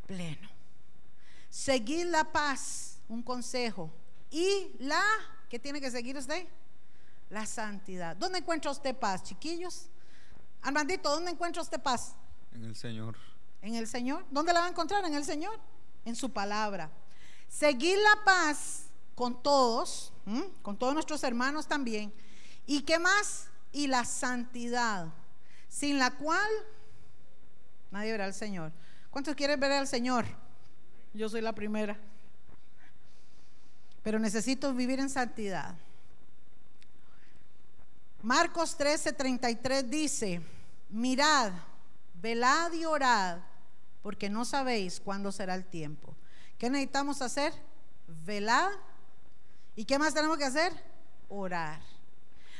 [0.05, 0.47] pleno.
[1.49, 3.89] Seguir la paz, un consejo.
[4.29, 5.03] Y la,
[5.49, 6.47] ¿qué tiene que seguir usted?
[7.31, 8.15] La santidad.
[8.15, 9.87] ¿Dónde encuentra usted paz, chiquillos?
[10.61, 12.13] Armandito, ¿dónde encuentra usted paz?
[12.53, 13.15] En el Señor.
[13.63, 14.23] En el Señor.
[14.29, 15.03] ¿Dónde la va a encontrar?
[15.05, 15.59] En el Señor.
[16.05, 16.91] En su palabra.
[17.47, 18.89] Seguir la paz
[19.19, 20.13] con todos,
[20.61, 22.13] con todos nuestros hermanos también.
[22.65, 23.47] ¿Y qué más?
[23.71, 25.07] Y la santidad,
[25.67, 26.49] sin la cual
[27.91, 28.71] nadie verá al Señor.
[29.09, 30.25] ¿Cuántos quieren ver al Señor?
[31.13, 31.97] Yo soy la primera.
[34.03, 35.75] Pero necesito vivir en santidad.
[38.21, 40.41] Marcos 13:33 dice,
[40.89, 41.53] mirad,
[42.21, 43.39] velad y orad,
[44.01, 46.15] porque no sabéis cuándo será el tiempo.
[46.57, 47.53] ¿Qué necesitamos hacer?
[48.25, 48.71] Velad
[49.79, 50.73] ¿Y qué más tenemos que hacer?
[51.29, 51.79] Orar.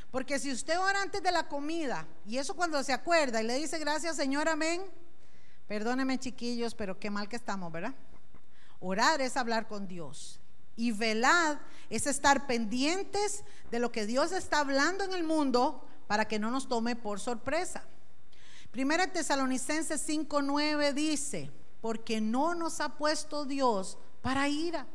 [0.09, 3.55] Porque si usted ora antes de la comida, y eso cuando se acuerda y le
[3.55, 4.81] dice gracias Señor, amén,
[5.67, 7.93] perdóneme chiquillos, pero qué mal que estamos, ¿verdad?
[8.79, 10.39] Orar es hablar con Dios.
[10.77, 11.59] Y velar
[11.89, 16.51] es estar pendientes de lo que Dios está hablando en el mundo para que no
[16.51, 17.83] nos tome por sorpresa.
[18.71, 21.51] Primera Tesalonicenses 5:9 dice,
[21.81, 24.87] porque no nos ha puesto Dios para ira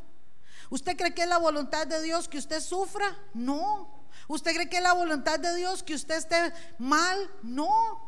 [0.71, 3.17] ¿Usted cree que es la voluntad de Dios que usted sufra?
[3.33, 3.89] No.
[4.29, 7.31] ¿Usted cree que es la voluntad de Dios que usted esté mal?
[7.43, 8.01] No.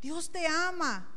[0.00, 1.08] Dios te ama.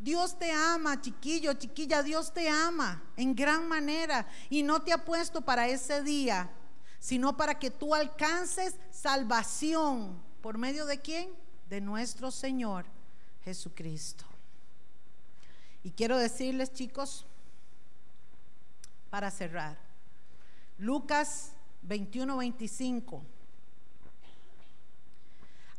[0.00, 5.04] Dios te ama, chiquillo, chiquilla, Dios te ama en gran manera y no te ha
[5.04, 6.50] puesto para ese día,
[6.98, 10.18] sino para que tú alcances salvación.
[10.40, 11.30] ¿Por medio de quién?
[11.68, 12.86] De nuestro Señor
[13.44, 14.24] Jesucristo.
[15.82, 17.26] Y quiero decirles, chicos,
[19.10, 19.76] para cerrar,
[20.80, 21.52] Lucas
[21.82, 23.22] 21, 25.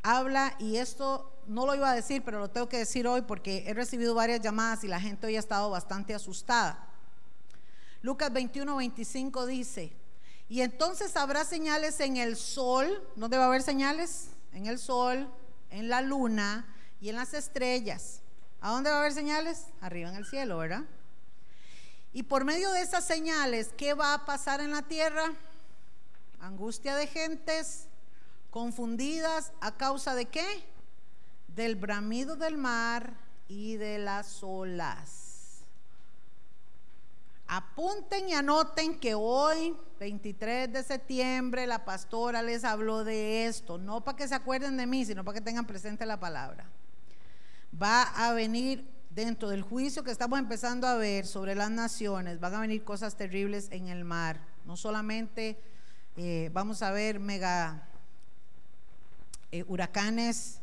[0.03, 3.63] Habla, y esto no lo iba a decir, pero lo tengo que decir hoy porque
[3.65, 6.87] he recibido varias llamadas y la gente hoy ha estado bastante asustada.
[8.03, 9.91] Lucas 21, 25 dice,
[10.47, 14.29] y entonces habrá señales en el sol, ¿dónde va a haber señales?
[14.53, 15.27] En el sol,
[15.71, 16.67] en la luna
[16.99, 18.21] y en las estrellas.
[18.59, 19.65] ¿A dónde va a haber señales?
[19.81, 20.83] Arriba en el cielo, ¿verdad?
[22.13, 25.33] Y por medio de esas señales, ¿qué va a pasar en la tierra?
[26.41, 27.87] Angustia de gentes
[28.49, 30.45] confundidas a causa de qué?
[31.47, 33.13] Del bramido del mar
[33.47, 35.31] y de las olas.
[37.47, 44.03] Apunten y anoten que hoy, 23 de septiembre, la pastora les habló de esto, no
[44.03, 46.65] para que se acuerden de mí, sino para que tengan presente la palabra.
[47.81, 52.55] Va a venir dentro del juicio que estamos empezando a ver sobre las naciones, van
[52.55, 54.39] a venir cosas terribles en el mar.
[54.65, 55.59] No solamente
[56.17, 57.87] eh, vamos a ver mega
[59.51, 60.59] eh, huracanes,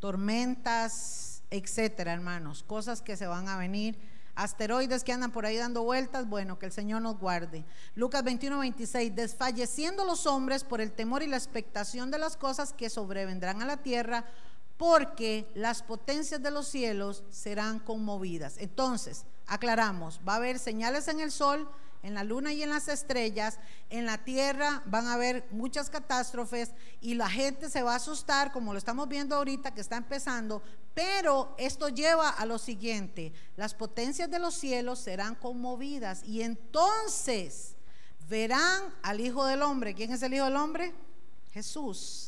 [0.00, 3.98] tormentas, etcétera, hermanos, cosas que se van a venir.
[4.34, 7.64] Asteroides que andan por ahí dando vueltas, bueno, que el Señor nos guarde.
[7.94, 12.72] Lucas 21, 26, desfalleciendo los hombres por el temor y la expectación de las cosas
[12.72, 14.24] que sobrevendrán a la tierra,
[14.84, 18.56] porque las potencias de los cielos serán conmovidas.
[18.58, 21.66] Entonces, aclaramos, va a haber señales en el sol,
[22.02, 23.58] en la luna y en las estrellas,
[23.88, 28.52] en la tierra van a haber muchas catástrofes y la gente se va a asustar,
[28.52, 30.62] como lo estamos viendo ahorita que está empezando,
[30.92, 37.74] pero esto lleva a lo siguiente, las potencias de los cielos serán conmovidas y entonces
[38.28, 39.94] verán al Hijo del Hombre.
[39.94, 40.92] ¿Quién es el Hijo del Hombre?
[41.52, 42.23] Jesús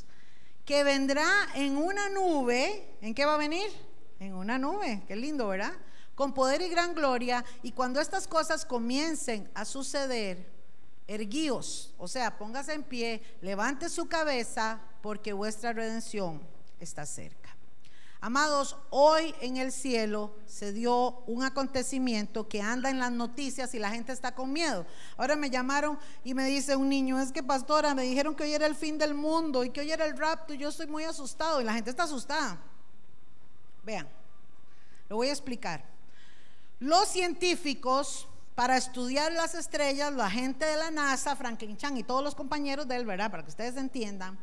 [0.66, 2.98] que vendrá en una nube.
[3.00, 3.70] ¿En qué va a venir?
[4.18, 5.02] En una nube.
[5.06, 5.72] Qué lindo, ¿verdad?
[6.14, 7.44] Con poder y gran gloria.
[7.62, 10.50] Y cuando estas cosas comiencen a suceder,
[11.06, 16.42] erguíos, o sea, póngase en pie, levante su cabeza, porque vuestra redención
[16.80, 17.45] está cerca.
[18.20, 23.78] Amados, hoy en el cielo se dio un acontecimiento que anda en las noticias y
[23.78, 24.86] la gente está con miedo.
[25.18, 28.54] Ahora me llamaron y me dice un niño, es que pastora, me dijeron que hoy
[28.54, 31.04] era el fin del mundo y que hoy era el rapto y yo estoy muy
[31.04, 32.58] asustado y la gente está asustada.
[33.84, 34.08] Vean,
[35.08, 35.84] lo voy a explicar.
[36.80, 42.24] Los científicos, para estudiar las estrellas, la gente de la NASA, Franklin Chan y todos
[42.24, 43.30] los compañeros de él, ¿verdad?
[43.30, 44.38] Para que ustedes entiendan,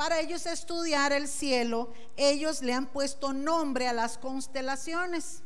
[0.00, 5.42] para ellos estudiar el cielo, ellos le han puesto nombre a las constelaciones.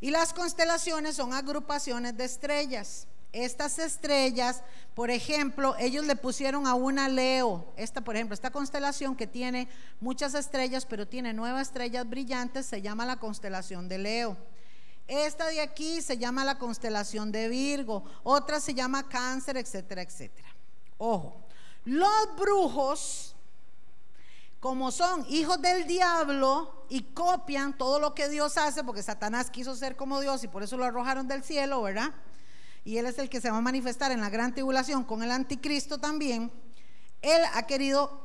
[0.00, 3.08] Y las constelaciones son agrupaciones de estrellas.
[3.32, 4.62] Estas estrellas,
[4.94, 7.66] por ejemplo, ellos le pusieron a una Leo.
[7.76, 12.80] Esta, por ejemplo, esta constelación que tiene muchas estrellas, pero tiene nueve estrellas brillantes, se
[12.80, 14.36] llama la constelación de Leo.
[15.08, 20.54] Esta de aquí se llama la constelación de Virgo, otra se llama Cáncer, etcétera, etcétera.
[20.96, 21.42] Ojo,
[21.84, 23.31] los brujos
[24.62, 29.74] como son hijos del diablo y copian todo lo que Dios hace, porque Satanás quiso
[29.74, 32.12] ser como Dios y por eso lo arrojaron del cielo, ¿verdad?
[32.84, 35.32] Y él es el que se va a manifestar en la gran tribulación con el
[35.32, 36.52] anticristo también.
[37.22, 38.20] Él ha querido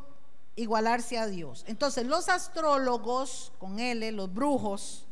[0.56, 1.64] igualarse a Dios.
[1.66, 5.08] Entonces los astrólogos, con él, los brujos,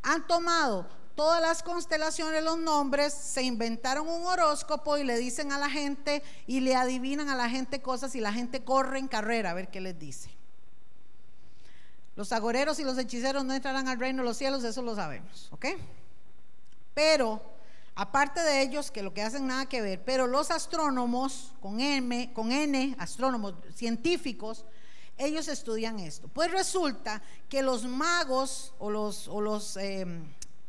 [0.00, 5.58] han tomado todas las constelaciones, los nombres, se inventaron un horóscopo y le dicen a
[5.58, 9.50] la gente y le adivinan a la gente cosas y la gente corre en carrera
[9.50, 10.41] a ver qué les dice.
[12.14, 15.48] Los agoreros y los hechiceros no entrarán al reino de los cielos, eso lo sabemos,
[15.52, 15.66] ¿ok?
[16.94, 17.40] Pero,
[17.94, 22.32] aparte de ellos, que lo que hacen nada que ver, pero los astrónomos, con M,
[22.34, 24.64] con N, astrónomos científicos,
[25.16, 26.28] ellos estudian esto.
[26.28, 30.24] Pues resulta que los magos o los, o los em,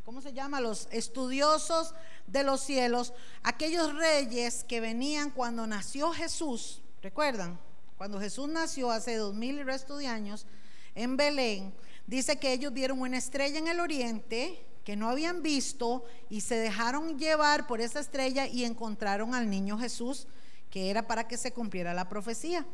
[0.05, 0.61] ¿cómo se llama?
[0.61, 1.93] Los estudiosos
[2.27, 7.59] de los cielos, aquellos reyes que venían cuando nació Jesús, ¿recuerdan?
[7.97, 10.45] Cuando Jesús nació hace dos mil y resto de años,
[10.95, 11.73] en Belén,
[12.07, 16.55] dice que ellos vieron una estrella en el oriente que no habían visto y se
[16.55, 20.27] dejaron llevar por esa estrella y encontraron al niño Jesús,
[20.69, 22.65] que era para que se cumpliera la profecía.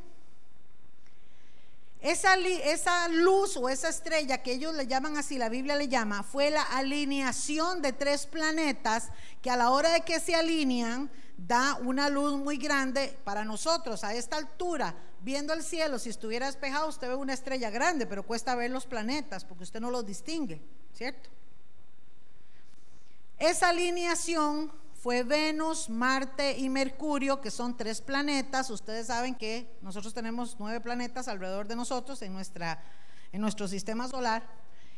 [2.02, 6.24] Esa, esa, luz o esa estrella que ellos le llaman así, la Biblia le llama,
[6.24, 9.10] fue la alineación de tres planetas
[9.42, 14.04] que a la hora de que se alinean da una luz muy grande para nosotros
[14.04, 18.24] a esta altura viendo el cielo, si estuviera despejado, usted ve una estrella grande, pero
[18.24, 20.62] cuesta ver los planetas porque usted no los distingue,
[20.94, 21.30] ¿cierto?
[23.38, 24.72] Esa alineación
[25.02, 28.70] fue Venus, Marte y Mercurio, que son tres planetas.
[28.70, 32.84] Ustedes saben que nosotros tenemos nueve planetas alrededor de nosotros en, nuestra,
[33.32, 34.44] en nuestro sistema solar.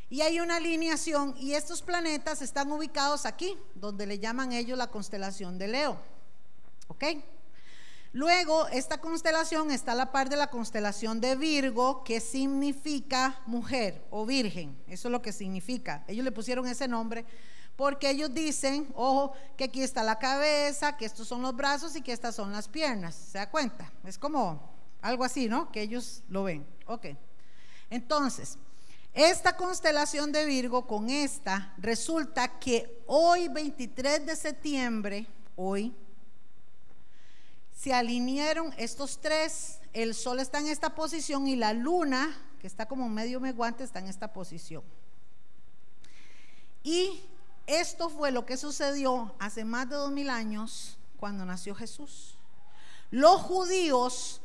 [0.10, 4.88] Y hay una alineación y estos planetas están ubicados aquí, donde le llaman ellos la
[4.88, 5.98] constelación de Leo.
[6.88, 7.03] ¿Ok?
[8.11, 14.03] Luego, esta constelación está a la par de la constelación de Virgo, que significa mujer
[14.10, 14.78] o virgen.
[14.88, 16.03] Eso es lo que significa.
[16.07, 17.23] Ellos le pusieron ese nombre
[17.82, 22.03] porque ellos dicen, ojo, que aquí está la cabeza, que estos son los brazos y
[22.03, 23.16] que estas son las piernas.
[23.16, 23.91] ¿Se da cuenta?
[24.03, 24.72] Es como
[25.02, 25.72] algo así, ¿no?
[25.72, 26.64] Que ellos lo ven.
[26.86, 27.08] Ok.
[27.90, 28.60] Entonces,
[29.16, 35.26] esta constelación de Virgo con esta resulta que hoy 23 de septiembre,
[35.56, 35.91] hoy,
[37.76, 42.30] se alinearon estos tres, el sol está en esta posición y la luna,
[42.60, 44.84] que está como medio meguante, está en esta posición.
[46.84, 47.24] Y
[47.80, 52.38] esto fue lo que sucedió hace más de dos mil años cuando nació Jesús.
[53.10, 54.41] Los judíos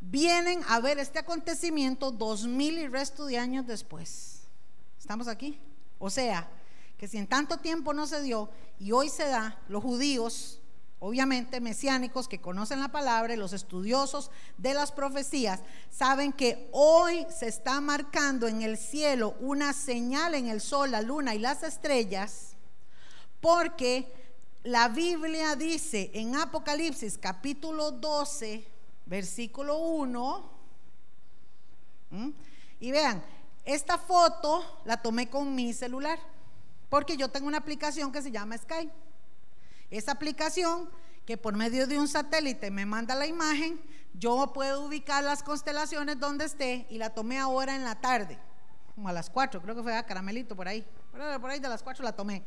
[0.00, 4.42] vienen a ver este acontecimiento dos mil y resto de años después.
[4.98, 5.58] ¿Estamos aquí?
[5.98, 6.48] O sea,
[6.98, 10.60] que si en tanto tiempo no se dio y hoy se da, los judíos,
[11.06, 17.24] obviamente mesiánicos que conocen la palabra y los estudiosos de las profecías, saben que hoy
[17.30, 21.62] se está marcando en el cielo una señal en el sol, la luna y las
[21.62, 22.56] estrellas,
[23.40, 24.12] porque
[24.64, 28.66] la Biblia dice en Apocalipsis capítulo 12,
[29.06, 30.50] versículo 1,
[32.10, 32.32] ¿m?
[32.80, 33.22] y vean,
[33.64, 36.18] esta foto la tomé con mi celular,
[36.88, 39.05] porque yo tengo una aplicación que se llama Skype.
[39.90, 40.90] Esa aplicación
[41.24, 43.80] que por medio de un satélite me manda la imagen,
[44.14, 48.38] yo puedo ubicar las constelaciones donde esté y la tomé ahora en la tarde,
[48.94, 50.86] como a las 4, creo que fue a Caramelito por ahí,
[51.40, 52.42] por ahí de las 4 la tomé,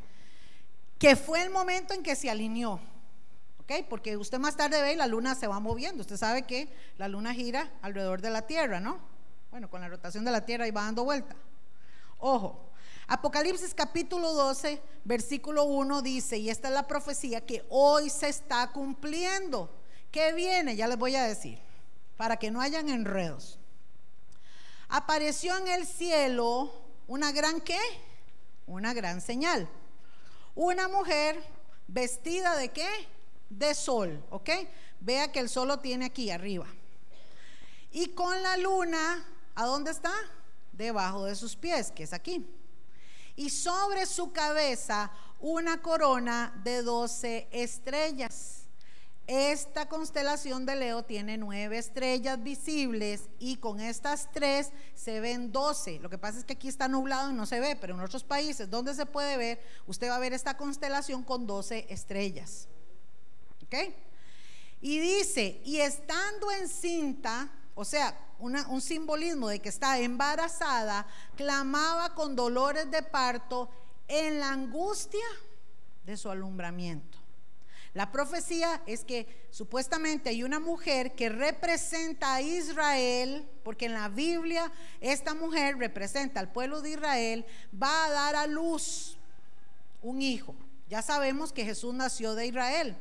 [0.98, 2.80] que fue el momento en que se alineó,
[3.60, 3.86] ¿ok?
[3.90, 7.07] Porque usted más tarde ve y la luna se va moviendo, usted sabe que la
[7.07, 8.99] luna gira alrededor de la Tierra, ¿no?
[9.52, 11.36] Bueno, con la rotación de la Tierra y va dando vuelta.
[12.18, 12.69] Ojo,
[13.10, 18.72] Apocalipsis capítulo 12, versículo 1 dice, y esta es la profecía que hoy se está
[18.72, 19.68] cumpliendo.
[20.11, 20.76] ¿Qué viene?
[20.76, 21.57] Ya les voy a decir,
[22.18, 23.57] para que no hayan enredos.
[24.90, 26.72] Apareció en el cielo
[27.07, 27.80] una gran qué?
[28.68, 29.68] Una gran señal.
[30.53, 31.44] Una mujer
[31.88, 32.88] vestida de qué?
[33.49, 34.52] De sol, ¿ok?
[34.99, 36.68] Vea que el sol lo tiene aquí arriba.
[37.91, 39.26] Y con la luna,
[39.56, 40.14] ¿a dónde está?
[40.73, 42.45] Debajo de sus pies, que es aquí
[43.40, 45.10] y sobre su cabeza
[45.40, 48.66] una corona de doce estrellas.
[49.28, 55.99] Esta constelación de Leo tiene nueve estrellas visibles y con estas tres se ven doce.
[55.99, 58.26] Lo que pasa es que aquí está nublado y no se ve, pero en otros
[58.26, 62.68] países donde se puede ver, usted va a ver esta constelación con doce estrellas.
[63.64, 63.94] ¿Ok?
[64.82, 67.49] Y dice, y estando encinta,
[67.80, 71.08] o sea, un simbolismo de que está embarazada,
[71.38, 73.70] clamaba con dolores de parto
[74.10, 75.24] en la angustia
[76.06, 77.18] de su alumbramiento.
[77.94, 84.10] La profecía es que supuestamente hay una mujer que representa a Israel, porque en la
[84.10, 84.70] Biblia
[85.00, 87.46] esta mujer representa al pueblo de Israel,
[87.82, 89.18] va a dar a luz
[90.02, 90.54] un hijo.
[90.90, 92.98] Ya sabemos que Jesús nació de Israel.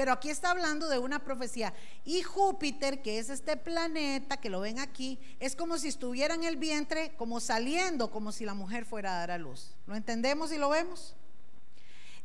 [0.00, 1.74] Pero aquí está hablando de una profecía.
[2.06, 6.44] Y Júpiter, que es este planeta que lo ven aquí, es como si estuviera en
[6.44, 9.74] el vientre, como saliendo, como si la mujer fuera a dar a luz.
[9.86, 11.14] ¿Lo entendemos y lo vemos?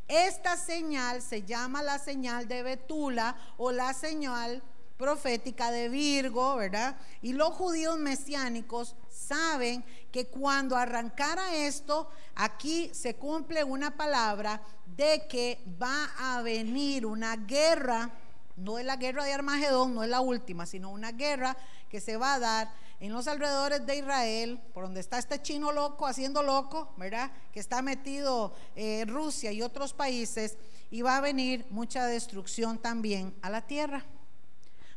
[0.08, 4.64] Esta señal se llama la señal de Betula o la señal
[4.96, 6.96] profética de Virgo, ¿verdad?
[7.22, 15.28] Y los judíos mesiánicos saben que cuando arrancara esto, aquí se cumple una palabra de
[15.28, 18.12] que va a venir una guerra,
[18.58, 21.56] no es la guerra de Armagedón, no es la última, sino una guerra
[21.90, 25.72] que se va a dar en los alrededores de Israel, por donde está este chino
[25.72, 27.32] loco haciendo loco, ¿verdad?
[27.54, 30.58] Que está metido eh, Rusia y otros países,
[30.92, 34.06] y va a venir mucha destrucción también a la tierra.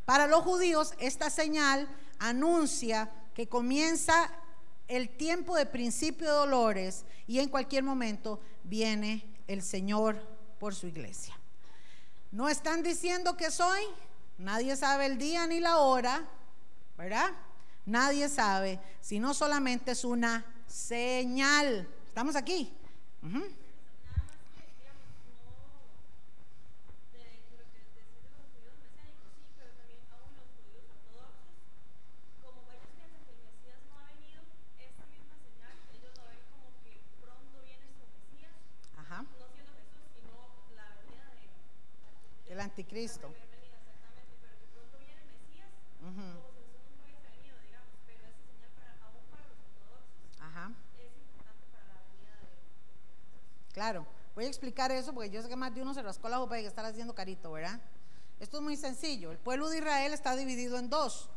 [0.05, 1.89] Para los judíos, esta señal
[2.19, 4.32] anuncia que comienza
[4.89, 10.20] el tiempo de principio de dolores y en cualquier momento viene el Señor
[10.59, 11.39] por su iglesia.
[12.32, 13.81] No están diciendo que soy,
[14.39, 16.27] nadie sabe el día ni la hora,
[16.97, 17.31] ¿verdad?
[17.86, 21.89] Nadie sabe, sino solamente es una señal.
[22.09, 22.73] ¿Estamos aquí?
[46.01, 46.23] Ujú.
[50.40, 50.73] Ajá.
[53.73, 56.39] Claro, voy a explicar eso porque yo sé que más de uno se rascó la
[56.39, 57.81] boca y que estar haciendo carito, ¿verdad?
[58.40, 59.31] Esto es muy sencillo.
[59.32, 61.28] El pueblo de Israel está dividido en dos.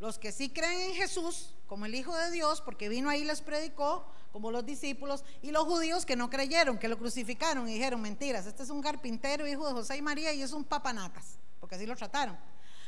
[0.00, 3.24] los que sí creen en Jesús como el Hijo de Dios, porque vino ahí y
[3.24, 7.74] les predicó, como los discípulos, y los judíos que no creyeron, que lo crucificaron y
[7.74, 8.46] dijeron mentiras.
[8.46, 11.86] Este es un carpintero, hijo de José y María, y es un papanatas, porque así
[11.86, 12.36] lo trataron.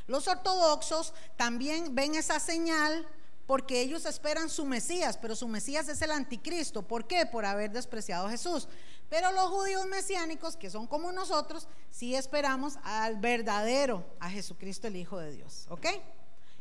[0.06, 3.06] Los ortodoxos también ven esa señal
[3.46, 6.82] porque ellos esperan su Mesías, pero su Mesías es el anticristo.
[6.82, 7.26] ¿Por qué?
[7.26, 8.68] Por haber despreciado a Jesús.
[9.10, 14.96] Pero los judíos mesiánicos, que son como nosotros, sí esperamos al verdadero, a Jesucristo el
[14.96, 15.66] Hijo de Dios.
[15.68, 15.86] ¿Ok?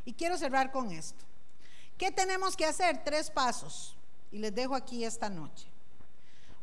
[0.04, 1.24] Y quiero cerrar con esto.
[1.96, 3.02] ¿Qué tenemos que hacer?
[3.02, 3.96] Tres pasos.
[4.34, 5.68] Y les dejo aquí esta noche.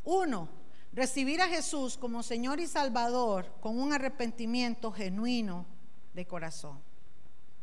[0.04, 0.50] Uno,
[0.92, 5.66] recibir a Jesús como Señor y Salvador con un arrepentimiento genuino
[6.14, 6.82] de corazón.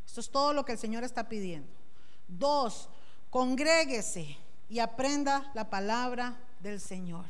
[0.07, 1.69] Esto es todo lo que el Señor está pidiendo.
[2.27, 2.89] Dos,
[3.29, 4.39] congréguese
[4.71, 7.27] y aprenda la palabra del Señor.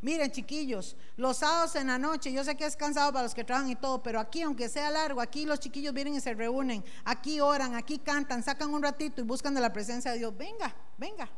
[0.00, 3.42] Miren, chiquillos, los sábados en la noche, yo sé que es cansado para los que
[3.42, 6.84] trabajan y todo, pero aquí, aunque sea largo, aquí los chiquillos vienen y se reúnen,
[7.04, 10.36] aquí oran, aquí cantan, sacan un ratito y buscan de la presencia de Dios.
[10.36, 11.28] Venga, venga.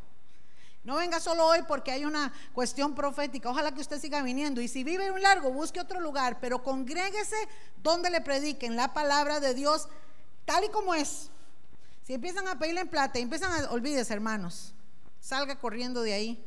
[0.87, 3.51] No venga solo hoy porque hay una cuestión profética.
[3.51, 4.61] Ojalá que usted siga viniendo.
[4.61, 7.35] Y si vive un largo, busque otro lugar, pero congréguese
[7.83, 9.89] donde le prediquen la palabra de Dios
[10.45, 11.29] tal y como es.
[12.05, 14.75] Si empiezan a pedirle en plata empiezan a, olvídese hermanos,
[15.21, 16.47] salga corriendo de ahí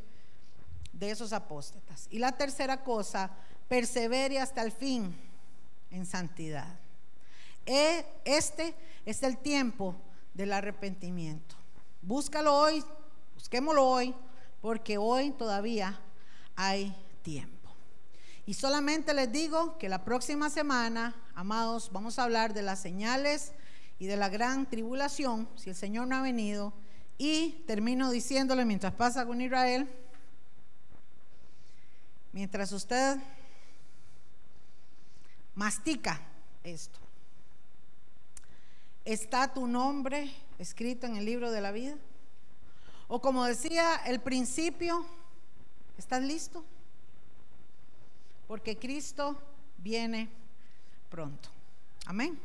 [0.94, 2.08] de esos apóstatas.
[2.10, 3.32] Y la tercera cosa,
[3.68, 5.14] persevere hasta el fin
[5.92, 6.80] en santidad.
[7.66, 8.74] E, este
[9.06, 9.98] es el tiempo
[10.34, 11.56] del arrepentimiento.
[12.02, 12.86] Búscalo hoy,
[13.36, 14.16] busquémoslo hoy,
[14.62, 16.00] porque hoy todavía
[16.56, 17.70] hay tiempo.
[18.46, 23.54] Y solamente les digo que la próxima semana, amados, vamos a hablar de las señales
[24.00, 26.74] y de la gran tribulación, si el Señor no ha venido.
[27.18, 29.88] Y termino diciéndole mientras pasa con Israel,
[32.32, 33.18] Mientras usted
[35.56, 36.22] mastica
[36.64, 37.00] esto,
[39.04, 41.96] ¿está tu nombre escrito en el libro de la vida?
[43.12, 45.04] O como decía el principio,
[45.98, 46.64] ¿estás listo?
[48.48, 49.36] Porque Cristo
[49.80, 50.30] viene
[51.10, 51.50] pronto.
[52.06, 52.38] Amén.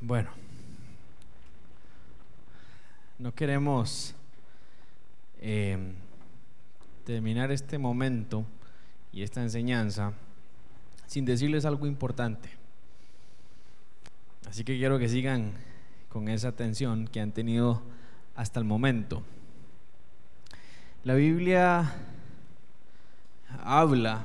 [0.00, 0.30] Bueno,
[3.18, 4.14] no queremos
[5.40, 5.94] eh,
[7.04, 8.44] terminar este momento
[9.10, 10.12] y esta enseñanza
[11.08, 12.50] sin decirles algo importante.
[14.48, 15.52] Así que quiero que sigan
[16.08, 17.82] con esa atención que han tenido
[18.34, 19.22] hasta el momento.
[21.04, 21.94] La Biblia
[23.62, 24.24] habla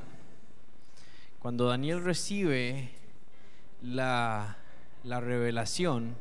[1.39, 2.89] cuando Daniel recibe
[3.81, 4.57] la,
[5.03, 6.15] la revelación.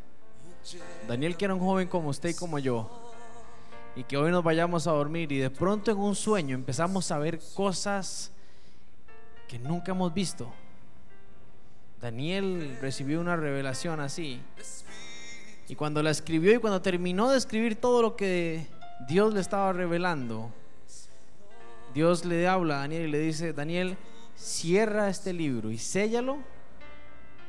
[1.09, 3.13] Daniel que era un joven como usted y como yo,
[3.97, 7.19] y que hoy nos vayamos a dormir y de pronto en un sueño empezamos a
[7.19, 8.31] ver cosas
[9.49, 10.53] que nunca hemos visto.
[12.01, 14.41] Daniel recibió una revelación así.
[15.69, 18.67] Y cuando la escribió y cuando terminó de escribir todo lo que
[19.09, 20.53] Dios le estaba revelando,
[21.95, 23.97] Dios le habla a Daniel y le dice, Daniel,
[24.35, 26.39] cierra este libro y séllalo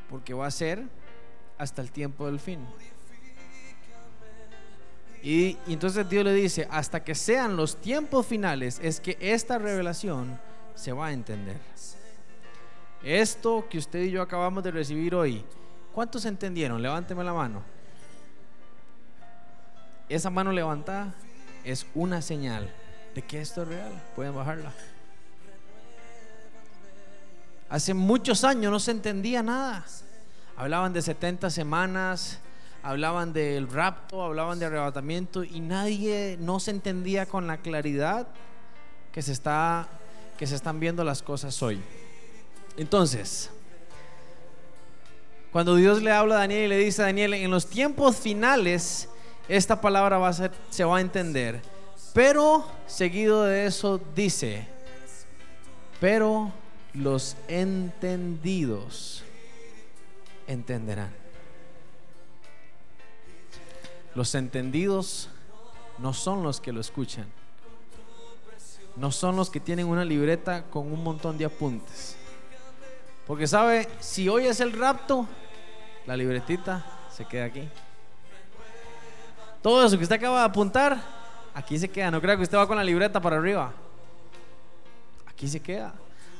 [0.09, 0.83] porque va a ser
[1.57, 2.59] hasta el tiempo del fin.
[5.23, 10.37] Y, entonces Dios le dice, hasta que sean los tiempos finales, es que esta revelación
[10.75, 11.57] se va a entender.
[13.01, 15.45] Esto que usted y yo acabamos de recibir hoy,
[15.93, 16.81] ¿cuántos entendieron?
[16.81, 17.72] Levánteme la mano.
[20.09, 21.13] Esa mano levantada
[21.63, 22.69] es una señal
[23.15, 24.03] de que esto es real.
[24.15, 24.71] Pueden bajarla.
[27.69, 29.85] Hace muchos años no se entendía nada.
[30.55, 32.39] Hablaban de 70 semanas,
[32.83, 38.27] hablaban del rapto, hablaban de arrebatamiento y nadie no se entendía con la claridad
[39.11, 39.87] que se, está,
[40.37, 41.81] que se están viendo las cosas hoy.
[42.77, 43.49] Entonces,
[45.51, 49.09] cuando Dios le habla a Daniel y le dice a Daniel, en los tiempos finales
[49.47, 51.61] esta palabra va a ser, se va a entender,
[52.13, 54.67] pero seguido de eso dice,
[55.99, 56.51] pero
[56.93, 59.23] los entendidos
[60.47, 61.11] entenderán.
[64.15, 65.29] Los entendidos
[65.97, 67.25] no son los que lo escuchan.
[68.95, 72.15] No son los que tienen una libreta con un montón de apuntes.
[73.25, 75.27] Porque sabe, si hoy es el rapto,
[76.05, 77.67] la libretita se queda aquí.
[79.63, 81.01] Todo eso que usted acaba de apuntar,
[81.55, 82.11] aquí se queda.
[82.11, 83.71] No crea que usted va con la libreta para arriba.
[85.25, 85.93] Aquí se queda.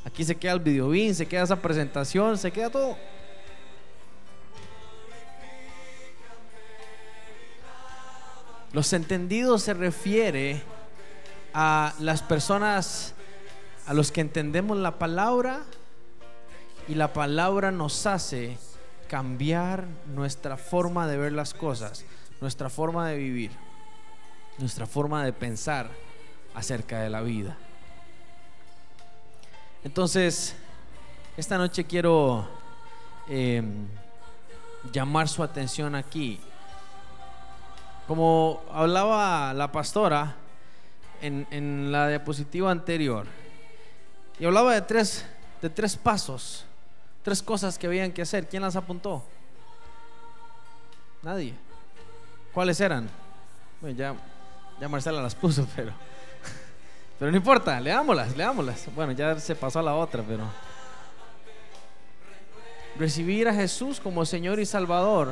[0.05, 2.97] Aquí se queda el videobin, se queda esa presentación, se queda todo.
[8.73, 10.61] Los entendidos se refiere
[11.53, 13.13] a las personas
[13.85, 15.61] a los que entendemos la palabra
[16.87, 18.57] Y la palabra nos hace
[19.07, 22.03] cambiar nuestra forma de ver las cosas,
[22.41, 23.51] nuestra forma de vivir,
[24.57, 25.89] nuestra forma de pensar
[26.53, 27.57] acerca de la vida.
[29.83, 30.55] Entonces,
[31.35, 32.47] esta noche quiero
[33.27, 33.63] eh,
[34.91, 36.39] llamar su atención aquí.
[38.07, 40.35] Como hablaba la pastora
[41.21, 43.25] en, en la diapositiva anterior,
[44.39, 45.25] y hablaba de tres,
[45.61, 46.65] de tres pasos,
[47.21, 48.49] tres cosas que habían que hacer.
[48.49, 49.23] ¿Quién las apuntó?
[51.21, 51.53] Nadie.
[52.53, 53.09] ¿Cuáles eran?
[53.81, 54.15] Bueno, ya,
[54.79, 55.91] ya Marcela las puso, pero,
[57.17, 58.87] pero no importa, leámoslas, leámoslas.
[58.95, 60.43] Bueno, ya se pasó a la otra, pero
[62.97, 65.31] recibir a Jesús como Señor y Salvador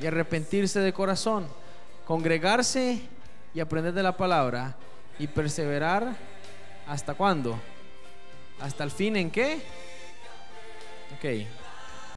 [0.00, 1.46] y arrepentirse de corazón,
[2.06, 3.00] congregarse
[3.54, 4.76] y aprender de la palabra
[5.18, 6.14] y perseverar
[6.86, 7.58] hasta cuándo?
[8.60, 9.62] ¿Hasta el fin en qué?
[11.16, 11.63] Ok.